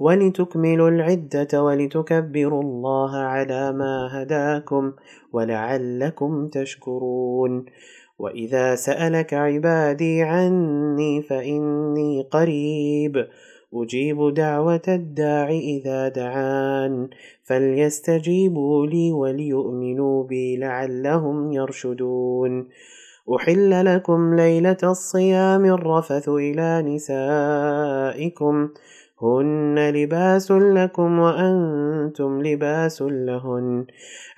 ولتكملوا 0.00 0.88
العدة 0.88 1.64
ولتكبروا 1.64 2.62
الله 2.62 3.16
على 3.16 3.72
ما 3.72 4.08
هداكم 4.22 4.92
ولعلكم 5.32 6.48
تشكرون 6.48 7.64
وإذا 8.18 8.74
سألك 8.74 9.34
عبادي 9.34 10.22
عني 10.22 11.22
فإني 11.22 12.22
قريب 12.30 13.26
أجيب 13.74 14.34
دعوة 14.34 14.82
الداع 14.88 15.48
إذا 15.48 16.08
دعان 16.08 17.08
فليستجيبوا 17.44 18.86
لي 18.86 19.12
وليؤمنوا 19.12 20.24
بي 20.24 20.56
لعلهم 20.56 21.52
يرشدون 21.52 22.68
أحل 23.36 23.94
لكم 23.94 24.34
ليلة 24.36 24.76
الصيام 24.84 25.64
الرفث 25.64 26.28
إلى 26.28 26.82
نسائكم 26.82 28.68
ۖ 28.68 28.68
هن 29.22 29.78
لباس 29.94 30.50
لكم 30.52 31.18
وأنتم 31.18 32.42
لباس 32.42 33.02
لهن 33.02 33.84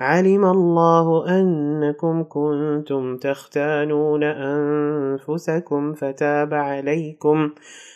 علم 0.00 0.44
الله 0.44 1.28
أنكم 1.40 2.24
كنتم 2.28 3.16
تختانون 3.16 4.22
أنفسكم 4.22 5.92
فتاب 5.94 6.54
عليكم 6.54 7.50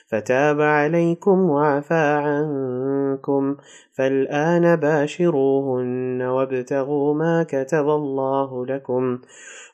فتاب 0.09 0.61
عليكم 0.61 1.51
وعفى 1.51 1.95
عنكم 2.25 3.57
فالآن 3.93 4.77
باشروهن 4.77 6.23
وابتغوا 6.23 7.15
ما 7.15 7.47
كتب 7.49 7.89
الله 7.89 8.67
لكم 8.67 9.19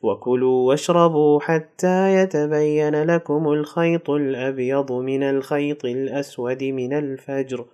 وكلوا 0.02 0.68
واشربوا 0.68 1.40
حتى 1.40 2.14
يتبين 2.14 3.02
لكم 3.02 3.48
الخيط 3.48 4.10
الأبيض 4.10 4.92
من 4.92 5.22
الخيط 5.22 5.84
الأسود 5.84 6.64
من 6.64 6.92
الفجر 6.92 7.64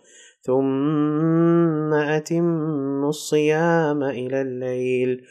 ثم 0.40 1.94
أتموا 1.94 3.08
الصيام 3.08 4.02
إلى 4.02 4.40
الليل 4.40 5.22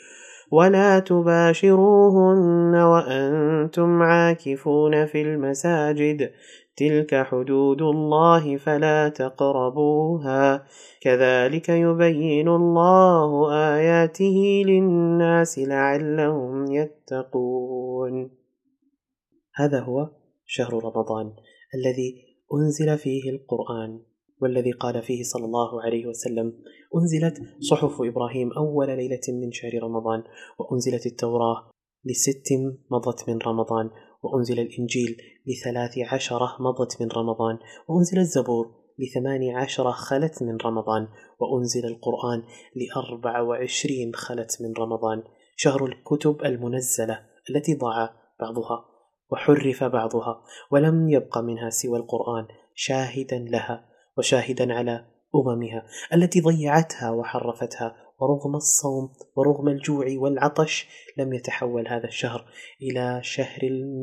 ولا 0.52 1.00
تباشروهن 1.00 2.76
وأنتم 2.76 4.02
عاكفون 4.02 5.06
في 5.06 5.22
المساجد 5.22 6.32
تلك 6.78 7.24
حدود 7.26 7.82
الله 7.82 8.58
فلا 8.58 9.10
تقربوها 9.10 10.64
كذلك 11.02 11.70
يبين 11.70 12.48
الله 12.48 13.32
آياته 13.76 14.64
للناس 14.66 15.60
لعلهم 15.60 16.72
يتقون 16.72 18.30
هذا 19.56 19.80
هو 19.80 20.10
شهر 20.46 20.74
رمضان 20.74 21.34
الذي 21.76 22.10
أنزل 22.54 22.98
فيه 22.98 23.32
القرآن 23.32 24.00
والذي 24.42 24.72
قال 24.72 25.02
فيه 25.02 25.24
صلى 25.24 25.46
الله 25.46 25.82
عليه 25.84 26.06
وسلم 26.08 26.54
أنزلت 26.96 27.38
صحف 27.70 28.02
إبراهيم 28.02 28.52
أول 28.58 28.88
ليلة 28.88 29.26
من 29.30 29.52
شهر 29.52 29.84
رمضان 29.84 30.24
وأنزلت 30.60 31.06
التوراة 31.06 31.70
لست 32.08 32.48
مضت 32.92 33.30
من 33.30 33.38
رمضان 33.46 33.90
وأنزل 34.26 34.60
الإنجيل 34.60 35.18
لثلاث 35.48 35.98
عشرة 36.14 36.56
مضت 36.60 37.02
من 37.02 37.08
رمضان 37.12 37.58
وأنزل 37.90 38.20
الزبور 38.20 38.72
لثماني 39.00 39.56
عشرة 39.56 39.92
خلت 39.92 40.44
من 40.44 40.58
رمضان 40.66 41.08
وأنزل 41.40 41.86
القرآن 41.86 42.44
لأربع 42.76 43.42
وعشرين 43.42 44.16
خلت 44.16 44.58
من 44.62 44.74
رمضان 44.84 45.24
شهر 45.56 45.86
الكتب 45.86 46.42
المنزلة 46.46 47.20
التي 47.50 47.74
ضاع 47.74 48.14
بعضها 48.40 48.86
وحرف 49.32 49.84
بعضها 49.84 50.42
ولم 50.72 51.10
يبق 51.10 51.38
منها 51.38 51.70
سوى 51.70 51.98
القرآن 52.00 52.48
شاهدا 52.76 53.38
لها 53.40 53.86
وشاهدا 54.18 54.74
على 54.74 55.06
أممها 55.36 55.84
التي 56.14 56.42
ضيعتها 56.42 57.12
وحرفتها 57.12 57.96
ورغم 58.20 58.56
الصوم 58.56 59.10
ورغم 59.36 59.68
الجوع 59.68 60.06
والعطش 60.16 60.88
لم 61.18 61.34
يتحول 61.34 61.88
هذا 61.88 62.06
الشهر 62.08 62.46
إلى 62.82 63.20
شهر 63.24 63.60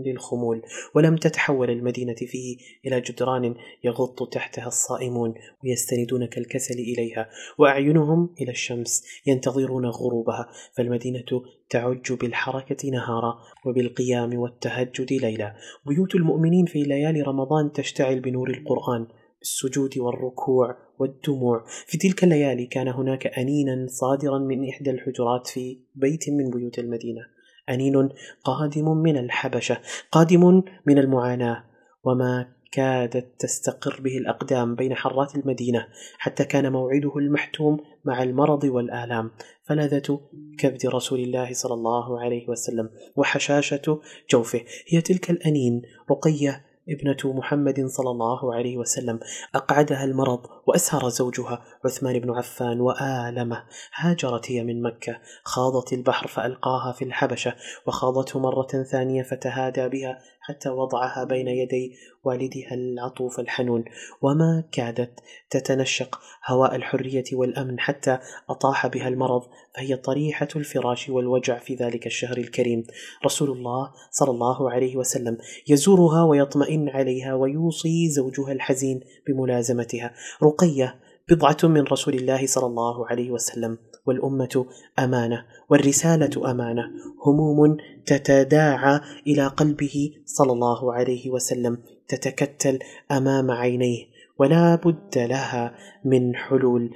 للخمول 0.07 0.63
ولم 0.95 1.17
تتحول 1.17 1.71
المدينة 1.71 2.15
فيه 2.17 2.57
إلى 2.87 3.01
جدران 3.01 3.55
يغط 3.85 4.29
تحتها 4.33 4.67
الصائمون 4.67 5.35
ويستندون 5.65 6.27
كالكسل 6.27 6.75
إليها 6.75 7.29
وأعينهم 7.59 8.35
إلى 8.41 8.51
الشمس 8.51 9.05
ينتظرون 9.27 9.87
غروبها 9.87 10.49
فالمدينة 10.77 11.25
تعج 11.71 12.13
بالحركة 12.13 12.89
نهارا 12.91 13.35
وبالقيام 13.67 14.39
والتهجد 14.39 15.13
ليلا 15.13 15.55
بيوت 15.87 16.15
المؤمنين 16.15 16.67
في 16.67 16.83
ليالي 16.83 17.23
رمضان 17.23 17.73
تشتعل 17.75 18.21
بنور 18.21 18.51
القرآن 18.51 19.07
السجود 19.43 19.99
والركوع 19.99 20.77
والدموع 20.99 21.65
في 21.87 21.99
تلك 21.99 22.25
الليالي 22.25 22.67
كان 22.67 22.89
هناك 22.89 23.27
أنينا 23.27 23.87
صادرا 23.89 24.39
من 24.39 24.69
إحدى 24.69 24.91
الحجرات 24.91 25.47
في 25.47 25.79
بيت 25.95 26.25
من 26.31 26.51
بيوت 26.51 26.79
المدينة 26.79 27.21
أنين 27.69 28.09
قادم 28.45 28.89
من 28.97 29.17
الحبشة 29.17 29.79
قادم 30.13 30.63
من 30.87 30.99
المعاناة 30.99 31.65
وما 32.05 32.47
كادت 32.73 33.31
تستقر 33.41 34.01
به 34.01 34.19
الأقدام 34.19 34.75
بين 34.75 34.95
حرات 34.95 35.35
المدينة 35.35 35.87
حتى 36.19 36.45
كان 36.45 36.73
موعده 36.73 37.17
المحتوم 37.17 37.77
مع 38.05 38.23
المرض 38.23 38.65
والآلام 38.65 39.31
فلذة 39.69 40.21
كبد 40.59 40.87
رسول 40.87 41.21
الله 41.21 41.53
صلى 41.53 41.75
الله 41.75 42.21
عليه 42.21 42.49
وسلم 42.49 42.91
وحشاشة 43.17 44.01
جوفه 44.31 44.61
هي 44.89 45.01
تلك 45.01 45.31
الأنين 45.31 45.83
رقية 46.11 46.65
ابنة 46.89 47.17
محمد 47.25 47.87
صلى 47.87 48.11
الله 48.11 48.55
عليه 48.55 48.77
وسلم 48.77 49.21
أقعدها 49.55 50.05
المرض 50.05 50.47
وأسهر 50.67 51.09
زوجها 51.09 51.63
عثمان 51.85 52.19
بن 52.19 52.31
عفان 52.31 52.81
وآلمه 52.81 53.65
هاجرت 53.95 54.51
هي 54.51 54.65
من 54.65 54.83
مكة 54.83 55.17
خاضت 55.45 55.93
البحر 55.93 56.27
فألقاها 56.27 56.93
في 56.93 57.05
الحبشة 57.05 57.53
وخاضته 57.87 58.39
مرة 58.41 58.67
ثانية 58.91 59.23
فتهادى 59.23 59.89
بها 59.89 60.19
حتى 60.45 60.69
وضعها 60.69 61.25
بين 61.25 61.49
يدي 61.49 61.93
والدها 62.25 62.75
العطوف 62.75 63.41
الحنون 63.41 63.85
وما 64.23 64.65
كادت 64.73 65.21
تتنشق 65.51 66.21
هواء 66.47 66.77
الحريه 66.77 67.25
والامن 67.33 67.81
حتى 67.81 68.19
اطاح 68.51 68.87
بها 68.87 69.09
المرض 69.09 69.43
فهي 69.77 69.97
طريحه 69.97 70.49
الفراش 70.57 71.09
والوجع 71.09 71.59
في 71.59 71.75
ذلك 71.75 72.07
الشهر 72.07 72.37
الكريم 72.37 72.83
رسول 73.25 73.51
الله 73.51 73.91
صلى 74.11 74.31
الله 74.31 74.71
عليه 74.71 74.97
وسلم 74.97 75.39
يزورها 75.69 76.23
ويطمئن 76.25 76.89
عليها 76.89 77.35
ويوصي 77.35 78.09
زوجها 78.11 78.53
الحزين 78.53 79.01
بملازمتها 79.29 80.15
رقيه 80.43 81.01
بضعة 81.31 81.57
من 81.65 81.83
رسول 81.83 82.15
الله 82.15 82.47
صلى 82.47 82.67
الله 82.67 83.09
عليه 83.09 83.31
وسلم 83.31 83.79
والأمة 84.07 84.67
أمانة 84.99 85.45
والرسالة 85.71 86.51
أمانة 86.51 86.83
هموم 87.27 87.77
تتداعى 88.07 89.01
إلى 89.27 89.47
قلبه 89.47 90.11
صلى 90.25 90.53
الله 90.53 90.95
عليه 90.95 91.31
وسلم 91.31 91.77
تتكتل 92.09 92.79
أمام 93.11 93.51
عينيه 93.51 94.05
ولا 94.39 94.75
بد 94.75 95.19
لها 95.19 95.75
من 96.05 96.35
حلول 96.35 96.91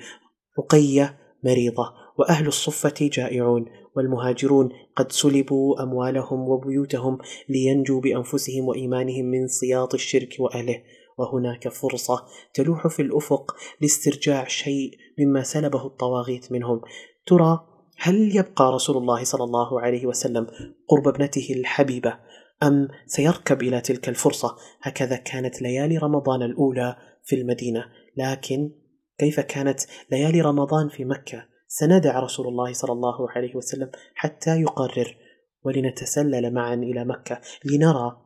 رقية 0.58 1.18
مريضة 1.44 1.92
وأهل 2.18 2.46
الصفة 2.46 2.94
جائعون 3.12 3.64
والمهاجرون 3.96 4.68
قد 4.96 5.12
سلبوا 5.12 5.82
أموالهم 5.82 6.40
وبيوتهم 6.48 7.18
لينجوا 7.48 8.00
بأنفسهم 8.00 8.64
وإيمانهم 8.64 9.24
من 9.24 9.46
سياط 9.46 9.94
الشرك 9.94 10.28
وأهله 10.38 10.82
وهناك 11.18 11.68
فرصة 11.68 12.24
تلوح 12.54 12.86
في 12.86 13.02
الأفق 13.02 13.56
لاسترجاع 13.80 14.48
شيء 14.48 14.90
مما 15.18 15.42
سلبه 15.42 15.86
الطواغيت 15.86 16.52
منهم 16.52 16.80
ترى 17.26 17.58
هل 17.98 18.36
يبقى 18.36 18.72
رسول 18.72 18.96
الله 18.96 19.24
صلى 19.24 19.44
الله 19.44 19.80
عليه 19.80 20.06
وسلم 20.06 20.46
قرب 20.88 21.08
ابنته 21.08 21.46
الحبيبة 21.56 22.18
أم 22.62 22.88
سيركب 23.06 23.62
إلى 23.62 23.80
تلك 23.80 24.08
الفرصة 24.08 24.56
هكذا 24.82 25.16
كانت 25.16 25.62
ليالي 25.62 25.98
رمضان 25.98 26.42
الأولى 26.42 26.96
في 27.24 27.36
المدينة 27.36 27.84
لكن 28.16 28.70
كيف 29.18 29.40
كانت 29.40 29.80
ليالي 30.12 30.40
رمضان 30.40 30.88
في 30.88 31.04
مكة 31.04 31.44
سندع 31.68 32.20
رسول 32.20 32.46
الله 32.48 32.72
صلى 32.72 32.92
الله 32.92 33.30
عليه 33.30 33.56
وسلم 33.56 33.90
حتى 34.14 34.60
يقرر 34.60 35.16
ولنتسلل 35.62 36.54
معا 36.54 36.74
إلى 36.74 37.04
مكة 37.04 37.40
لنرى 37.64 38.25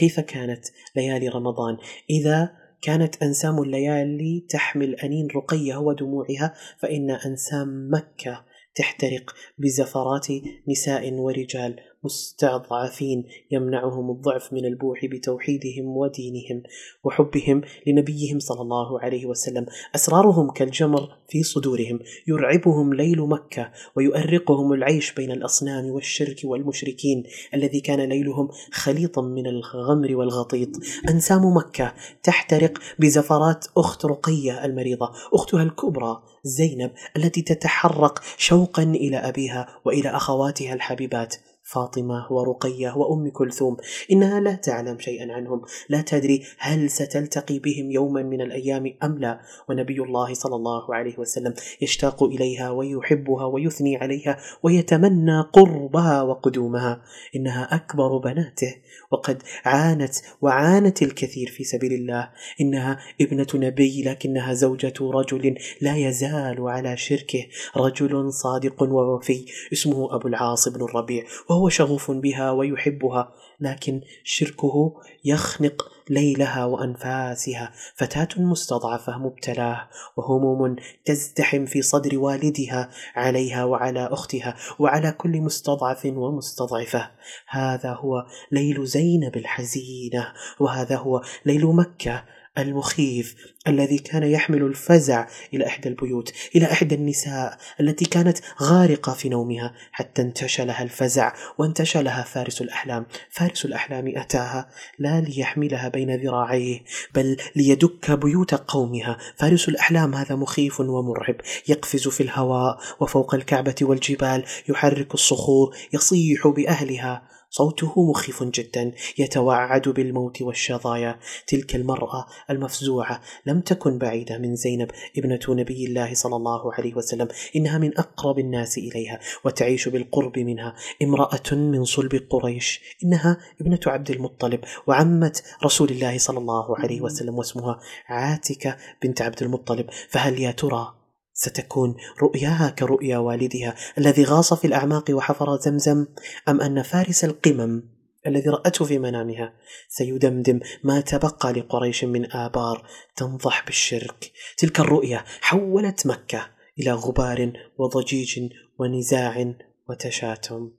كيف 0.00 0.20
كانت 0.20 0.64
ليالي 0.96 1.28
رمضان 1.28 1.76
إذا 2.10 2.50
كانت 2.82 3.22
أنسام 3.22 3.62
الليالي 3.62 4.46
تحمل 4.50 4.94
أنين 4.94 5.28
رقيها 5.36 5.76
ودموعها 5.78 6.54
فإن 6.78 7.10
أنسام 7.10 7.90
مكة 7.92 8.44
تحترق 8.76 9.34
بزفرات 9.58 10.26
نساء 10.70 11.12
ورجال 11.12 11.76
مستضعفين 12.04 13.24
يمنعهم 13.50 14.10
الضعف 14.10 14.52
من 14.52 14.64
البوح 14.64 15.06
بتوحيدهم 15.06 15.86
ودينهم 15.96 16.62
وحبهم 17.04 17.62
لنبيهم 17.86 18.38
صلى 18.38 18.60
الله 18.60 19.00
عليه 19.00 19.26
وسلم 19.26 19.66
اسرارهم 19.94 20.50
كالجمر 20.50 21.08
في 21.28 21.42
صدورهم 21.42 22.00
يرعبهم 22.26 22.94
ليل 22.94 23.20
مكه 23.20 23.70
ويؤرقهم 23.96 24.72
العيش 24.72 25.12
بين 25.12 25.30
الاصنام 25.30 25.84
والشرك 25.86 26.40
والمشركين 26.44 27.22
الذي 27.54 27.80
كان 27.80 28.00
ليلهم 28.00 28.48
خليطا 28.72 29.22
من 29.22 29.46
الغمر 29.46 30.16
والغطيط 30.16 30.70
انسام 31.08 31.56
مكه 31.56 31.94
تحترق 32.22 32.78
بزفرات 32.98 33.66
اخت 33.76 34.04
رقيه 34.06 34.64
المريضه 34.64 35.10
اختها 35.34 35.62
الكبرى 35.62 36.22
زينب 36.44 36.90
التي 37.16 37.42
تتحرق 37.42 38.22
شوقا 38.38 38.82
الى 38.82 39.16
ابيها 39.16 39.66
والى 39.84 40.08
اخواتها 40.16 40.74
الحبيبات 40.74 41.34
فاطمة 41.70 42.26
ورقية 42.32 42.96
وأم 42.96 43.30
كلثوم 43.30 43.76
إنها 44.12 44.40
لا 44.40 44.54
تعلم 44.54 44.98
شيئا 44.98 45.32
عنهم 45.32 45.62
لا 45.88 46.00
تدري 46.02 46.42
هل 46.58 46.90
ستلتقي 46.90 47.58
بهم 47.58 47.90
يوما 47.90 48.22
من 48.22 48.40
الأيام 48.40 48.94
أم 49.02 49.18
لا 49.18 49.40
ونبي 49.68 50.02
الله 50.02 50.34
صلى 50.34 50.56
الله 50.56 50.94
عليه 50.94 51.18
وسلم 51.18 51.54
يشتاق 51.80 52.22
إليها 52.24 52.70
ويحبها 52.70 53.44
ويثني 53.44 53.96
عليها 53.96 54.38
ويتمنى 54.62 55.40
قربها 55.52 56.22
وقدومها 56.22 57.02
إنها 57.36 57.74
أكبر 57.74 58.18
بناته 58.18 58.74
وقد 59.12 59.42
عانت 59.64 60.14
وعانت 60.40 61.02
الكثير 61.02 61.48
في 61.50 61.64
سبيل 61.64 61.92
الله 61.92 62.30
إنها 62.60 62.98
ابنة 63.20 63.46
نبي 63.54 64.02
لكنها 64.06 64.54
زوجة 64.54 64.92
رجل 65.00 65.56
لا 65.82 65.96
يزال 65.96 66.60
على 66.68 66.96
شركه 66.96 67.46
رجل 67.76 68.32
صادق 68.32 68.82
ووفي 68.82 69.46
اسمه 69.72 70.14
أبو 70.14 70.28
العاص 70.28 70.68
بن 70.68 70.84
الربيع 70.84 71.24
وهو 71.50 71.59
وهو 71.60 71.68
شغوف 71.68 72.10
بها 72.10 72.50
ويحبها 72.50 73.32
لكن 73.60 74.00
شركه 74.24 74.94
يخنق 75.24 75.92
ليلها 76.10 76.64
وانفاسها 76.64 77.72
فتاه 77.94 78.28
مستضعفه 78.36 79.18
مبتلاه 79.18 79.88
وهموم 80.16 80.76
تزدحم 81.04 81.64
في 81.66 81.82
صدر 81.82 82.18
والدها 82.18 82.90
عليها 83.14 83.64
وعلى 83.64 84.06
اختها 84.12 84.56
وعلى 84.78 85.12
كل 85.12 85.40
مستضعف 85.40 86.04
ومستضعفه 86.06 87.10
هذا 87.48 87.92
هو 87.92 88.26
ليل 88.52 88.86
زينب 88.86 89.36
الحزينه 89.36 90.28
وهذا 90.60 90.96
هو 90.96 91.22
ليل 91.46 91.66
مكه 91.66 92.24
المخيف 92.58 93.34
الذي 93.68 93.98
كان 93.98 94.22
يحمل 94.22 94.62
الفزع 94.62 95.26
الى 95.54 95.66
احدى 95.66 95.88
البيوت 95.88 96.32
الى 96.56 96.72
احدى 96.72 96.94
النساء 96.94 97.58
التي 97.80 98.04
كانت 98.04 98.38
غارقه 98.62 99.12
في 99.14 99.28
نومها 99.28 99.74
حتى 99.92 100.22
انتشى 100.22 100.64
لها 100.64 100.82
الفزع 100.82 101.32
وانتشى 101.58 102.02
لها 102.02 102.22
فارس 102.22 102.62
الاحلام 102.62 103.06
فارس 103.30 103.64
الاحلام 103.64 104.12
اتاها 104.16 104.68
لا 104.98 105.20
ليحملها 105.20 105.88
بين 105.88 106.16
ذراعيه 106.20 106.80
بل 107.14 107.36
ليدك 107.56 108.10
بيوت 108.10 108.54
قومها 108.54 109.18
فارس 109.36 109.68
الاحلام 109.68 110.14
هذا 110.14 110.34
مخيف 110.34 110.80
ومرعب 110.80 111.34
يقفز 111.68 112.08
في 112.08 112.22
الهواء 112.22 112.78
وفوق 113.00 113.34
الكعبه 113.34 113.74
والجبال 113.82 114.44
يحرك 114.68 115.14
الصخور 115.14 115.76
يصيح 115.92 116.46
باهلها 116.48 117.30
صوته 117.52 118.10
مخيف 118.10 118.42
جدا 118.42 118.92
يتوعد 119.18 119.88
بالموت 119.88 120.42
والشظايا 120.42 121.18
تلك 121.46 121.74
المراه 121.76 122.26
المفزوعه 122.50 123.20
لم 123.50 123.60
تكن 123.60 123.98
بعيدة 123.98 124.38
من 124.38 124.54
زينب 124.56 124.90
ابنة 125.18 125.40
نبي 125.48 125.84
الله 125.86 126.14
صلى 126.14 126.36
الله 126.36 126.72
عليه 126.74 126.94
وسلم 126.94 127.28
إنها 127.56 127.78
من 127.78 127.98
أقرب 127.98 128.38
الناس 128.38 128.78
إليها 128.78 129.20
وتعيش 129.44 129.88
بالقرب 129.88 130.38
منها 130.38 130.74
امرأة 131.02 131.52
من 131.54 131.84
صلب 131.84 132.26
قريش 132.30 132.80
إنها 133.04 133.38
ابنة 133.60 133.80
عبد 133.86 134.10
المطلب 134.10 134.60
وعمة 134.86 135.40
رسول 135.64 135.88
الله 135.90 136.18
صلى 136.18 136.38
الله 136.38 136.78
عليه 136.78 137.00
وسلم 137.00 137.38
واسمها 137.38 137.80
عاتكة 138.08 138.76
بنت 139.02 139.22
عبد 139.22 139.42
المطلب 139.42 139.86
فهل 140.08 140.40
يا 140.40 140.50
ترى 140.50 140.88
ستكون 141.34 141.96
رؤياها 142.22 142.70
كرؤيا 142.78 143.18
والدها 143.18 143.74
الذي 143.98 144.24
غاص 144.24 144.54
في 144.54 144.66
الأعماق 144.66 145.04
وحفر 145.10 145.56
زمزم 145.56 146.06
أم 146.48 146.60
أن 146.60 146.82
فارس 146.82 147.24
القمم 147.24 147.82
الذي 148.26 148.48
رأته 148.50 148.84
في 148.84 148.98
منامها 148.98 149.52
سيدمدم 149.88 150.60
ما 150.84 151.00
تبقى 151.00 151.52
لقريش 151.52 152.04
من 152.04 152.32
آبار 152.32 152.82
تنضح 153.16 153.66
بالشرك 153.66 154.32
تلك 154.58 154.80
الرؤية 154.80 155.24
حولت 155.40 156.06
مكة 156.06 156.46
إلى 156.80 156.92
غبار 156.92 157.52
وضجيج 157.78 158.40
ونزاع 158.78 159.54
وتشاتم 159.88 160.70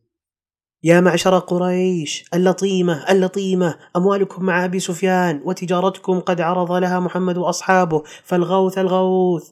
يا 0.84 1.00
معشر 1.02 1.40
قريش 1.40 2.26
اللطيمة 2.34 3.12
اللطيمة 3.12 3.78
أموالكم 3.96 4.44
مع 4.46 4.66
أبي 4.66 4.80
سفيان 4.80 5.42
وتجارتكم 5.46 6.20
قد 6.20 6.42
عرض 6.42 6.72
لها 6.72 7.00
محمد 7.00 7.38
وأصحابه 7.38 8.04
فالغوث 8.24 8.78
الغوث 8.78 9.44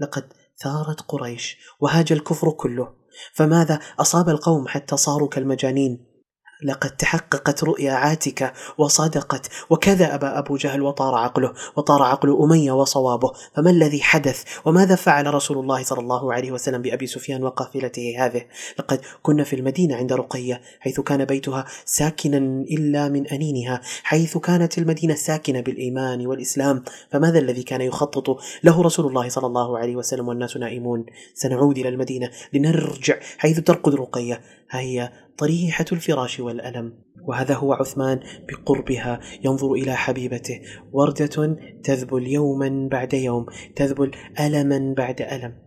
لقد 0.00 0.28
ثارت 0.62 1.00
قريش 1.08 1.58
وهاج 1.80 2.12
الكفر 2.12 2.50
كله 2.50 2.88
فماذا 3.34 3.80
أصاب 4.00 4.28
القوم 4.28 4.68
حتى 4.68 4.96
صاروا 4.96 5.28
كالمجانين 5.28 6.05
لقد 6.62 6.90
تحققت 6.90 7.64
رؤيا 7.64 7.92
عاتكة 7.92 8.52
وصدقت 8.78 9.48
وكذب 9.70 10.24
أبو 10.24 10.56
جهل 10.56 10.82
وطار 10.82 11.14
عقله 11.14 11.52
وطار 11.76 12.02
عقل 12.02 12.36
أمية 12.40 12.72
وصوابه 12.72 13.32
فما 13.56 13.70
الذي 13.70 14.02
حدث 14.02 14.42
وماذا 14.64 14.94
فعل 14.94 15.34
رسول 15.34 15.58
الله 15.58 15.82
صلى 15.82 15.98
الله 16.00 16.32
عليه 16.34 16.52
وسلم 16.52 16.82
بأبي 16.82 17.06
سفيان 17.06 17.44
وقافلته 17.44 18.14
هذه 18.26 18.44
لقد 18.78 19.00
كنا 19.22 19.44
في 19.44 19.56
المدينة 19.56 19.96
عند 19.96 20.12
رقية 20.12 20.60
حيث 20.80 21.00
كان 21.00 21.24
بيتها 21.24 21.64
ساكنا 21.84 22.38
إلا 22.70 23.08
من 23.08 23.26
أنينها 23.26 23.80
حيث 24.02 24.38
كانت 24.38 24.78
المدينة 24.78 25.14
ساكنة 25.14 25.60
بالإيمان 25.60 26.26
والإسلام 26.26 26.82
فماذا 27.10 27.38
الذي 27.38 27.62
كان 27.62 27.80
يخطط 27.80 28.36
له 28.64 28.82
رسول 28.82 29.06
الله 29.06 29.28
صلى 29.28 29.46
الله 29.46 29.78
عليه 29.78 29.96
وسلم 29.96 30.28
والناس 30.28 30.56
نائمون 30.56 31.06
سنعود 31.34 31.78
إلى 31.78 31.88
المدينة 31.88 32.30
لنرجع 32.52 33.16
حيث 33.38 33.60
ترقد 33.60 33.94
رقية 33.94 34.40
ها 34.70 34.80
هي 34.80 35.10
طريحة 35.38 35.84
الفراش 35.92 36.40
والألم 36.40 36.92
وهذا 37.24 37.54
هو 37.54 37.72
عثمان 37.72 38.20
بقربها 38.48 39.20
ينظر 39.44 39.72
إلى 39.72 39.94
حبيبته 39.96 40.60
وردة 40.92 41.56
تذبل 41.84 42.26
يوما 42.26 42.88
بعد 42.90 43.14
يوم 43.14 43.46
تذبل 43.76 44.10
ألما 44.40 44.94
بعد 44.96 45.22
ألم 45.22 45.66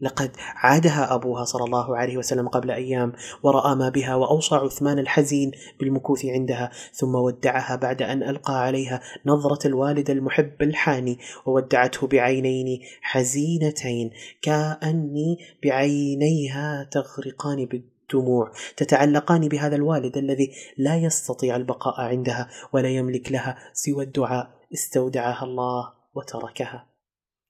لقد 0.00 0.30
عادها 0.38 1.14
أبوها 1.14 1.44
صلى 1.44 1.64
الله 1.64 1.96
عليه 1.96 2.16
وسلم 2.16 2.48
قبل 2.48 2.70
أيام 2.70 3.12
ورأى 3.42 3.74
ما 3.76 3.88
بها 3.88 4.14
وأوصى 4.14 4.54
عثمان 4.54 4.98
الحزين 4.98 5.50
بالمكوث 5.80 6.24
عندها 6.24 6.70
ثم 6.92 7.14
ودعها 7.14 7.76
بعد 7.76 8.02
أن 8.02 8.22
ألقى 8.22 8.60
عليها 8.62 9.00
نظرة 9.26 9.66
الوالد 9.66 10.10
المحب 10.10 10.62
الحاني 10.62 11.18
وودعته 11.46 12.06
بعينين 12.06 12.80
حزينتين 13.02 14.10
كأني 14.42 15.36
بعينيها 15.64 16.88
تغرقان 16.92 17.66
بالدم 17.66 17.91
الدموع 18.14 18.52
تتعلقان 18.76 19.48
بهذا 19.48 19.76
الوالد 19.76 20.16
الذي 20.16 20.52
لا 20.78 20.96
يستطيع 20.96 21.56
البقاء 21.56 22.00
عندها 22.00 22.50
ولا 22.72 22.88
يملك 22.88 23.32
لها 23.32 23.58
سوى 23.72 24.04
الدعاء 24.04 24.48
استودعها 24.74 25.44
الله 25.44 25.92
وتركها 26.14 26.86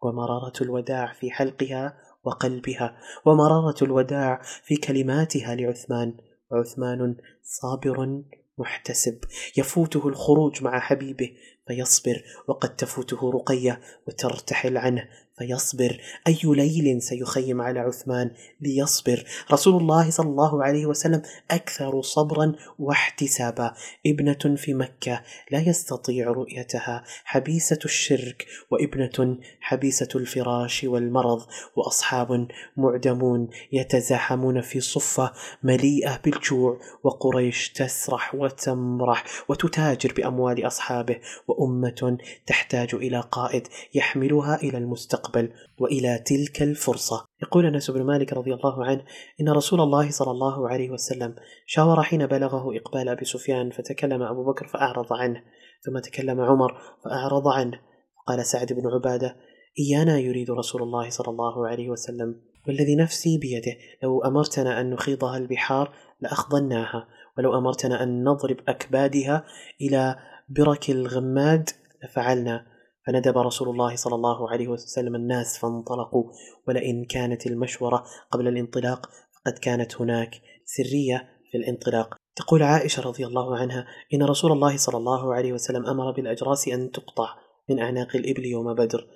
ومراره 0.03 0.53
الوداع 0.61 1.13
في 1.13 1.31
حلقها 1.31 1.95
وقلبها 2.25 2.97
ومراره 3.27 3.85
الوداع 3.85 4.43
في 4.43 4.77
كلماتها 4.77 5.55
لعثمان 5.55 6.15
عثمان 6.53 7.17
صابر 7.43 8.23
محتسب 8.59 9.19
يفوته 9.57 10.09
الخروج 10.09 10.63
مع 10.63 10.81
حبيبه 10.81 11.31
فيصبر 11.69 12.23
وقد 12.49 12.77
تفوته 12.77 13.31
رقيه 13.31 13.81
وترتحل 14.09 14.77
عنه 14.77 15.09
فيصبر 15.47 16.01
أي 16.27 16.39
ليل 16.45 17.03
سيخيم 17.03 17.61
على 17.63 17.81
عثمان 17.81 18.31
ليصبر 18.61 19.25
رسول 19.53 19.81
الله 19.83 20.11
صلى 20.11 20.27
الله 20.29 20.65
عليه 20.65 20.87
وسلم 20.87 21.23
أكثر 21.51 22.03
صبرا 22.03 22.53
واحتسابا 22.79 23.75
ابنة 24.07 24.57
في 24.57 24.75
مكة 24.75 25.23
لا 25.51 25.59
يستطيع 25.69 26.27
رؤيتها 26.31 27.05
حبيسة 27.25 27.79
الشرك 27.85 28.47
وابنة 28.71 29.39
حبيسة 29.61 30.09
الفراش 30.15 30.85
والمرض 30.85 31.43
وأصحاب 31.77 32.49
معدمون 32.77 33.49
يتزاحمون 33.73 34.61
في 34.61 34.81
صفة 34.81 35.33
مليئة 35.63 36.21
بالجوع 36.25 36.79
وقريش 37.05 37.69
تسرح 37.71 38.35
وتمرح 38.35 39.25
وتتاجر 39.49 40.13
بأموال 40.17 40.67
أصحابه 40.67 41.17
وأمة 41.49 42.19
تحتاج 42.47 42.95
إلى 42.95 43.21
قائد 43.33 43.69
يحملها 43.95 44.57
إلى 44.63 44.79
المستقبل 44.79 45.32
المستقبل 45.41 45.59
والى 45.81 46.23
تلك 46.27 46.63
الفرصه. 46.63 47.25
يقول 47.43 47.67
انس 47.67 47.91
بن 47.91 48.03
مالك 48.03 48.33
رضي 48.33 48.55
الله 48.55 48.85
عنه 48.87 49.05
ان 49.41 49.49
رسول 49.49 49.81
الله 49.81 50.11
صلى 50.11 50.31
الله 50.31 50.69
عليه 50.69 50.91
وسلم 50.91 51.35
شاور 51.67 52.03
حين 52.03 52.27
بلغه 52.27 52.77
اقبال 52.77 53.09
ابي 53.09 53.25
سفيان 53.25 53.71
فتكلم 53.71 54.23
ابو 54.23 54.45
بكر 54.45 54.67
فاعرض 54.67 55.13
عنه، 55.13 55.43
ثم 55.87 55.99
تكلم 55.99 56.41
عمر 56.41 56.75
فاعرض 57.05 57.49
عنه، 57.49 57.81
قال 58.27 58.47
سعد 58.47 58.73
بن 58.73 58.87
عباده: 58.87 59.37
ايانا 59.79 60.19
يريد 60.19 60.51
رسول 60.51 60.83
الله 60.83 61.11
صلى 61.11 61.29
الله 61.29 61.69
عليه 61.69 61.89
وسلم 61.89 62.41
والذي 62.69 62.97
نفسي 62.97 63.39
بيده 63.39 63.73
لو 64.03 64.23
امرتنا 64.23 64.81
ان 64.81 64.91
نخيضها 64.91 65.37
البحار 65.37 65.93
لاخضناها 66.21 67.09
ولو 67.39 67.59
امرتنا 67.59 68.03
ان 68.03 68.25
نضرب 68.25 68.57
اكبادها 68.69 69.45
الى 69.81 70.17
برك 70.49 70.91
الغماد 70.91 71.71
لفعلنا 72.05 72.72
فندب 73.07 73.39
رسول 73.39 73.69
الله 73.69 73.97
صلى 73.97 74.15
الله 74.15 74.51
عليه 74.51 74.69
وسلم 74.69 75.15
الناس 75.15 75.59
فانطلقوا 75.59 76.25
ولئن 76.69 77.05
كانت 77.05 77.47
المشورة 77.47 78.05
قبل 78.33 78.49
الانطلاق 78.49 79.09
فقد 79.37 79.59
كانت 79.59 79.97
هناك 80.01 80.31
سرية 80.65 81.29
في 81.53 81.59
الانطلاق 81.59 82.15
تقول 82.37 82.63
عائشة 82.63 83.03
رضي 83.03 83.27
الله 83.27 83.57
عنها 83.59 83.87
إن 84.15 84.23
رسول 84.23 84.53
الله 84.53 84.77
صلى 84.77 84.97
الله 84.97 85.35
عليه 85.35 85.53
وسلم 85.53 85.87
أمر 85.87 86.11
بالأجراس 86.11 86.69
أن 86.69 86.91
تقطع 86.91 87.29
من 87.71 87.79
أعناق 87.81 88.09
الإبل 88.17 88.45
يوم 88.45 88.75
بدر 88.75 89.07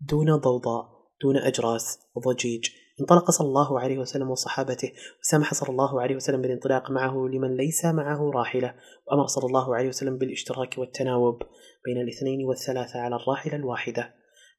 دون 0.00 0.36
ضوضاء 0.36 0.86
دون 1.22 1.36
أجراس 1.36 1.98
وضجيج 2.14 2.68
انطلق 3.00 3.30
صلى 3.30 3.46
الله 3.46 3.80
عليه 3.80 3.98
وسلم 3.98 4.30
وصحابته 4.30 4.92
وسمح 5.22 5.54
صلى 5.54 5.68
الله 5.68 6.00
عليه 6.02 6.16
وسلم 6.16 6.42
بالانطلاق 6.42 6.90
معه 6.90 7.28
لمن 7.32 7.56
ليس 7.56 7.84
معه 7.84 8.30
راحلة 8.34 8.74
وأمر 9.06 9.26
صلى 9.26 9.44
الله 9.46 9.76
عليه 9.76 9.88
وسلم 9.88 10.18
بالاشتراك 10.18 10.74
والتناوب 10.78 11.42
بين 11.84 12.00
الاثنين 12.00 12.44
والثلاثة 12.44 13.00
على 13.00 13.16
الراحلة 13.16 13.54
الواحدة 13.56 14.14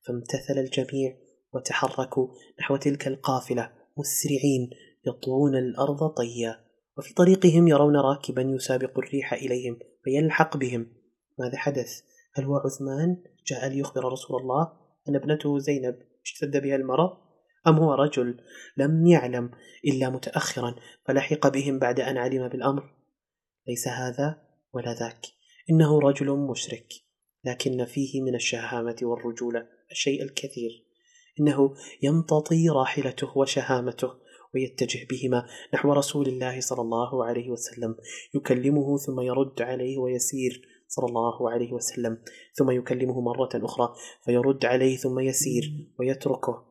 فامتثل 0.07 0.53
الجميع 0.59 1.17
وتحركوا 1.53 2.28
نحو 2.61 2.76
تلك 2.78 3.07
القافلة 3.07 3.71
مسرعين 3.97 4.69
يطوون 5.07 5.55
الأرض 5.57 6.07
طيا 6.07 6.63
وفي 6.97 7.13
طريقهم 7.13 7.67
يرون 7.67 7.95
راكبا 7.97 8.41
يسابق 8.41 8.99
الريح 8.99 9.34
إليهم 9.34 9.80
فيلحق 10.03 10.57
بهم 10.57 10.93
ماذا 11.39 11.57
حدث؟ 11.57 12.01
هل 12.36 12.43
هو 12.43 12.55
عثمان 12.57 13.17
جاء 13.47 13.67
ليخبر 13.67 14.11
رسول 14.11 14.41
الله 14.41 14.71
أن 15.09 15.15
ابنته 15.15 15.59
زينب 15.59 15.95
اشتد 16.24 16.57
بها 16.57 16.76
المرض؟ 16.76 17.09
أم 17.67 17.78
هو 17.80 17.93
رجل 17.93 18.39
لم 18.78 19.05
يعلم 19.07 19.51
إلا 19.86 20.09
متأخرا 20.09 20.76
فلحق 21.07 21.47
بهم 21.47 21.80
بعد 21.80 21.99
أن 21.99 22.17
علم 22.17 22.47
بالأمر؟ 22.47 22.84
ليس 23.67 23.88
هذا 23.88 24.41
ولا 24.74 24.93
ذاك 24.93 25.26
إنه 25.69 25.99
رجل 25.99 26.32
مشرك 26.38 26.88
لكن 27.45 27.85
فيه 27.85 28.21
من 28.21 28.35
الشهامة 28.35 28.95
والرجولة 29.01 29.67
الشيء 29.91 30.23
الكثير 30.23 30.71
إنه 31.39 31.73
يمتطي 32.03 32.69
راحلته 32.69 33.37
وشهامته 33.37 34.09
ويتجه 34.55 34.99
بهما 35.09 35.45
نحو 35.73 35.93
رسول 35.93 36.27
الله 36.27 36.59
صلى 36.59 36.81
الله 36.81 37.25
عليه 37.25 37.49
وسلم 37.49 37.95
يكلمه 38.35 38.97
ثم 38.97 39.19
يرد 39.21 39.61
عليه 39.61 39.97
ويسير 39.97 40.65
صلى 40.87 41.05
الله 41.05 41.51
عليه 41.51 41.73
وسلم 41.73 42.17
ثم 42.53 42.71
يكلمه 42.71 43.21
مرة 43.21 43.51
أخرى 43.65 43.93
فيرد 44.25 44.65
عليه 44.65 44.97
ثم 44.97 45.19
يسير 45.19 45.71
ويتركه 45.99 46.65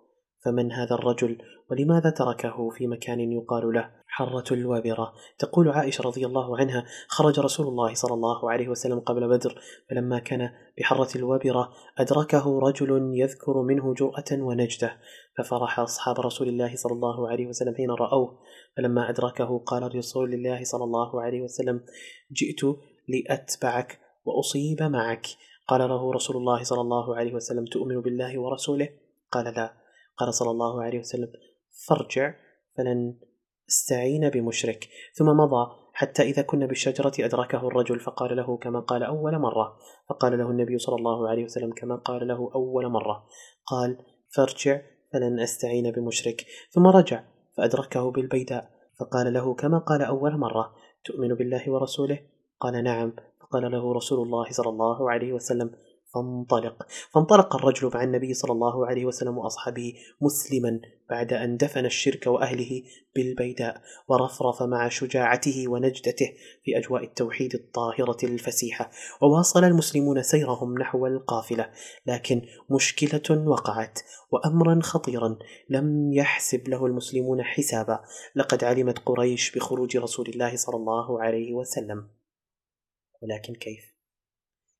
فمن 0.44 0.72
هذا 0.72 0.94
الرجل 0.94 1.38
ولماذا 1.70 2.10
تركه 2.10 2.70
في 2.70 2.86
مكان 2.86 3.32
يقال 3.32 3.72
له 3.72 3.90
حرة 4.06 4.44
الوابرة 4.54 5.12
تقول 5.38 5.68
عائشة 5.68 6.04
رضي 6.04 6.26
الله 6.26 6.58
عنها 6.58 6.84
خرج 7.08 7.40
رسول 7.40 7.66
الله 7.68 7.94
صلى 7.94 8.14
الله 8.14 8.50
عليه 8.52 8.68
وسلم 8.68 9.00
قبل 9.00 9.28
بدر 9.28 9.60
فلما 9.90 10.18
كان 10.18 10.50
بحرة 10.78 11.08
الوابرة 11.16 11.68
أدركه 11.98 12.58
رجل 12.60 13.10
يذكر 13.14 13.62
منه 13.62 13.94
جرأة 13.94 14.24
ونجدة 14.44 14.96
ففرح 15.38 15.80
أصحاب 15.80 16.20
رسول 16.20 16.48
الله 16.48 16.76
صلى 16.76 16.92
الله 16.92 17.28
عليه 17.30 17.46
وسلم 17.46 17.74
حين 17.74 17.90
رأوه 17.90 18.38
فلما 18.76 19.10
أدركه 19.10 19.58
قال 19.58 19.94
رسول 19.96 20.34
الله 20.34 20.64
صلى 20.64 20.84
الله 20.84 21.22
عليه 21.22 21.40
وسلم 21.42 21.80
جئت 22.32 22.76
لأتبعك 23.08 23.98
وأصيب 24.24 24.82
معك 24.82 25.26
قال 25.68 25.80
له 25.88 26.12
رسول 26.12 26.36
الله 26.36 26.62
صلى 26.62 26.80
الله 26.80 27.16
عليه 27.16 27.34
وسلم 27.34 27.64
تؤمن 27.64 28.00
بالله 28.00 28.40
ورسوله 28.40 28.88
قال 29.30 29.44
لا 29.44 29.74
قال 30.16 30.34
صلى 30.34 30.50
الله 30.50 30.82
عليه 30.84 30.98
وسلم 30.98 31.28
فارجع 31.88 32.34
فلن 32.78 33.14
استعين 33.68 34.30
بمشرك 34.30 34.88
ثم 35.14 35.26
مضى 35.26 35.66
حتى 35.94 36.22
إذا 36.22 36.42
كنا 36.42 36.66
بالشجرة 36.66 37.12
أدركه 37.20 37.66
الرجل 37.68 38.00
فقال 38.00 38.36
له 38.36 38.56
كما 38.56 38.80
قال 38.80 39.02
أول 39.02 39.38
مرة 39.38 39.76
فقال 40.08 40.38
له 40.38 40.50
النبي 40.50 40.78
صلى 40.78 40.94
الله 40.96 41.28
عليه 41.28 41.44
وسلم 41.44 41.72
كما 41.74 41.96
قال 41.96 42.28
له 42.28 42.50
أول 42.54 42.88
مرة 42.88 43.26
قال 43.66 43.96
فارجع 44.36 44.80
فلن 45.12 45.40
أستعين 45.40 45.90
بمشرك 45.90 46.46
ثم 46.70 46.86
رجع 46.86 47.22
فأدركه 47.56 48.10
بالبيداء 48.10 48.70
فقال 49.00 49.32
له 49.32 49.54
كما 49.54 49.78
قال 49.78 50.02
أول 50.02 50.38
مرة 50.38 50.74
تؤمن 51.04 51.34
بالله 51.34 51.70
ورسوله 51.70 52.18
قال 52.60 52.84
نعم 52.84 53.12
فقال 53.40 53.72
له 53.72 53.92
رسول 53.94 54.18
الله 54.22 54.44
صلى 54.50 54.68
الله 54.68 55.10
عليه 55.10 55.32
وسلم 55.32 55.70
فانطلق 56.14 56.86
فانطلق 57.10 57.56
الرجل 57.56 57.90
مع 57.94 58.02
النبي 58.02 58.34
صلى 58.34 58.52
الله 58.52 58.86
عليه 58.86 59.04
وسلم 59.04 59.38
وأصحابه 59.38 59.94
مسلما 60.20 60.80
بعد 61.10 61.32
أن 61.32 61.56
دفن 61.56 61.86
الشرك 61.86 62.26
وأهله 62.26 62.82
بالبيداء 63.14 63.82
ورفرف 64.08 64.62
مع 64.62 64.88
شجاعته 64.88 65.64
ونجدته 65.68 66.28
في 66.64 66.78
أجواء 66.78 67.04
التوحيد 67.04 67.54
الطاهرة 67.54 68.16
الفسيحة 68.24 68.90
وواصل 69.22 69.64
المسلمون 69.64 70.22
سيرهم 70.22 70.78
نحو 70.78 71.06
القافلة 71.06 71.70
لكن 72.06 72.42
مشكلة 72.70 73.44
وقعت 73.48 74.00
وأمرا 74.30 74.80
خطيرا 74.82 75.36
لم 75.68 76.12
يحسب 76.12 76.68
له 76.68 76.86
المسلمون 76.86 77.42
حسابا 77.42 78.00
لقد 78.36 78.64
علمت 78.64 78.98
قريش 79.06 79.56
بخروج 79.56 79.96
رسول 79.96 80.26
الله 80.28 80.56
صلى 80.56 80.76
الله 80.76 81.22
عليه 81.22 81.52
وسلم 81.52 82.08
ولكن 83.22 83.54
كيف 83.54 83.91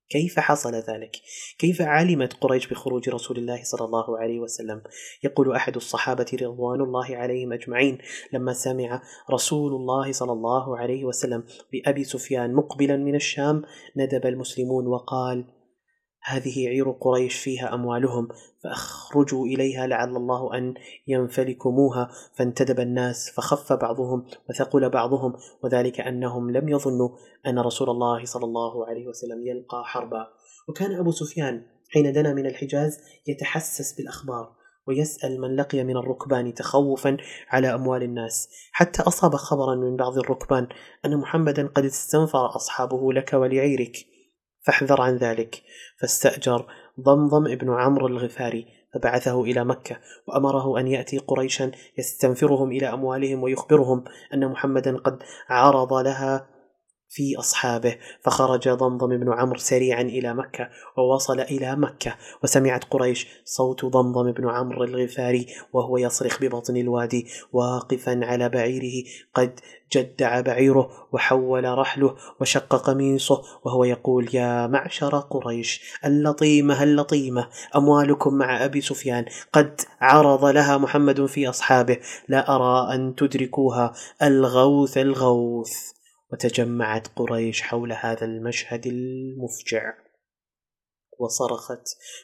كيف 0.09 0.39
حصل 0.39 0.75
ذلك؟ 0.75 1.11
كيف 1.57 1.81
علمت 1.81 2.33
قريش 2.41 2.67
بخروج 2.67 3.09
رسول 3.09 3.37
الله 3.37 3.63
صلى 3.63 3.85
الله 3.85 4.19
عليه 4.19 4.39
وسلم؟ 4.39 4.81
يقول 5.23 5.55
أحد 5.55 5.75
الصحابة 5.75 6.37
رضوان 6.43 6.81
الله 6.81 7.15
عليهم 7.15 7.53
أجمعين 7.53 7.97
لما 8.33 8.53
سمع 8.53 9.01
رسول 9.31 9.73
الله 9.73 10.11
صلى 10.11 10.31
الله 10.31 10.77
عليه 10.77 11.05
وسلم 11.05 11.43
بأبي 11.73 12.03
سفيان 12.03 12.53
مقبلا 12.55 12.97
من 12.97 13.15
الشام 13.15 13.61
ندب 13.97 14.25
المسلمون 14.25 14.87
وقال: 14.87 15.45
هذه 16.25 16.67
عير 16.67 16.91
قريش 16.91 17.35
فيها 17.39 17.73
أموالهم 17.73 18.27
فأخرجوا 18.63 19.45
إليها 19.45 19.87
لعل 19.87 20.09
الله 20.15 20.57
أن 20.57 20.73
ينفلكموها 21.07 22.09
فانتدب 22.35 22.79
الناس 22.79 23.29
فخف 23.37 23.73
بعضهم 23.73 24.25
وثقل 24.49 24.89
بعضهم 24.89 25.33
وذلك 25.63 25.99
أنهم 26.01 26.51
لم 26.51 26.69
يظنوا 26.69 27.09
أن 27.47 27.59
رسول 27.59 27.89
الله 27.89 28.25
صلى 28.25 28.45
الله 28.45 28.87
عليه 28.87 29.07
وسلم 29.07 29.47
يلقى 29.47 29.83
حربا 29.85 30.27
وكان 30.69 30.95
أبو 30.95 31.11
سفيان 31.11 31.61
حين 31.89 32.13
دنا 32.13 32.33
من 32.33 32.45
الحجاز 32.45 32.97
يتحسس 33.27 33.93
بالأخبار 33.93 34.53
ويسأل 34.87 35.41
من 35.41 35.55
لقي 35.55 35.83
من 35.83 35.97
الركبان 35.97 36.53
تخوفا 36.53 37.17
على 37.49 37.73
أموال 37.75 38.03
الناس 38.03 38.49
حتى 38.71 39.01
أصاب 39.01 39.35
خبرا 39.35 39.75
من 39.75 39.95
بعض 39.95 40.17
الركبان 40.17 40.67
أن 41.05 41.17
محمدا 41.17 41.67
قد 41.67 41.85
استنفر 41.85 42.45
أصحابه 42.55 43.13
لك 43.13 43.33
ولعيرك 43.33 44.12
فاحذر 44.63 45.01
عن 45.01 45.17
ذلك 45.17 45.61
فاستأجر 45.99 46.65
ضمضم 46.99 47.51
ابن 47.51 47.69
عمرو 47.73 48.07
الغفاري 48.07 48.65
فبعثه 48.93 49.43
إلى 49.43 49.65
مكة 49.65 49.95
وأمره 50.27 50.79
أن 50.79 50.87
يأتي 50.87 51.17
قريشا 51.17 51.71
يستنفرهم 51.97 52.71
إلى 52.71 52.89
أموالهم 52.93 53.43
ويخبرهم 53.43 54.03
أن 54.33 54.47
محمدا 54.51 54.97
قد 54.97 55.23
عرض 55.49 55.93
لها 55.93 56.47
في 57.13 57.35
أصحابه 57.39 57.97
فخرج 58.21 58.69
ضمضم 58.69 59.17
بن 59.17 59.33
عمرو 59.33 59.57
سريعا 59.59 60.01
إلى 60.01 60.33
مكة 60.33 60.69
ووصل 60.97 61.39
إلى 61.39 61.75
مكة 61.75 62.15
وسمعت 62.43 62.83
قريش 62.83 63.27
صوت 63.45 63.85
ضمضم 63.85 64.31
بن 64.31 64.49
عمرو 64.49 64.83
الغفاري 64.83 65.47
وهو 65.73 65.97
يصرخ 65.97 66.39
ببطن 66.41 66.77
الوادي 66.77 67.27
واقفا 67.51 68.19
على 68.23 68.49
بعيره 68.49 69.03
قد 69.33 69.59
جدع 69.95 70.41
بعيره 70.41 70.89
وحول 71.11 71.77
رحله 71.77 72.15
وشق 72.41 72.75
قميصه 72.75 73.41
وهو 73.65 73.83
يقول 73.83 74.29
يا 74.35 74.67
معشر 74.67 75.19
قريش 75.19 75.81
اللطيمة 76.05 76.83
اللطيمة 76.83 77.49
أموالكم 77.75 78.33
مع 78.37 78.65
أبي 78.65 78.81
سفيان 78.81 79.25
قد 79.53 79.81
عرض 80.01 80.45
لها 80.45 80.77
محمد 80.77 81.25
في 81.25 81.49
أصحابه 81.49 81.97
لا 82.27 82.55
أرى 82.55 82.95
أن 82.95 83.15
تدركوها 83.15 83.93
الغوث 84.23 84.97
الغوث 84.97 85.93
وتجمعت 86.33 87.07
قريش 87.15 87.61
حول 87.61 87.93
هذا 87.93 88.25
المشهد 88.25 88.87
المفجع 88.87 89.93
وصرخت 91.19 91.81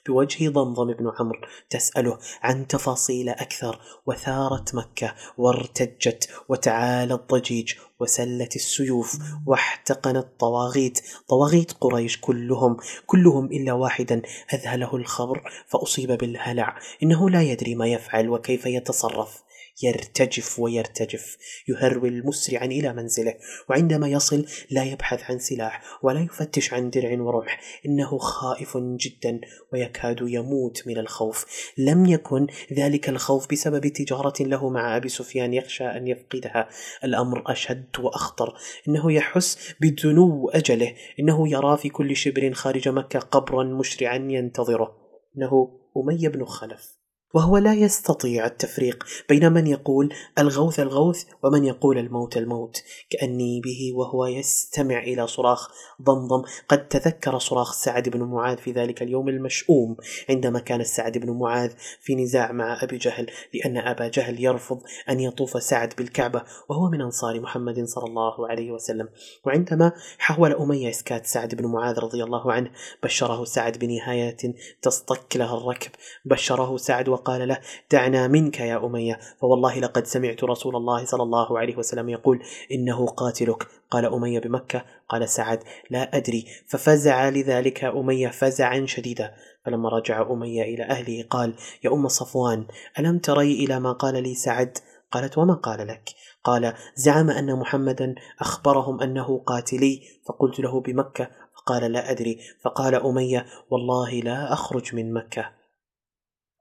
بوجه 0.07 0.49
ضمضم 0.49 0.93
بن 0.93 1.12
عمرو 1.20 1.41
تسأله 1.70 2.18
عن 2.41 2.68
تفاصيل 2.68 3.30
أكثر 3.30 3.80
وثارت 4.05 4.76
مكة 4.76 5.16
وارتجت 5.38 6.30
وتعالى 6.49 7.14
الضجيج 7.14 7.74
وسلت 7.99 8.55
السيوف 8.55 9.20
واحتقن 9.45 10.18
الطواغيت 10.18 10.99
طواغيت 11.30 11.72
قريش 11.82 12.18
كلهم 12.22 12.78
كلهم 13.05 13.45
إلا 13.45 13.74
واحدا 13.74 14.22
أذهله 14.53 14.95
الخبر 14.95 15.51
فأصيب 15.68 16.12
بالهلع 16.12 16.80
إنه 17.03 17.30
لا 17.30 17.41
يدري 17.41 17.76
ما 17.76 17.88
يفعل 17.88 18.30
وكيف 18.30 18.66
يتصرف 18.66 19.43
يرتجف 19.84 20.59
ويرتجف 20.59 21.38
يهرول 21.67 22.07
المسرعا 22.09 22.65
إلى 22.65 22.93
منزله 22.93 23.34
وعندما 23.69 24.07
يصل 24.07 24.45
لا 24.71 24.84
يبحث 24.84 25.32
عن 25.32 25.39
سلاح 25.39 25.82
ولا 26.03 26.19
يفتش 26.19 26.73
عن 26.73 26.89
درع 26.89 27.21
ورمح 27.21 27.59
إنه 27.86 28.17
خائف 28.17 28.77
جدا 28.77 29.41
ويكاد 29.73 30.17
يموت 30.21 30.88
من 30.88 30.97
الخوف 30.97 31.45
لم 31.77 32.05
يكن 32.05 32.47
ذلك 32.73 33.09
الخوف 33.09 33.51
بسبب 33.51 33.88
تجارة 33.88 34.43
له 34.43 34.69
مع 34.69 34.97
أبي 34.97 35.09
سفيان 35.09 35.53
يخشى 35.53 35.86
أن 35.86 36.07
يفقدها 36.07 36.69
الأمر 37.03 37.43
أشد 37.51 37.99
وأخطر 37.99 38.55
إنه 38.88 39.11
يحس 39.13 39.73
بدنو 39.82 40.49
أجله 40.49 40.93
إنه 41.19 41.47
يرى 41.51 41.77
في 41.77 41.89
كل 41.89 42.15
شبر 42.15 42.53
خارج 42.53 42.89
مكة 42.89 43.19
قبرا 43.19 43.63
مشرعا 43.63 44.15
ينتظره 44.30 44.95
إنه 45.38 45.67
أمية 45.97 46.27
بن 46.30 46.45
خلف 46.45 46.99
وهو 47.34 47.57
لا 47.57 47.73
يستطيع 47.73 48.45
التفريق 48.45 49.03
بين 49.30 49.51
من 49.51 49.67
يقول 49.67 50.13
الغوث 50.39 50.80
الغوث 50.80 51.23
ومن 51.43 51.65
يقول 51.65 51.97
الموت 51.97 52.38
الموت 52.38 52.77
كأني 53.09 53.61
به 53.61 53.91
وهو 53.97 54.25
يستمع 54.25 54.99
إلى 54.99 55.27
صراخ 55.27 55.69
ضمضم 56.01 56.43
قد 56.69 56.88
تذكر 56.88 57.39
صراخ 57.39 57.71
سعد 57.73 58.09
بن 58.09 58.23
معاذ 58.23 58.57
في 58.57 58.71
ذلك 58.71 59.01
اليوم 59.01 59.30
المشؤوم 59.30 59.95
عندما 60.30 60.59
كان 60.59 60.84
سعد 60.84 61.17
بن 61.17 61.32
معاذ 61.39 61.71
في 62.01 62.15
نزاع 62.15 62.51
مع 62.51 62.84
أبي 62.84 62.97
جهل 62.97 63.27
لأن 63.53 63.77
أبا 63.77 64.07
جهل 64.07 64.43
يرفض 64.43 64.82
أن 65.09 65.19
يطوف 65.19 65.63
سعد 65.63 65.93
بالكعبة 65.97 66.43
وهو 66.69 66.89
من 66.89 67.01
أنصار 67.01 67.39
محمد 67.39 67.86
صلى 67.86 68.03
الله 68.05 68.49
عليه 68.49 68.71
وسلم 68.71 69.09
وعندما 69.45 69.91
حاول 70.17 70.53
أمية 70.53 70.89
إسكات 70.89 71.25
سعد 71.25 71.55
بن 71.55 71.65
معاذ 71.65 71.99
رضي 71.99 72.23
الله 72.23 72.51
عنه 72.53 72.71
بشره 73.03 73.43
سعد 73.45 73.77
بنهايات 73.77 74.41
تصطك 74.82 75.38
لها 75.38 75.57
الركب 75.57 75.91
بشره 76.25 76.77
سعد 76.77 77.09
وقال 77.20 77.47
له 77.47 77.59
دعنا 77.91 78.28
منك 78.28 78.59
يا 78.59 78.86
أمية 78.86 79.20
فوالله 79.41 79.80
لقد 79.80 80.07
سمعت 80.07 80.43
رسول 80.43 80.76
الله 80.76 81.05
صلى 81.05 81.24
الله 81.24 81.59
عليه 81.59 81.78
وسلم 81.78 82.09
يقول 82.09 82.43
إنه 82.72 83.05
قاتلك 83.05 83.67
قال 83.91 84.05
أمية 84.05 84.39
بمكة 84.39 84.86
قال 85.09 85.30
سعد 85.30 85.59
لا 85.89 86.17
أدري 86.17 86.45
ففزع 86.70 87.30
لذلك 87.30 87.84
أمية 87.84 88.28
فزعا 88.28 88.86
شديدا 88.88 89.32
فلما 89.65 89.89
رجع 89.89 90.22
أمية 90.32 90.61
إلى 90.63 90.84
أهله 90.84 91.26
قال 91.30 91.55
يا 91.84 91.93
أم 91.93 92.07
صفوان 92.07 92.65
ألم 92.99 93.20
تري 93.20 93.53
إلى 93.53 93.80
ما 93.80 93.91
قال 93.91 94.24
لي 94.24 94.36
سعد 94.36 94.78
قالت 95.11 95.38
وما 95.38 95.53
قال 95.53 95.88
لك 95.88 96.09
قال 96.43 96.74
زعم 96.95 97.30
أن 97.30 97.55
محمدا 97.59 98.15
أخبرهم 98.41 99.01
أنه 99.01 99.39
قاتلي 99.45 100.01
فقلت 100.28 100.59
له 100.59 100.82
بمكة 100.82 101.28
فقال 101.55 101.91
لا 101.91 102.11
أدري 102.11 102.39
فقال 102.63 102.95
أمية 102.95 103.45
والله 103.70 104.11
لا 104.11 104.53
أخرج 104.53 104.95
من 104.95 105.13
مكة 105.13 105.59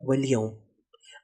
واليوم 0.01 0.69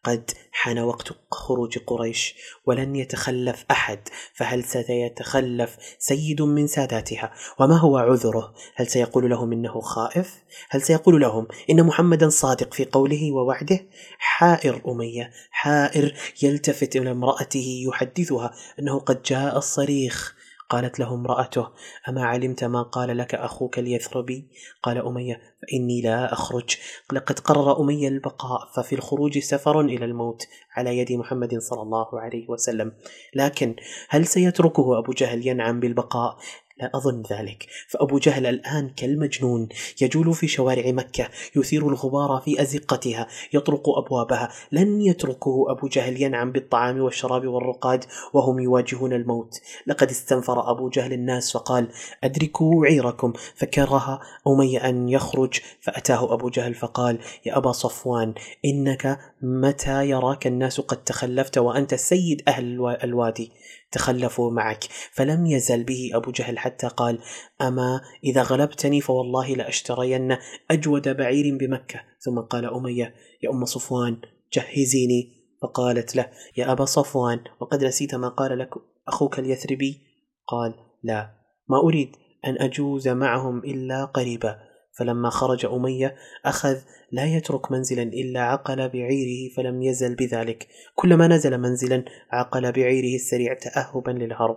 قد 0.04 0.30
حان 0.52 0.78
وقت 0.78 1.08
خروج 1.30 1.78
قريش 1.86 2.34
ولن 2.66 2.96
يتخلف 2.96 3.64
احد 3.70 4.08
فهل 4.34 4.64
سيتخلف 4.64 5.76
سيد 5.98 6.42
من 6.42 6.66
ساداتها 6.66 7.32
وما 7.60 7.76
هو 7.78 7.98
عذره 7.98 8.54
هل 8.74 8.86
سيقول 8.86 9.30
لهم 9.30 9.52
انه 9.52 9.80
خائف 9.80 10.34
هل 10.70 10.82
سيقول 10.82 11.20
لهم 11.20 11.46
ان 11.70 11.86
محمدا 11.86 12.28
صادق 12.28 12.74
في 12.74 12.84
قوله 12.84 13.32
ووعده 13.32 13.80
حائر 14.18 14.80
اميه 14.88 15.30
حائر 15.50 16.14
يلتفت 16.42 16.96
الى 16.96 17.10
امراته 17.10 17.84
يحدثها 17.88 18.54
انه 18.80 18.98
قد 19.00 19.22
جاء 19.22 19.58
الصريخ 19.58 20.34
قالت 20.70 20.98
له 21.00 21.14
امرأته 21.14 21.66
أما 22.08 22.24
علمت 22.24 22.64
ما 22.64 22.82
قال 22.82 23.16
لك 23.16 23.34
أخوك 23.34 23.78
اليثربي 23.78 24.48
قال 24.82 24.98
أمية 24.98 25.40
فإني 25.62 26.00
لا 26.02 26.32
أخرج 26.32 26.76
لقد 27.12 27.38
قرر 27.38 27.80
أمية 27.80 28.08
البقاء 28.08 28.60
ففي 28.76 28.94
الخروج 28.94 29.38
سفر 29.38 29.80
إلى 29.80 30.04
الموت 30.04 30.42
على 30.76 30.98
يد 30.98 31.12
محمد 31.12 31.58
صلى 31.58 31.82
الله 31.82 32.06
عليه 32.20 32.48
وسلم 32.50 32.92
لكن 33.34 33.76
هل 34.08 34.26
سيتركه 34.26 34.98
أبو 34.98 35.12
جهل 35.12 35.46
ينعم 35.46 35.80
بالبقاء 35.80 36.36
لا 36.78 36.90
أظن 36.94 37.22
ذلك 37.30 37.66
فأبو 37.88 38.18
جهل 38.18 38.46
الآن 38.46 38.90
كالمجنون 38.96 39.68
يجول 40.02 40.34
في 40.34 40.48
شوارع 40.48 40.90
مكة 40.92 41.28
يثير 41.56 41.88
الغبار 41.88 42.40
في 42.44 42.62
أزقتها 42.62 43.26
يطرق 43.52 43.88
أبوابها 43.88 44.48
لن 44.72 45.00
يتركه 45.02 45.56
أبو 45.68 45.88
جهل 45.88 46.22
ينعم 46.22 46.52
بالطعام 46.52 47.00
والشراب 47.00 47.46
والرقاد 47.46 48.04
وهم 48.32 48.58
يواجهون 48.58 49.12
الموت 49.12 49.50
لقد 49.86 50.10
استنفر 50.10 50.70
أبو 50.70 50.88
جهل 50.88 51.12
الناس 51.12 51.52
فقال 51.52 51.88
أدركوا 52.24 52.86
عيركم 52.86 53.32
فكره 53.54 54.20
أمي 54.48 54.78
أن 54.78 55.08
يخرج 55.08 55.60
فأتاه 55.80 56.32
أبو 56.34 56.48
جهل 56.48 56.74
فقال 56.74 57.18
يا 57.46 57.58
أبا 57.58 57.72
صفوان 57.72 58.34
إنك 58.64 59.18
متى 59.42 60.08
يراك 60.08 60.46
الناس 60.46 60.80
قد 60.80 61.04
تخلفت 61.04 61.58
وأنت 61.58 61.94
سيد 61.94 62.42
أهل 62.48 62.64
الوادي 63.04 63.50
تخلفوا 63.94 64.50
معك 64.50 64.84
فلم 65.12 65.46
يزل 65.46 65.84
به 65.84 66.10
أبو 66.14 66.30
جهل 66.30 66.58
حتى 66.58 66.86
قال 66.88 67.18
أما 67.62 68.00
إذا 68.24 68.42
غلبتني 68.42 69.00
فوالله 69.00 69.48
لأشترين 69.54 70.36
أجود 70.70 71.08
بعير 71.08 71.56
بمكة 71.60 72.00
ثم 72.24 72.40
قال 72.40 72.64
أمية 72.64 73.14
يا 73.42 73.50
أم 73.50 73.64
صفوان 73.64 74.16
جهزيني 74.52 75.34
فقالت 75.62 76.16
له 76.16 76.30
يا 76.56 76.72
أبا 76.72 76.84
صفوان 76.84 77.40
وقد 77.60 77.84
نسيت 77.84 78.14
ما 78.14 78.28
قال 78.28 78.58
لك 78.58 78.70
أخوك 79.08 79.38
اليثربي 79.38 80.00
قال 80.48 80.74
لا 81.02 81.30
ما 81.68 81.76
أريد 81.84 82.08
أن 82.46 82.58
أجوز 82.60 83.08
معهم 83.08 83.58
إلا 83.58 84.04
قريبا 84.04 84.63
فلما 84.94 85.30
خرج 85.30 85.66
أمية 85.66 86.14
أخذ 86.44 86.76
لا 87.12 87.24
يترك 87.24 87.72
منزلا 87.72 88.02
إلا 88.02 88.40
عقل 88.40 88.88
بعيره 88.88 89.54
فلم 89.56 89.82
يزل 89.82 90.14
بذلك 90.14 90.68
كلما 90.94 91.28
نزل 91.28 91.58
منزلا 91.58 92.04
عقل 92.30 92.72
بعيره 92.72 93.14
السريع 93.14 93.54
تأهبا 93.54 94.10
للهرب 94.10 94.56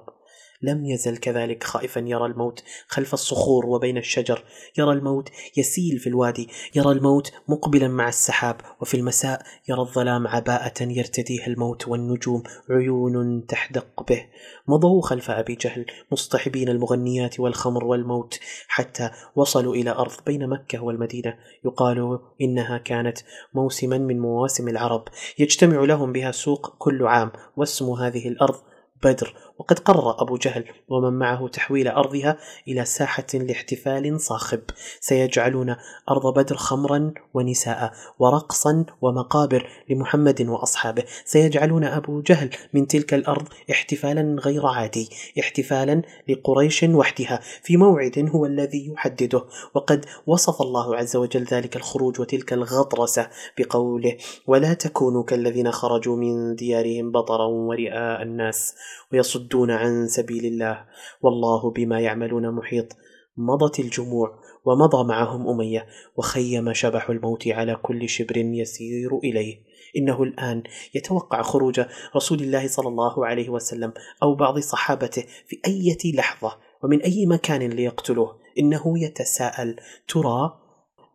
لم 0.61 0.85
يزل 0.85 1.17
كذلك 1.17 1.63
خائفا 1.63 1.99
يرى 1.99 2.25
الموت 2.25 2.63
خلف 2.87 3.13
الصخور 3.13 3.65
وبين 3.65 3.97
الشجر 3.97 4.43
يرى 4.77 4.91
الموت 4.91 5.29
يسيل 5.57 5.99
في 5.99 6.07
الوادي 6.07 6.49
يرى 6.75 6.91
الموت 6.91 7.31
مقبلا 7.47 7.87
مع 7.87 8.07
السحاب 8.07 8.55
وفي 8.81 8.97
المساء 8.97 9.41
يرى 9.69 9.79
الظلام 9.79 10.27
عباءة 10.27 10.83
يرتديها 10.83 11.47
الموت 11.47 11.87
والنجوم 11.87 12.43
عيون 12.69 13.45
تحدق 13.45 14.03
به 14.07 14.25
مضوا 14.67 15.01
خلف 15.01 15.31
أبي 15.31 15.55
جهل 15.55 15.85
مصطحبين 16.11 16.69
المغنيات 16.69 17.39
والخمر 17.39 17.85
والموت 17.85 18.39
حتى 18.67 19.09
وصلوا 19.35 19.75
إلى 19.75 19.89
أرض 19.91 20.13
بين 20.25 20.49
مكة 20.49 20.83
والمدينة 20.83 21.33
يقال 21.65 22.19
إنها 22.41 22.77
كانت 22.77 23.17
موسما 23.53 23.97
من 23.97 24.19
مواسم 24.19 24.67
العرب 24.67 25.05
يجتمع 25.39 25.79
لهم 25.83 26.11
بها 26.13 26.31
سوق 26.31 26.75
كل 26.77 27.03
عام 27.05 27.31
واسم 27.57 27.89
هذه 27.91 28.27
الأرض 28.27 28.55
بدر 29.03 29.33
وقد 29.59 29.79
قرر 29.79 30.21
أبو 30.21 30.35
جهل 30.37 30.63
ومن 30.89 31.19
معه 31.19 31.47
تحويل 31.47 31.87
أرضها 31.87 32.37
إلى 32.67 32.85
ساحة 32.85 33.27
لاحتفال 33.33 34.21
صاخب 34.21 34.61
سيجعلون 34.99 35.75
أرض 36.09 36.33
بدر 36.39 36.55
خمرا 36.55 37.13
ونساء 37.33 37.91
ورقصا 38.19 38.85
ومقابر 39.01 39.67
لمحمد 39.89 40.41
وأصحابه 40.41 41.03
سيجعلون 41.25 41.83
أبو 41.83 42.21
جهل 42.21 42.49
من 42.73 42.87
تلك 42.87 43.13
الأرض 43.13 43.47
احتفالا 43.71 44.41
غير 44.41 44.65
عادي 44.65 45.09
احتفالا 45.39 46.01
لقريش 46.29 46.83
وحدها 46.83 47.39
في 47.63 47.77
موعد 47.77 48.29
هو 48.35 48.45
الذي 48.45 48.91
يحدده 48.93 49.43
وقد 49.75 50.05
وصف 50.27 50.61
الله 50.61 50.95
عز 50.95 51.15
وجل 51.15 51.43
ذلك 51.43 51.75
الخروج 51.75 52.19
وتلك 52.19 52.53
الغطرسة 52.53 53.29
بقوله 53.57 54.17
ولا 54.47 54.73
تكونوا 54.73 55.23
كالذين 55.23 55.71
خرجوا 55.71 56.15
من 56.15 56.55
ديارهم 56.55 57.11
بطرا 57.11 57.45
ورئاء 57.45 58.21
الناس 58.21 58.73
ويصد 59.13 59.46
يصدون 59.47 59.71
عن 59.71 60.07
سبيل 60.07 60.45
الله 60.45 60.85
والله 61.21 61.71
بما 61.71 61.99
يعملون 62.01 62.51
محيط 62.51 62.93
مضت 63.37 63.79
الجموع 63.79 64.39
ومضى 64.65 65.07
معهم 65.07 65.47
أمية 65.47 65.87
وخيم 66.15 66.73
شبح 66.73 67.09
الموت 67.09 67.47
على 67.47 67.75
كل 67.75 68.09
شبر 68.09 68.37
يسير 68.37 69.17
إليه 69.19 69.57
إنه 69.97 70.23
الآن 70.23 70.63
يتوقع 70.95 71.41
خروج 71.41 71.81
رسول 72.15 72.39
الله 72.41 72.67
صلى 72.67 72.87
الله 72.87 73.25
عليه 73.25 73.49
وسلم 73.49 73.93
أو 74.23 74.35
بعض 74.35 74.59
صحابته 74.59 75.23
في 75.47 75.59
أي 75.67 75.97
لحظة 76.15 76.57
ومن 76.83 77.01
أي 77.01 77.25
مكان 77.25 77.61
ليقتلوه 77.63 78.39
إنه 78.59 78.83
يتساءل 79.03 79.75
ترى 80.07 80.53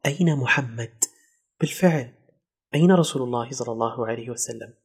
أين 0.07 0.37
محمد؟ 0.37 0.95
بالفعل 1.61 2.13
أين 2.75 2.93
رسول 2.93 3.23
الله 3.23 3.51
صلى 3.51 3.73
الله 3.73 4.07
عليه 4.07 4.31
وسلم؟ 4.31 4.82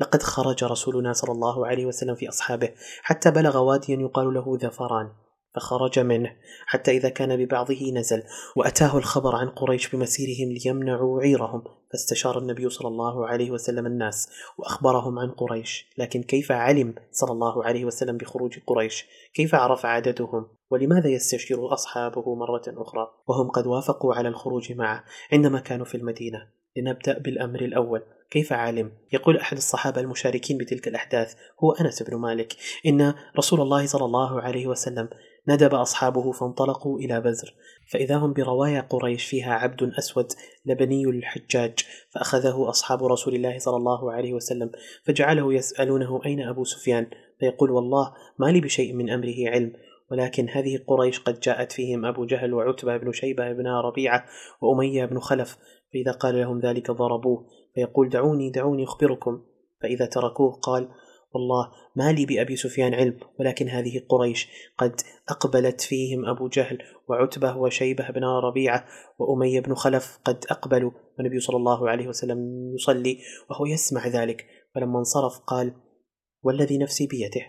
لقد 0.00 0.22
خرج 0.22 0.64
رسولنا 0.64 1.12
صلى 1.12 1.32
الله 1.32 1.66
عليه 1.66 1.86
وسلم 1.86 2.14
في 2.14 2.28
أصحابه 2.28 2.68
حتى 3.02 3.30
بلغ 3.30 3.58
واديا 3.58 3.94
يقال 4.00 4.34
له 4.34 4.58
ذفران 4.62 5.12
فخرج 5.56 5.98
منه 5.98 6.30
حتى 6.66 6.90
إذا 6.90 7.08
كان 7.08 7.36
ببعضه 7.36 7.92
نزل 7.94 8.22
وأتاه 8.56 8.98
الخبر 8.98 9.36
عن 9.36 9.48
قريش 9.48 9.94
بمسيرهم 9.96 10.52
ليمنعوا 10.64 11.20
عيرهم 11.22 11.64
فاستشار 11.92 12.38
النبي 12.38 12.68
صلى 12.70 12.88
الله 12.88 13.26
عليه 13.28 13.50
وسلم 13.50 13.86
الناس 13.86 14.28
وأخبرهم 14.58 15.18
عن 15.18 15.30
قريش 15.30 15.86
لكن 15.98 16.22
كيف 16.22 16.52
علم 16.52 16.94
صلى 17.10 17.32
الله 17.32 17.64
عليه 17.64 17.84
وسلم 17.84 18.16
بخروج 18.16 18.58
قريش 18.66 19.04
كيف 19.34 19.54
عرف 19.54 19.86
عددهم 19.86 20.46
ولماذا 20.70 21.08
يستشير 21.08 21.72
أصحابه 21.74 22.34
مرة 22.34 22.64
أخرى 22.82 23.06
وهم 23.28 23.50
قد 23.50 23.66
وافقوا 23.66 24.14
على 24.14 24.28
الخروج 24.28 24.72
معه 24.72 25.04
عندما 25.32 25.60
كانوا 25.60 25.84
في 25.84 25.96
المدينة 25.96 26.38
لنبدأ 26.76 27.18
بالأمر 27.18 27.60
الأول 27.60 28.02
كيف 28.30 28.52
عالم؟ 28.52 28.92
يقول 29.12 29.36
أحد 29.36 29.56
الصحابة 29.56 30.00
المشاركين 30.00 30.58
بتلك 30.58 30.88
الأحداث 30.88 31.34
هو 31.64 31.72
أنس 31.72 32.02
بن 32.02 32.16
مالك 32.16 32.56
إن 32.86 33.14
رسول 33.38 33.60
الله 33.60 33.86
صلى 33.86 34.04
الله 34.04 34.40
عليه 34.40 34.66
وسلم 34.66 35.08
ندب 35.48 35.74
أصحابه 35.74 36.32
فانطلقوا 36.32 36.98
إلى 36.98 37.20
بزر 37.20 37.54
فإذا 37.92 38.16
هم 38.16 38.32
بروايا 38.32 38.80
قريش 38.80 39.24
فيها 39.24 39.52
عبد 39.54 39.82
أسود 39.98 40.28
لبني 40.66 41.04
الحجاج 41.04 41.78
فأخذه 42.10 42.68
أصحاب 42.68 43.04
رسول 43.04 43.34
الله 43.34 43.58
صلى 43.58 43.76
الله 43.76 44.12
عليه 44.12 44.32
وسلم 44.32 44.70
فجعله 45.04 45.54
يسألونه 45.54 46.20
أين 46.26 46.40
أبو 46.40 46.64
سفيان 46.64 47.06
فيقول 47.40 47.70
والله 47.70 48.12
ما 48.38 48.46
لي 48.46 48.60
بشيء 48.60 48.92
من 48.94 49.10
أمره 49.10 49.36
علم 49.50 49.72
ولكن 50.10 50.48
هذه 50.48 50.78
قريش 50.86 51.20
قد 51.20 51.40
جاءت 51.40 51.72
فيهم 51.72 52.04
أبو 52.06 52.24
جهل 52.26 52.54
وعتبة 52.54 52.96
بن 52.96 53.12
شيبة 53.12 53.52
بن 53.52 53.66
ربيعة 53.66 54.24
وأمية 54.60 55.04
بن 55.04 55.18
خلف 55.20 55.56
فإذا 55.92 56.12
قال 56.12 56.38
لهم 56.40 56.60
ذلك 56.60 56.90
ضربوه 56.90 57.57
فيقول 57.78 58.08
دعوني 58.08 58.50
دعوني 58.50 58.84
أخبركم 58.84 59.40
فإذا 59.82 60.06
تركوه 60.06 60.52
قال 60.62 60.88
والله 61.34 61.70
ما 61.96 62.12
لي 62.12 62.26
بأبي 62.26 62.56
سفيان 62.56 62.94
علم 62.94 63.18
ولكن 63.40 63.68
هذه 63.68 64.00
قريش 64.08 64.48
قد 64.78 65.00
أقبلت 65.28 65.80
فيهم 65.80 66.26
أبو 66.26 66.48
جهل 66.48 66.78
وعتبة 67.08 67.56
وشيبة 67.56 68.08
بن 68.10 68.24
ربيعة 68.24 68.84
وأمية 69.18 69.60
بن 69.60 69.74
خلف 69.74 70.18
قد 70.24 70.44
أقبلوا 70.50 70.90
والنبي 71.18 71.40
صلى 71.40 71.56
الله 71.56 71.90
عليه 71.90 72.08
وسلم 72.08 72.38
يصلي 72.74 73.18
وهو 73.50 73.66
يسمع 73.66 74.08
ذلك 74.08 74.46
فلما 74.74 74.98
انصرف 74.98 75.38
قال 75.38 75.74
والذي 76.42 76.78
نفسي 76.78 77.06
بيده 77.06 77.46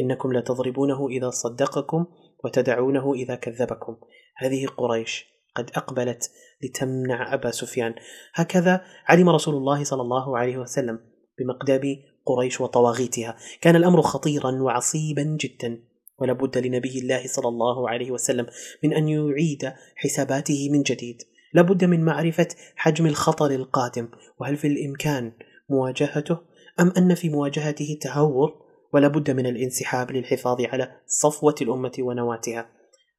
إنكم 0.00 0.32
لتضربونه 0.32 1.08
إذا 1.08 1.30
صدقكم 1.30 2.06
وتدعونه 2.44 3.14
إذا 3.14 3.34
كذبكم 3.34 3.96
هذه 4.36 4.66
قريش 4.66 5.33
قد 5.56 5.70
أقبلت 5.74 6.30
لتمنع 6.62 7.34
أبا 7.34 7.50
سفيان 7.50 7.94
هكذا 8.34 8.84
علم 9.06 9.28
رسول 9.28 9.54
الله 9.54 9.84
صلى 9.84 10.02
الله 10.02 10.38
عليه 10.38 10.56
وسلم 10.58 10.98
بمقدام 11.38 11.80
قريش 12.26 12.60
وطواغيتها 12.60 13.36
كان 13.60 13.76
الأمر 13.76 14.02
خطيرا 14.02 14.50
وعصيبا 14.50 15.22
جدا 15.40 15.78
ولابد 16.18 16.58
لنبي 16.58 16.98
الله 16.98 17.26
صلى 17.26 17.48
الله 17.48 17.88
عليه 17.90 18.10
وسلم 18.10 18.46
من 18.84 18.92
أن 18.92 19.08
يعيد 19.08 19.72
حساباته 19.96 20.68
من 20.72 20.82
جديد 20.82 21.22
لابد 21.54 21.84
من 21.84 22.04
معرفة 22.04 22.48
حجم 22.76 23.06
الخطر 23.06 23.50
القادم 23.50 24.08
وهل 24.40 24.56
في 24.56 24.66
الإمكان 24.66 25.32
مواجهته 25.70 26.38
أم 26.80 26.92
أن 26.96 27.14
في 27.14 27.28
مواجهته 27.28 27.98
تهور 28.02 28.52
ولابد 28.92 29.30
من 29.30 29.46
الانسحاب 29.46 30.12
للحفاظ 30.12 30.60
على 30.60 30.96
صفوة 31.06 31.54
الأمة 31.62 31.92
ونواتها 31.98 32.68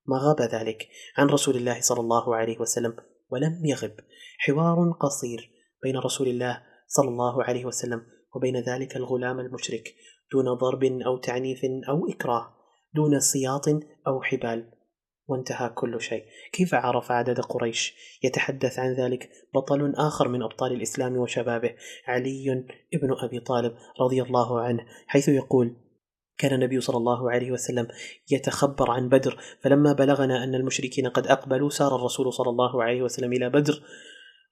ما 0.08 0.18
غاب 0.18 0.41
ذلك 0.41 0.88
عن 1.18 1.28
رسول 1.28 1.56
الله 1.56 1.82
صلى 1.82 1.99
الله 1.99 2.36
عليه 2.36 2.60
وسلم 2.60 2.95
ولم 3.32 3.62
يغب 3.66 3.95
حوار 4.38 4.91
قصير 4.99 5.51
بين 5.84 5.97
رسول 5.97 6.28
الله 6.28 6.62
صلى 6.88 7.10
الله 7.10 7.43
عليه 7.43 7.66
وسلم 7.66 8.01
وبين 8.36 8.58
ذلك 8.58 8.95
الغلام 8.95 9.39
المشرك 9.39 9.95
دون 10.32 10.53
ضرب 10.53 10.84
او 10.84 11.18
تعنيف 11.18 11.62
او 11.89 12.08
اكراه 12.10 12.56
دون 12.95 13.20
سياط 13.20 13.68
او 14.08 14.22
حبال 14.22 14.72
وانتهى 15.28 15.70
كل 15.70 16.01
شيء 16.01 16.24
كيف 16.53 16.74
عرف 16.76 17.12
عدد 17.12 17.39
قريش 17.39 17.93
يتحدث 18.24 18.80
عن 18.80 18.93
ذلك 18.93 19.30
بطل 19.56 19.93
آخر 19.95 20.28
من 20.28 20.43
أبطال 20.43 20.74
الإسلام 20.74 21.18
وشبابه 21.18 21.76
علي 22.08 22.66
بن 23.01 23.12
أبي 23.24 23.39
طالب 23.39 23.76
رضي 24.01 24.24
الله 24.24 24.62
عنه 24.62 24.86
حيث 25.08 25.28
يقول 25.28 25.76
كان 26.38 26.53
النبي 26.53 26.81
صلى 26.81 26.97
الله 26.97 27.31
عليه 27.31 27.51
وسلم 27.51 27.88
يتخبر 28.31 28.91
عن 28.91 29.09
بدر 29.09 29.38
فلما 29.63 29.93
بلغنا 29.93 30.43
أن 30.43 30.55
المشركين 30.55 31.07
قد 31.07 31.27
أقبلوا 31.27 31.69
سار 31.69 31.95
الرسول 31.95 32.33
صلى 32.33 32.49
الله 32.49 32.83
عليه 32.83 33.01
وسلم 33.01 33.33
إلى 33.33 33.49
بدر 33.49 33.81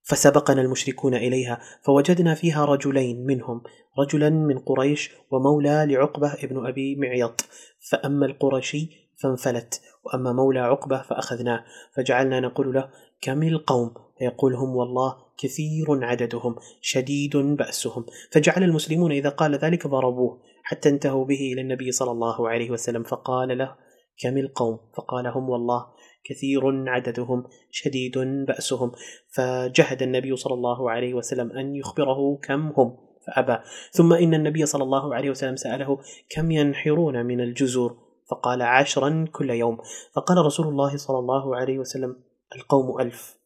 فسبقنا 0.03 0.61
المشركون 0.61 1.13
إليها 1.15 1.59
فوجدنا 1.85 2.33
فيها 2.35 2.65
رجلين 2.65 3.25
منهم 3.25 3.61
رجلا 3.99 4.29
من 4.29 4.57
قريش 4.59 5.11
ومولى 5.31 5.85
لعقبة 5.89 6.33
ابن 6.33 6.67
أبي 6.67 6.95
معيط 6.95 7.45
فأما 7.89 8.25
القرشي 8.25 8.87
فانفلت 9.23 9.81
وأما 10.03 10.33
مولى 10.33 10.59
عقبة 10.59 11.01
فأخذناه 11.01 11.63
فجعلنا 11.95 12.39
نقول 12.39 12.73
له 12.73 12.89
كم 13.21 13.43
القوم 13.43 13.93
فيقول 14.19 14.55
هم 14.55 14.69
والله 14.69 15.15
كثير 15.39 15.85
عددهم 16.05 16.55
شديد 16.81 17.37
بأسهم 17.37 18.05
فجعل 18.31 18.63
المسلمون 18.63 19.11
إذا 19.11 19.29
قال 19.29 19.55
ذلك 19.55 19.87
ضربوه 19.87 20.41
حتى 20.63 20.89
انتهوا 20.89 21.25
به 21.25 21.49
إلى 21.53 21.61
النبي 21.61 21.91
صلى 21.91 22.11
الله 22.11 22.49
عليه 22.49 22.71
وسلم 22.71 23.03
فقال 23.03 23.57
له 23.57 23.75
كم 24.19 24.37
القوم 24.37 24.79
فقال 24.97 25.27
هم 25.27 25.49
والله 25.49 25.85
كثير 26.25 26.89
عددهم 26.89 27.43
شديد 27.71 28.17
بأسهم 28.47 28.91
فجهد 29.35 30.01
النبي 30.01 30.35
صلى 30.35 30.53
الله 30.53 30.91
عليه 30.91 31.13
وسلم 31.13 31.51
أن 31.51 31.75
يخبره 31.75 32.37
كم 32.43 32.67
هم 32.77 32.97
فأبى 33.27 33.57
ثم 33.91 34.13
إن 34.13 34.33
النبي 34.33 34.65
صلى 34.65 34.83
الله 34.83 35.15
عليه 35.15 35.29
وسلم 35.29 35.55
سأله 35.55 35.99
كم 36.29 36.51
ينحرون 36.51 37.25
من 37.25 37.41
الجزر 37.41 37.95
فقال 38.29 38.61
عشرا 38.61 39.25
كل 39.31 39.49
يوم 39.49 39.77
فقال 40.15 40.37
رسول 40.37 40.67
الله 40.67 40.97
صلى 40.97 41.19
الله 41.19 41.55
عليه 41.55 41.79
وسلم 41.79 42.15
القوم 42.55 42.99
ألف 43.01 43.37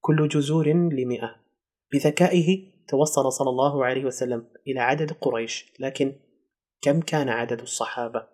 كل 0.00 0.28
جزور 0.28 0.66
لمئة 0.92 1.34
بذكائه 1.92 2.62
توصل 2.88 3.32
صلى 3.32 3.50
الله 3.50 3.84
عليه 3.84 4.04
وسلم 4.04 4.46
إلى 4.68 4.80
عدد 4.80 5.12
قريش 5.12 5.72
لكن 5.80 6.12
كم 6.82 7.00
كان 7.00 7.28
عدد 7.28 7.60
الصحابة 7.60 8.26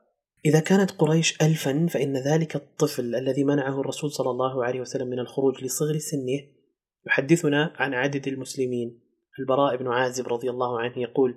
إذا 0.47 0.61
كانت 0.61 0.91
قريش 0.91 1.43
ألفا 1.43 1.87
فإن 1.91 2.17
ذلك 2.17 2.57
الطفل 2.57 3.15
الذي 3.15 3.45
منعه 3.45 3.81
الرسول 3.81 4.11
صلى 4.11 4.31
الله 4.31 4.65
عليه 4.65 4.81
وسلم 4.81 5.09
من 5.09 5.19
الخروج 5.19 5.65
لصغر 5.65 5.99
سنه 5.99 6.41
يحدثنا 7.07 7.73
عن 7.77 7.95
عدد 7.95 8.29
المسلمين 8.29 9.01
البراء 9.39 9.77
بن 9.77 9.89
عازب 9.89 10.29
رضي 10.29 10.51
الله 10.51 10.81
عنه 10.81 10.99
يقول 10.99 11.35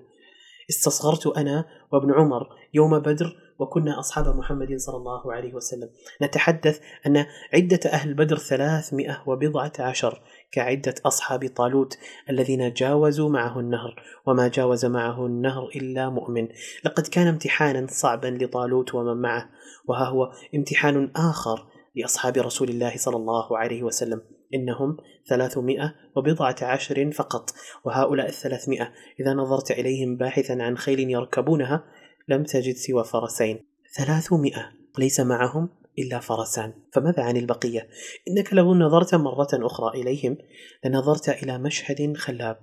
استصغرت 0.69 1.27
أنا 1.27 1.65
وابن 1.93 2.13
عمر 2.13 2.47
يوم 2.73 2.99
بدر 2.99 3.35
وكنا 3.59 3.99
أصحاب 3.99 4.35
محمد 4.35 4.77
صلى 4.77 4.95
الله 4.97 5.33
عليه 5.33 5.53
وسلم 5.53 5.89
نتحدث 6.21 6.79
أن 7.07 7.25
عدة 7.53 7.79
أهل 7.89 8.13
بدر 8.13 8.37
ثلاثمائة 8.37 9.23
وبضعة 9.27 9.73
عشر 9.79 10.21
كعدة 10.51 10.93
أصحاب 11.05 11.47
طالوت 11.55 11.97
الذين 12.29 12.73
جاوزوا 12.73 13.29
معه 13.29 13.59
النهر 13.59 13.95
وما 14.27 14.47
جاوز 14.47 14.85
معه 14.85 15.25
النهر 15.25 15.67
إلا 15.75 16.09
مؤمن 16.09 16.47
لقد 16.85 17.07
كان 17.07 17.27
امتحانا 17.27 17.87
صعبا 17.89 18.37
لطالوت 18.41 18.95
ومن 18.95 19.21
معه 19.21 19.49
وها 19.87 20.05
هو 20.05 20.31
امتحان 20.55 21.11
آخر 21.15 21.65
لأصحاب 21.95 22.37
رسول 22.37 22.69
الله 22.69 22.97
صلى 22.97 23.15
الله 23.15 23.57
عليه 23.57 23.83
وسلم 23.83 24.21
إنهم 24.53 24.97
ثلاثمائة 25.29 25.93
وبضعة 26.17 26.55
عشر 26.61 27.11
فقط 27.11 27.49
وهؤلاء 27.85 28.27
الثلاثمائة 28.29 28.91
إذا 29.19 29.33
نظرت 29.33 29.71
إليهم 29.71 30.17
باحثا 30.17 30.53
عن 30.59 30.77
خيل 30.77 30.99
يركبونها 30.99 31.83
لم 32.27 32.43
تجد 32.43 32.75
سوى 32.75 33.03
فرسين 33.03 33.59
ثلاثمائة 33.97 34.71
ليس 34.97 35.19
معهم 35.19 35.69
إلا 35.99 36.19
فرسان 36.19 36.73
فماذا 36.93 37.23
عن 37.23 37.37
البقية؟ 37.37 37.87
إنك 38.27 38.53
لو 38.53 38.75
نظرت 38.75 39.15
مرة 39.15 39.47
أخرى 39.53 40.01
إليهم 40.01 40.37
لنظرت 40.85 41.29
إلى 41.29 41.57
مشهد 41.59 42.17
خلاب 42.17 42.57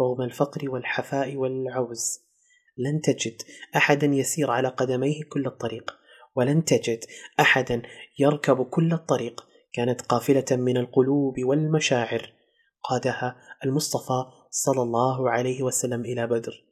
رغم 0.00 0.22
الفقر 0.22 0.70
والحفاء 0.70 1.36
والعوز 1.36 2.20
لن 2.78 3.00
تجد 3.00 3.42
أحدا 3.76 4.06
يسير 4.06 4.50
على 4.50 4.68
قدميه 4.68 5.22
كل 5.32 5.46
الطريق 5.46 5.92
ولن 6.36 6.64
تجد 6.64 6.98
أحدا 7.40 7.82
يركب 8.18 8.62
كل 8.66 8.92
الطريق 8.92 9.44
كانت 9.72 10.00
قافلة 10.02 10.44
من 10.50 10.76
القلوب 10.76 11.34
والمشاعر 11.38 12.32
قادها 12.82 13.36
المصطفى 13.64 14.24
صلى 14.50 14.82
الله 14.82 15.30
عليه 15.30 15.62
وسلم 15.62 16.00
إلى 16.00 16.26
بدر 16.26 16.62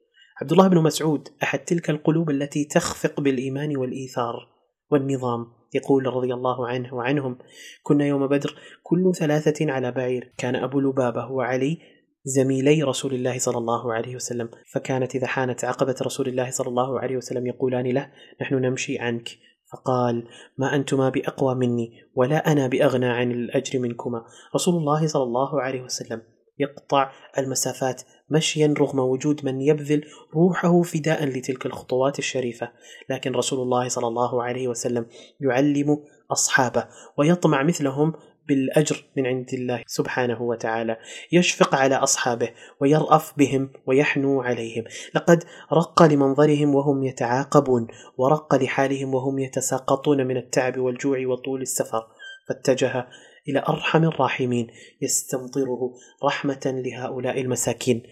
عبد 0.43 0.53
الله 0.53 0.69
بن 0.69 0.79
مسعود 0.83 1.29
أحد 1.43 1.59
تلك 1.59 1.91
القلوب 1.91 2.31
التي 2.31 2.65
تخفق 2.65 3.21
بالإيمان 3.21 3.77
والإيثار 3.77 4.52
والنظام 4.93 5.47
يقول 5.75 6.07
رضي 6.07 6.35
الله 6.35 6.67
عنه 6.69 6.95
وعنهم 6.95 7.39
كنا 7.83 8.07
يوم 8.07 8.27
بدر 8.27 8.55
كل 8.83 9.13
ثلاثة 9.19 9.73
على 9.73 9.93
بعير 9.93 10.33
كان 10.39 10.55
أبو 10.57 10.81
لبابة 10.81 11.31
وعلي 11.33 11.79
زميلي 12.25 12.83
رسول 12.83 13.15
الله 13.15 13.39
صلى 13.39 13.59
الله 13.59 13.93
عليه 13.95 14.15
وسلم 14.17 14.49
فكانت 14.73 15.15
إذا 15.15 15.27
حانت 15.27 15.65
عقبة 15.65 15.95
رسول 16.03 16.29
الله 16.29 16.51
صلى 16.51 16.69
الله 16.69 17.01
عليه 17.01 17.17
وسلم 17.17 17.47
يقولان 17.47 17.87
له 17.87 18.11
نحن 18.41 18.55
نمشي 18.55 18.99
عنك 18.99 19.29
فقال 19.73 20.29
ما 20.59 20.75
أنتما 20.75 21.09
بأقوى 21.09 21.55
مني 21.55 22.03
ولا 22.15 22.53
أنا 22.53 22.67
بأغنى 22.67 23.07
عن 23.07 23.31
الأجر 23.33 23.79
منكما 23.79 24.25
رسول 24.55 24.75
الله 24.75 25.07
صلى 25.07 25.23
الله 25.23 25.61
عليه 25.63 25.83
وسلم 25.83 26.23
يقطع 26.59 27.11
المسافات 27.39 28.03
مشيا 28.33 28.75
رغم 28.79 28.99
وجود 28.99 29.45
من 29.45 29.61
يبذل 29.61 30.05
روحه 30.35 30.83
فداء 30.83 31.25
لتلك 31.25 31.67
الخطوات 31.67 32.19
الشريفة 32.19 32.71
لكن 33.11 33.33
رسول 33.33 33.61
الله 33.61 33.89
صلى 33.89 34.07
الله 34.07 34.43
عليه 34.43 34.69
وسلم 34.69 35.07
يعلم 35.41 35.99
أصحابه 36.33 36.85
ويطمع 37.19 37.63
مثلهم 37.63 38.13
بالأجر 38.49 39.05
من 39.17 39.27
عند 39.27 39.51
الله 39.55 39.83
سبحانه 39.87 40.43
وتعالى 40.43 40.97
يشفق 41.33 41.75
على 41.75 41.95
أصحابه 41.95 42.49
ويرأف 42.81 43.39
بهم 43.39 43.71
ويحنو 43.87 44.43
عليهم 44.43 44.85
لقد 45.15 45.45
رق 45.73 46.03
لمنظرهم 46.03 46.75
وهم 46.75 47.03
يتعاقبون 47.05 47.87
ورق 48.19 48.55
لحالهم 48.55 49.15
وهم 49.15 49.39
يتساقطون 49.39 50.27
من 50.27 50.37
التعب 50.37 50.79
والجوع 50.79 51.19
وطول 51.27 51.63
السفر 51.63 52.03
فاتجه 52.49 53.07
إلى 53.49 53.59
أرحم 53.69 54.05
الراحمين 54.05 54.67
يستمطره 55.05 55.95
رحمة 56.25 56.83
لهؤلاء 56.85 57.41
المساكين 57.41 58.03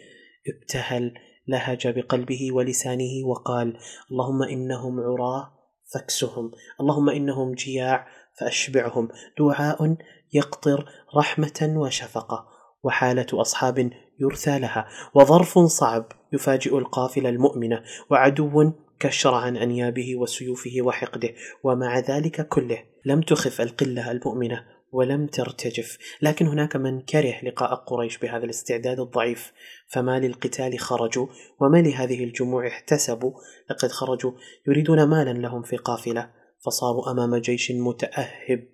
ابتهل 0.49 1.15
لهج 1.49 1.89
بقلبه 1.89 2.53
ولسانه 2.53 3.27
وقال 3.27 3.77
اللهم 4.11 4.43
انهم 4.43 5.01
عراه 5.01 5.53
فاكسهم 5.95 6.51
اللهم 6.81 7.09
انهم 7.11 7.53
جياع 7.55 8.07
فاشبعهم 8.41 9.09
دعاء 9.39 9.97
يقطر 10.33 10.87
رحمه 11.17 11.75
وشفقه 11.77 12.47
وحاله 12.85 13.27
اصحاب 13.33 13.91
يرثى 14.21 14.59
لها 14.59 14.89
وظرف 15.15 15.59
صعب 15.59 16.13
يفاجئ 16.33 16.79
القافله 16.79 17.29
المؤمنه 17.29 17.83
وعدو 18.11 18.73
كشر 19.01 19.35
عن 19.35 19.57
انيابه 19.57 20.17
وسيوفه 20.17 20.77
وحقده 20.81 21.29
ومع 21.65 21.99
ذلك 21.99 22.49
كله 22.49 22.79
لم 23.07 23.21
تخف 23.21 23.61
القله 23.61 24.11
المؤمنه 24.11 24.65
ولم 24.93 25.27
ترتجف 25.27 25.99
لكن 26.23 26.47
هناك 26.47 26.77
من 26.77 27.01
كره 27.01 27.35
لقاء 27.43 27.75
قريش 27.75 28.19
بهذا 28.19 28.45
الاستعداد 28.45 29.01
الضعيف 29.01 29.53
فما 29.89 30.19
للقتال 30.21 30.79
خرجوا 30.79 31.27
وما 31.61 31.77
لهذه 31.79 32.25
الجموع 32.25 32.67
احتسبوا 32.69 33.33
لقد 33.71 33.89
خرجوا 33.91 34.33
يريدون 34.69 35.03
مالا 35.09 35.31
لهم 35.31 35.63
في 35.63 35.77
قافلة 35.77 36.31
فصاروا 36.65 37.11
أمام 37.11 37.37
جيش 37.41 37.73
متأهب 37.77 38.69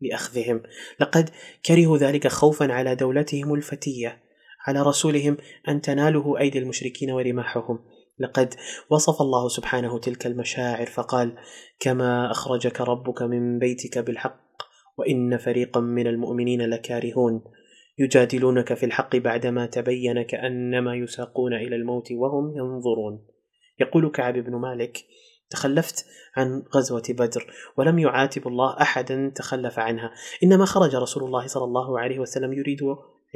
لأخذهم 0.00 0.62
لقد 1.00 1.30
كرهوا 1.66 1.98
ذلك 1.98 2.28
خوفا 2.28 2.72
على 2.72 2.94
دولتهم 2.94 3.54
الفتية 3.54 4.18
على 4.66 4.82
رسولهم 4.82 5.36
أن 5.68 5.80
تناله 5.80 6.38
أيدي 6.38 6.58
المشركين 6.58 7.10
ورماحهم 7.10 7.78
لقد 8.18 8.54
وصف 8.90 9.22
الله 9.22 9.48
سبحانه 9.48 9.98
تلك 9.98 10.26
المشاعر 10.26 10.86
فقال 10.86 11.36
كما 11.80 12.30
أخرجك 12.30 12.80
ربك 12.80 13.22
من 13.22 13.58
بيتك 13.58 13.98
بالحق 13.98 14.47
وإن 14.98 15.36
فريقا 15.38 15.80
من 15.80 16.06
المؤمنين 16.06 16.62
لكارهون 16.62 17.44
يجادلونك 17.98 18.74
في 18.74 18.86
الحق 18.86 19.16
بعدما 19.16 19.66
تبين 19.66 20.22
كأنما 20.22 20.94
يساقون 20.96 21.54
إلى 21.54 21.76
الموت 21.76 22.12
وهم 22.12 22.56
ينظرون 22.56 23.26
يقول 23.80 24.10
كعب 24.10 24.34
بن 24.34 24.54
مالك 24.56 24.98
تخلفت 25.50 26.06
عن 26.36 26.62
غزوة 26.74 27.02
بدر 27.08 27.46
ولم 27.76 27.98
يعاتب 27.98 28.48
الله 28.48 28.76
أحدا 28.80 29.32
تخلف 29.34 29.78
عنها 29.78 30.12
إنما 30.44 30.64
خرج 30.64 30.96
رسول 30.96 31.24
الله 31.24 31.46
صلى 31.46 31.64
الله 31.64 32.00
عليه 32.00 32.18
وسلم 32.18 32.52
يريد 32.52 32.78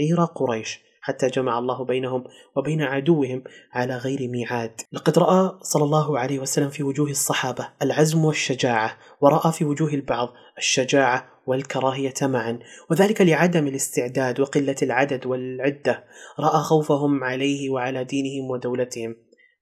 عير 0.00 0.20
قريش 0.24 0.80
حتى 1.02 1.26
جمع 1.26 1.58
الله 1.58 1.84
بينهم 1.84 2.24
وبين 2.56 2.82
عدوهم 2.82 3.44
على 3.72 3.96
غير 3.96 4.28
ميعاد 4.28 4.80
لقد 4.92 5.18
راى 5.18 5.50
صلى 5.62 5.84
الله 5.84 6.18
عليه 6.18 6.38
وسلم 6.38 6.68
في 6.68 6.82
وجوه 6.82 7.10
الصحابه 7.10 7.68
العزم 7.82 8.24
والشجاعه 8.24 8.98
وراى 9.20 9.52
في 9.52 9.64
وجوه 9.64 9.88
البعض 9.94 10.28
الشجاعه 10.58 11.28
والكراهيه 11.46 12.14
معا 12.22 12.58
وذلك 12.90 13.20
لعدم 13.20 13.66
الاستعداد 13.66 14.40
وقله 14.40 14.76
العدد 14.82 15.26
والعده 15.26 16.04
راى 16.40 16.62
خوفهم 16.62 17.24
عليه 17.24 17.70
وعلى 17.70 18.04
دينهم 18.04 18.50
ودولتهم 18.50 19.16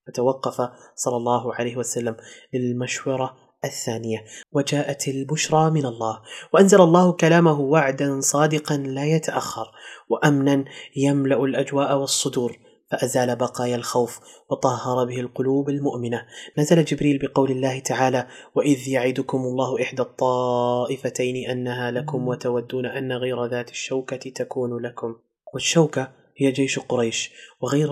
فتوقف 0.07 0.69
صلى 0.95 1.17
الله 1.17 1.55
عليه 1.55 1.77
وسلم 1.77 2.17
للمشوره 2.55 3.37
الثانية 3.65 4.24
وجاءت 4.53 5.09
البشرى 5.09 5.70
من 5.70 5.87
الله 5.87 6.20
وأنزل 6.55 6.81
الله 6.81 7.12
كلامه 7.12 7.61
وعدا 7.61 8.20
صادقا 8.20 8.77
لا 8.77 9.05
يتأخر 9.05 9.66
وأمنا 10.09 10.65
يملأ 10.97 11.45
الأجواء 11.45 11.97
والصدور 11.99 12.59
فأزال 12.91 13.37
بقايا 13.37 13.77
الخوف 13.77 14.20
وطهر 14.51 15.05
به 15.05 15.20
القلوب 15.20 15.69
المؤمنة 15.70 16.23
نزل 16.59 16.85
جبريل 16.85 17.19
بقول 17.23 17.51
الله 17.51 17.78
تعالى 17.78 18.27
وإذ 18.55 18.89
يعدكم 18.89 19.39
الله 19.39 19.82
إحدى 19.82 20.03
الطائفتين 20.03 21.51
أنها 21.51 21.91
لكم 21.91 22.28
وتودون 22.28 22.87
أن 22.87 23.12
غير 23.12 23.47
ذات 23.47 23.70
الشوكة 23.70 24.16
تكون 24.31 24.78
لكم 24.87 25.15
والشوكة 25.55 26.12
هي 26.41 26.51
جيش 26.53 26.78
قريش 26.78 27.31
وغير 27.61 27.91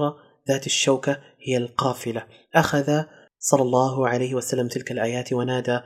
ذات 0.49 0.67
الشوكة 0.67 1.19
هي 1.47 1.57
القافلة 1.57 2.27
أخذ 2.55 3.03
صلى 3.41 3.63
الله 3.63 4.09
عليه 4.09 4.35
وسلم 4.35 4.69
تلك 4.69 4.93
الآيات 4.93 5.33
ونادى 5.33 5.81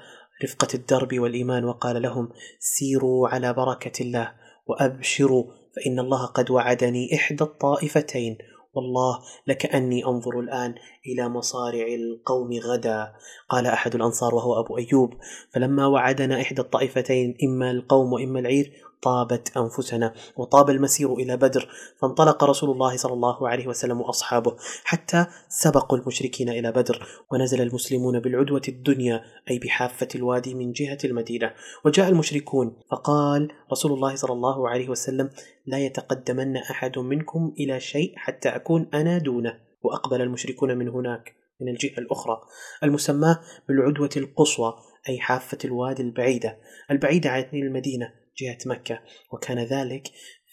رفقة 0.45 0.69
الدرب 0.75 1.19
والإيمان 1.19 1.65
وقال 1.65 2.03
لهم 2.03 2.29
سيروا 2.61 3.29
على 3.29 3.53
بركة 3.53 4.03
الله 4.03 4.33
وأبشروا 4.67 5.45
فإن 5.77 5.99
الله 5.99 6.27
قد 6.27 6.51
وعدني 6.51 7.15
إحدى 7.15 7.45
الطائفتين 7.45 8.39
والله 8.75 9.19
لكأني 9.47 10.05
أنظر 10.07 10.41
الآن 10.41 10.75
إلى 11.07 11.29
مصارع 11.29 11.87
القوم 11.87 12.53
غدا 12.59 13.13
قال 13.49 13.67
أحد 13.67 13.95
الأنصار 13.95 14.35
وهو 14.35 14.61
أبو 14.65 14.79
أيوب 14.79 15.11
فلما 15.55 15.87
وعدنا 15.87 16.41
إحدى 16.41 16.61
الطائفتين 16.61 17.35
إما 17.49 17.71
القوم 17.71 18.13
وإما 18.13 18.41
العير 18.41 18.73
طابت 19.03 19.57
انفسنا 19.57 20.15
وطاب 20.37 20.71
المسير 20.71 21.15
الى 21.15 21.37
بدر 21.37 21.69
فانطلق 22.01 22.45
رسول 22.45 22.71
الله 22.71 22.97
صلى 22.97 23.13
الله 23.13 23.49
عليه 23.49 23.67
وسلم 23.67 24.01
واصحابه 24.01 24.57
حتى 24.85 25.27
سبقوا 25.49 25.99
المشركين 25.99 26.49
الى 26.49 26.73
بدر 26.73 27.07
ونزل 27.33 27.61
المسلمون 27.63 28.21
بالعدوه 28.21 28.63
الدنيا 28.69 29.21
اي 29.51 29.59
بحافه 29.59 30.09
الوادي 30.15 30.55
من 30.55 30.73
جهه 30.73 30.99
المدينه 31.05 31.51
وجاء 31.85 32.09
المشركون 32.09 32.77
فقال 32.91 33.49
رسول 33.73 33.93
الله 33.93 34.15
صلى 34.15 34.33
الله 34.33 34.69
عليه 34.69 34.89
وسلم 34.89 35.31
لا 35.67 35.79
يتقدمن 35.79 36.57
احد 36.57 36.99
منكم 36.99 37.55
الى 37.61 37.81
شيء 37.81 38.13
حتى 38.17 38.49
اكون 38.49 38.91
انا 38.95 39.19
دونه 39.19 39.59
واقبل 39.83 40.21
المشركون 40.23 40.77
من 40.79 40.89
هناك 40.89 41.37
من 41.61 41.69
الجهه 41.69 41.99
الاخرى 41.99 42.41
المسماه 42.85 43.41
بالعدوه 43.69 44.11
القصوى 44.17 44.75
أي 45.09 45.19
حافة 45.19 45.59
الوادي 45.65 46.03
البعيدة 46.03 46.59
البعيدة 46.91 47.31
عن 47.31 47.45
المدينة 47.55 48.13
جهة 48.41 48.59
مكة 48.67 48.99
وكان 49.33 49.59
ذلك 49.59 50.03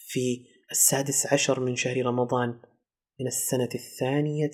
في 0.08 0.44
السادس 0.70 1.32
عشر 1.32 1.60
من 1.60 1.76
شهر 1.76 2.06
رمضان 2.06 2.48
من 3.20 3.26
السنة 3.26 3.68
الثانية 3.74 4.50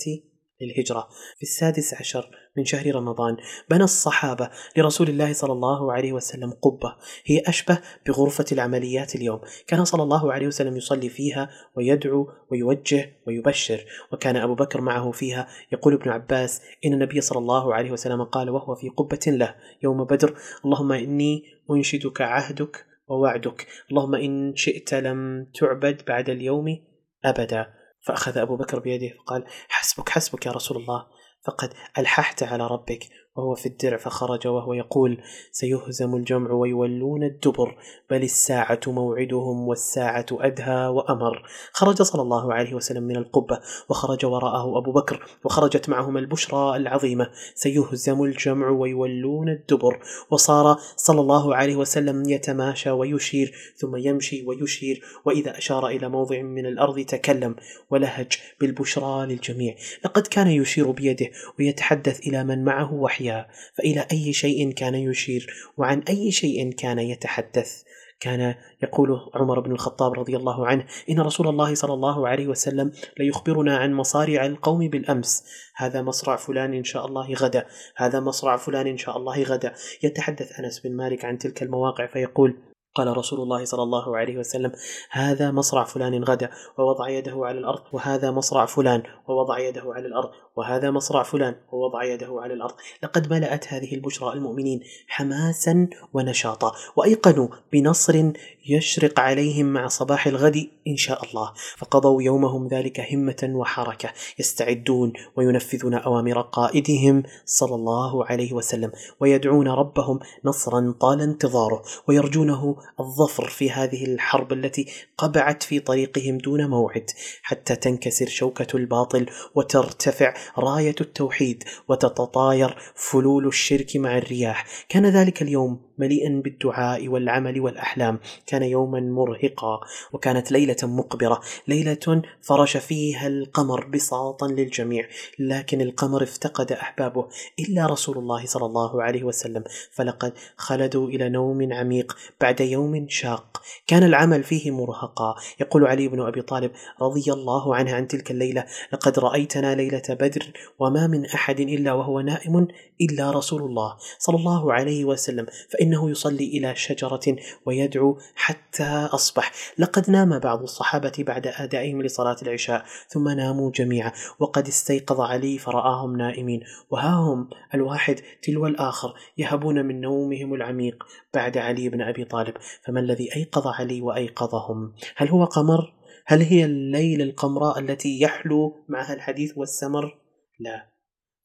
للهجرة 0.61 1.09
في 1.37 1.43
السادس 1.43 1.95
عشر 1.95 2.31
من 2.57 2.65
شهر 2.65 2.95
رمضان 2.95 3.37
بنى 3.71 3.85
الصحابة 3.85 4.51
لرسول 4.77 5.09
الله 5.09 5.33
صلى 5.33 5.53
الله 5.53 5.93
عليه 5.93 6.13
وسلم 6.13 6.51
قبة 6.51 6.97
هي 7.25 7.43
أشبه 7.47 7.81
بغرفة 8.07 8.45
العمليات 8.53 9.15
اليوم 9.15 9.41
كان 9.67 9.85
صلى 9.85 10.03
الله 10.03 10.33
عليه 10.33 10.47
وسلم 10.47 10.77
يصلي 10.77 11.09
فيها 11.09 11.51
ويدعو 11.77 12.27
ويوجه 12.51 13.13
ويبشر 13.27 13.85
وكان 14.13 14.37
أبو 14.37 14.55
بكر 14.55 14.81
معه 14.81 15.11
فيها 15.11 15.49
يقول 15.73 15.95
ابن 15.95 16.11
عباس 16.11 16.61
إن 16.87 16.93
النبي 16.93 17.21
صلى 17.21 17.39
الله 17.39 17.75
عليه 17.75 17.91
وسلم 17.91 18.23
قال 18.25 18.51
وهو 18.51 18.75
في 18.75 18.89
قبة 18.89 19.21
له 19.39 19.55
يوم 19.83 20.05
بدر 20.05 20.39
اللهم 20.65 20.93
إني 20.93 21.43
أنشدك 21.71 22.21
عهدك 22.21 22.87
ووعدك 23.09 23.67
اللهم 23.91 24.15
إن 24.15 24.57
شئت 24.57 24.95
لم 24.95 25.51
تعبد 25.55 26.03
بعد 26.09 26.31
اليوم 26.31 26.85
أبدا 27.25 27.67
فأخذ 28.07 28.39
أبو 28.39 28.57
بكر 28.57 28.79
بيده 28.81 29.15
فقال 29.19 29.45
حسبك 29.69 30.09
حسبك 30.09 30.47
يا 30.47 30.51
رسول 30.53 30.77
الله 30.77 31.07
فقد 31.47 31.71
ألححت 31.99 32.43
على 32.43 32.67
ربك 32.67 33.01
وهو 33.37 33.55
في 33.55 33.67
الدرع 33.67 33.97
فخرج 33.97 34.47
وهو 34.47 34.73
يقول 34.75 35.19
سيهزم 35.53 36.15
الجمع 36.17 36.51
ويولون 36.51 37.23
الدبر 37.23 37.77
بل 38.11 38.23
الساعة 38.23 38.81
موعدهم 38.87 39.69
والساعة 39.69 40.27
أدهى 40.33 40.87
وأمر 40.87 41.43
خرج 41.73 42.03
صلى 42.03 42.23
الله 42.23 42.55
عليه 42.55 42.75
وسلم 42.75 43.03
من 43.03 43.17
القبة 43.17 43.61
وخرج 43.89 44.27
وراءه 44.27 44.79
أبو 44.79 44.93
بكر 44.93 45.27
وخرجت 45.45 45.89
معهما 45.89 46.19
البشرى 46.21 46.77
العظيمة 46.77 47.31
سيهزم 47.55 48.23
الجمع 48.23 48.69
ويولون 48.71 49.49
الدبر 49.49 49.99
وصار 50.31 50.77
صلى 50.97 51.21
الله 51.21 51.55
عليه 51.57 51.77
وسلم 51.77 52.29
يتماشى 52.31 52.91
ويشير 52.91 53.53
ثم 53.77 53.97
يمشي 53.97 54.45
ويشير 54.47 55.01
وإذا 55.25 55.59
أشار 55.59 55.87
إلى 55.87 56.09
موضع 56.09 56.43
من 56.43 56.67
الأرض 56.67 57.01
تكلم 57.01 57.57
ولهج 57.91 58.33
بالبشرى 58.61 59.27
للجميع 59.27 59.75
لقد 60.05 60.27
كان 60.27 60.47
يشير 60.49 60.91
بيده 60.91 61.27
ويتحدث 61.59 62.21
إلى 62.21 62.45
من 62.45 62.65
معه 62.65 62.95
وحيا 62.95 63.26
يحيى 63.27 63.45
فإلى 63.75 64.07
أي 64.13 64.33
شيء 64.33 64.73
كان 64.73 64.95
يشير 64.95 65.47
وعن 65.79 65.99
أي 66.09 66.31
شيء 66.33 66.73
كان 66.73 66.99
يتحدث 66.99 67.83
كان 68.21 68.55
يقول 68.83 69.09
عمر 69.35 69.61
بن 69.61 69.73
الخطاب 69.73 70.13
رضي 70.13 70.37
الله 70.37 70.67
عنه 70.67 70.87
إن 71.11 71.21
رسول 71.21 71.49
الله 71.49 71.75
صلى 71.75 71.93
الله 71.93 72.29
عليه 72.29 72.47
وسلم 72.49 72.93
ليخبرنا 73.19 73.77
عن 73.77 73.95
مصارع 73.95 74.47
القوم 74.47 74.89
بالأمس 74.91 75.45
هذا 75.77 76.03
مصرع 76.03 76.37
فلان 76.37 76.75
إن 76.75 76.85
شاء 76.85 77.07
الله 77.07 77.35
غدا 77.35 77.67
هذا 77.97 78.21
مصرع 78.21 78.57
فلان 78.57 78.87
إن 78.87 78.97
شاء 78.97 79.17
الله 79.17 79.43
غدا 79.43 79.75
يتحدث 80.03 80.53
أنس 80.61 80.81
بن 80.81 80.97
مالك 80.97 81.25
عن 81.25 81.39
تلك 81.39 81.63
المواقع 81.63 82.07
فيقول 82.07 82.57
قال 82.95 83.17
رسول 83.17 83.41
الله 83.41 83.65
صلى 83.65 83.83
الله 83.83 84.17
عليه 84.17 84.37
وسلم 84.39 84.73
هذا 85.11 85.51
مصرع 85.51 85.85
فلان 85.85 86.25
غدا 86.25 86.51
ووضع 86.79 87.09
يده 87.09 87.41
على 87.45 87.59
الأرض 87.59 87.83
وهذا 87.93 88.31
مصرع 88.31 88.67
فلان 88.67 89.03
ووضع 89.29 89.59
يده 89.59 89.83
على 89.97 90.07
الأرض 90.09 90.31
وهذا 90.57 90.91
مصرع 90.91 91.23
فلان 91.23 91.55
ووضع 91.73 92.05
يده 92.05 92.37
على 92.43 92.55
الأرض 92.55 92.75
لقد 93.03 93.31
ملأت 93.31 93.65
هذه 93.73 93.95
البشرى 93.95 94.33
المؤمنين 94.33 94.81
حماسا 95.09 95.89
ونشاطا 96.13 96.73
وأيقنوا 96.97 97.49
بنصر 97.73 98.31
يشرق 98.69 99.21
عليهم 99.21 99.67
مع 99.67 99.87
صباح 99.89 100.27
الغد 100.27 100.57
إن 100.89 100.97
شاء 100.97 101.25
الله 101.25 101.53
فقضوا 101.77 102.23
يومهم 102.23 102.69
ذلك 102.69 103.01
همة 103.13 103.51
وحركة 103.55 104.11
يستعدون 104.39 105.13
وينفذون 105.37 105.95
أوامر 105.95 106.41
قائدهم 106.41 107.23
صلى 107.45 107.75
الله 107.75 108.27
عليه 108.27 108.53
وسلم 108.53 108.93
ويدعون 109.21 109.69
ربهم 109.69 110.19
نصرا 110.45 110.95
طال 111.01 111.21
انتظاره 111.21 111.83
ويرجونه 112.09 112.77
الظفر 113.01 113.47
في 113.49 113.71
هذه 113.71 114.05
الحرب 114.05 114.53
التي 114.53 114.87
قبعت 115.19 115.63
في 115.63 115.81
طريقهم 115.81 116.39
دون 116.39 116.67
موعد 116.71 117.11
حتى 117.43 117.77
تنكسر 117.77 118.27
شوكة 118.27 118.67
الباطل 118.77 119.27
وترتفع 119.55 120.35
راية 120.59 120.95
التوحيد 121.01 121.65
وتتطاير 121.89 122.77
فلول 122.95 123.47
الشرك 123.47 123.97
مع 123.97 124.19
الرياح 124.19 124.67
كان 124.89 125.07
ذلك 125.07 125.43
اليوم 125.43 125.87
مليئا 125.99 126.41
بالدعاء 126.45 127.09
والعمل 127.09 127.61
والأحلام 127.61 128.21
كان 128.47 128.63
يوما 128.63 129.01
مرهقا 129.01 129.81
وكانت 130.13 130.53
ليلة 130.53 130.77
مقبرة 130.83 131.41
ليلة 131.69 132.23
فرش 132.43 132.77
فيها 132.77 133.27
القمر 133.27 133.85
بساطا 133.87 134.47
للجميع 134.49 135.05
لكن 135.39 135.81
القمر 135.81 136.23
افتقد 136.23 136.73
أحبابه 136.73 137.29
إلا 137.59 137.87
رسول 137.87 138.19
الله 138.19 138.47
صلى 138.47 138.67
الله 138.67 139.03
عليه 139.03 139.25
وسلم 139.25 139.65
فلقد 139.93 140.33
خلدوا 140.57 141.09
إلى 141.09 141.29
نوم 141.29 141.73
عميق 141.73 142.17
بعد 142.41 142.61
يوم 142.61 143.07
شاق 143.09 143.63
كان 143.87 144.03
العمل 144.03 144.43
فيه 144.43 144.71
مرهقا 144.71 145.35
يقول 145.61 145.87
علي 145.87 146.09
بن 146.09 146.21
أبي 146.27 146.43
طالب 146.43 146.71
رضي 147.03 147.33
الله 147.33 147.75
عنه 147.77 147.95
عن 147.95 148.07
تلك 148.09 148.31
الليلة 148.31 148.65
لقد 148.93 149.19
رأيتنا 149.19 149.75
ليلة 149.75 150.03
بدر 150.09 150.36
بدر 150.37 150.47
وما 150.79 151.07
من 151.07 151.27
احد 151.27 151.61
الا 151.61 151.93
وهو 151.93 152.21
نائم 152.21 152.69
الا 153.01 153.31
رسول 153.31 153.63
الله 153.63 153.97
صلى 154.19 154.37
الله 154.37 154.73
عليه 154.73 155.05
وسلم 155.05 155.47
فانه 155.73 156.11
يصلي 156.11 156.45
الى 156.59 156.75
شجره 156.77 157.23
ويدعو 157.67 158.19
حتى 158.35 159.09
اصبح 159.13 159.53
لقد 159.79 160.11
نام 160.11 160.39
بعض 160.39 160.63
الصحابه 160.63 161.13
بعد 161.19 161.47
ادائهم 161.47 162.03
لصلاه 162.03 162.37
العشاء 162.43 162.85
ثم 163.09 163.29
ناموا 163.29 163.71
جميعا 163.71 164.13
وقد 164.39 164.69
استيقظ 164.69 165.21
علي 165.21 165.59
فراهم 165.59 166.17
نائمين 166.17 166.61
وها 166.91 167.15
هم 167.15 167.49
الواحد 167.75 168.21
تلو 168.43 168.67
الاخر 168.67 169.15
يهبون 169.39 169.85
من 169.87 170.01
نومهم 170.01 170.55
العميق 170.55 171.05
بعد 171.35 171.59
علي 171.59 171.89
بن 171.89 172.03
ابي 172.03 172.25
طالب 172.25 172.55
فما 172.87 173.01
الذي 173.01 173.37
ايقظ 173.37 173.67
علي 173.67 174.01
وايقظهم 174.01 174.93
هل 175.17 175.29
هو 175.29 175.45
قمر 175.45 175.93
هل 176.29 176.43
هي 176.43 176.65
الليل 176.65 177.23
القمراء 177.23 177.79
التي 177.79 178.21
يحلو 178.21 178.85
معها 178.89 179.15
الحديث 179.15 179.53
والسمر 179.57 180.19
لا 180.59 180.93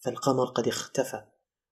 فالقمر 0.03 0.45
قد 0.45 0.67
اختفى 0.67 1.21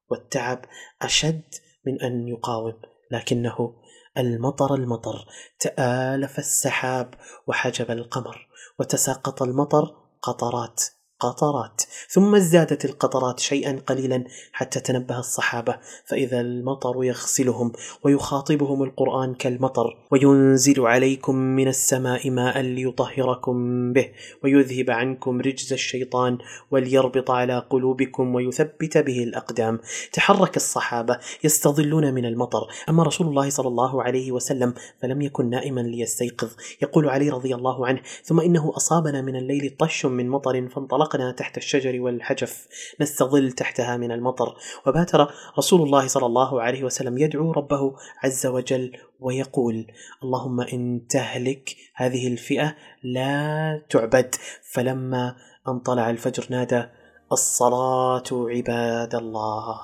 والتعب 0.09 0.65
أشد 1.01 1.41
من 1.85 2.01
أن 2.01 2.27
يقاوم 2.27 2.81
لكنه 3.11 3.75
المطر 4.17 4.75
المطر 4.75 5.25
تآلف 5.59 6.39
السحاب 6.39 7.13
وحجب 7.47 7.91
القمر 7.91 8.47
وتساقط 8.79 9.41
المطر 9.41 9.95
قطرات 10.21 10.83
قطرات 11.19 11.81
ثم 12.09 12.35
ازدادت 12.35 12.85
القطرات 12.85 13.39
شيئا 13.39 13.79
قليلا 13.87 14.23
حتى 14.51 14.79
تنبه 14.79 15.19
الصحابه 15.19 15.77
فاذا 16.05 16.41
المطر 16.41 16.93
يغسلهم 17.03 17.71
ويخاطبهم 18.03 18.83
القران 18.83 19.33
كالمطر 19.33 19.87
وينزل 20.11 20.81
عليكم 20.85 21.35
من 21.35 21.67
السماء 21.67 22.29
ماء 22.31 22.59
ليطهركم 22.61 23.93
به 23.93 24.09
ويذهب 24.43 24.89
عنكم 24.89 25.41
رجز 25.41 25.73
الشيطان 25.73 26.37
وليربط 26.71 27.31
على 27.31 27.59
قلوبكم 27.69 28.35
ويثبت 28.35 28.97
به 28.97 29.23
الاقدام 29.23 29.79
تحرك 30.13 30.55
الصحابه 30.57 31.19
يستظلون 31.43 32.13
من 32.13 32.25
المطر 32.25 32.67
اما 32.89 33.03
رسول 33.03 33.27
الله 33.27 33.49
صلى 33.49 33.67
الله 33.67 34.03
عليه 34.03 34.31
وسلم 34.31 34.73
فلم 35.01 35.21
يكن 35.21 35.49
نائما 35.49 35.81
ليستيقظ 35.81 36.49
يقول 36.81 37.09
علي 37.09 37.29
رضي 37.29 37.55
الله 37.55 37.87
عنه 37.87 37.99
ثم 38.23 38.39
انه 38.39 38.73
اصابنا 38.77 39.21
من 39.21 39.35
الليل 39.35 39.75
طش 39.79 40.05
من 40.05 40.29
مطر 40.29 40.67
فانطلق 40.69 41.08
أشرقنا 41.09 41.31
تحت 41.31 41.57
الشجر 41.57 42.01
والحجف 42.01 42.67
نستظل 43.01 43.51
تحتها 43.51 43.97
من 43.97 44.11
المطر 44.11 44.55
وبات 44.87 45.11
رسول 45.57 45.81
الله 45.81 46.07
صلى 46.07 46.25
الله 46.25 46.61
عليه 46.61 46.83
وسلم 46.83 47.17
يدعو 47.17 47.51
ربه 47.51 47.95
عز 48.23 48.45
وجل 48.45 48.91
ويقول 49.19 49.87
اللهم 50.23 50.61
إن 50.61 51.07
تهلك 51.09 51.75
هذه 51.95 52.27
الفئة 52.27 52.75
لا 53.03 53.81
تعبد 53.89 54.35
فلما 54.73 55.35
أن 55.67 55.79
طلع 55.79 56.09
الفجر 56.09 56.45
نادى 56.49 56.83
الصلاة 57.31 58.23
عباد 58.31 59.15
الله 59.15 59.77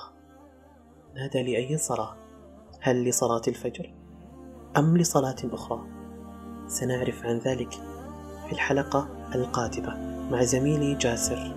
نادى 1.15 1.43
لأي 1.53 1.77
صلاة 1.77 2.15
هل 2.81 3.09
لصلاة 3.09 3.41
الفجر 3.47 3.93
أم 4.77 4.97
لصلاة 4.97 5.35
أخرى 5.53 5.81
سنعرف 6.67 7.25
عن 7.25 7.37
ذلك 7.39 7.79
في 8.47 8.51
الحلقة 8.53 9.07
القادمة 9.35 9.97
مع 10.31 10.43
زميلي 10.43 10.93
جاسر 10.95 11.51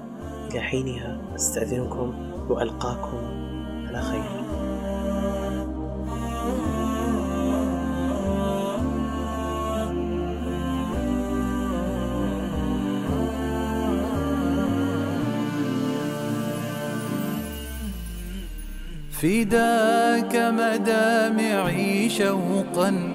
إلى 0.51 0.61
حينها 0.61 1.19
أستأذنكم 1.37 2.15
وألقاكم 2.51 3.19
على 3.89 4.03
خير 4.03 4.39
فداك 19.23 20.35
مدامعي 20.37 22.11
شوقا 22.11 23.15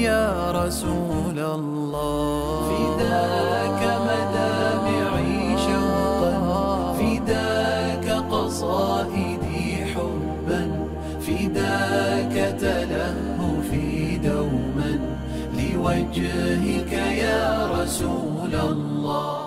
يا 0.00 0.50
رسول 0.52 1.38
الله 1.38 2.68
فداك 2.70 3.82
مدامعي 4.06 5.56
شوقا 5.58 6.94
فداك 6.98 8.08
قصائدي 8.10 9.76
حبا 9.94 10.88
فداك 11.20 12.54
تلهفي 12.60 14.18
دوما 14.18 14.94
لوجهك 15.58 16.92
يا 17.22 17.70
رسول 17.82 18.54
الله 18.54 19.37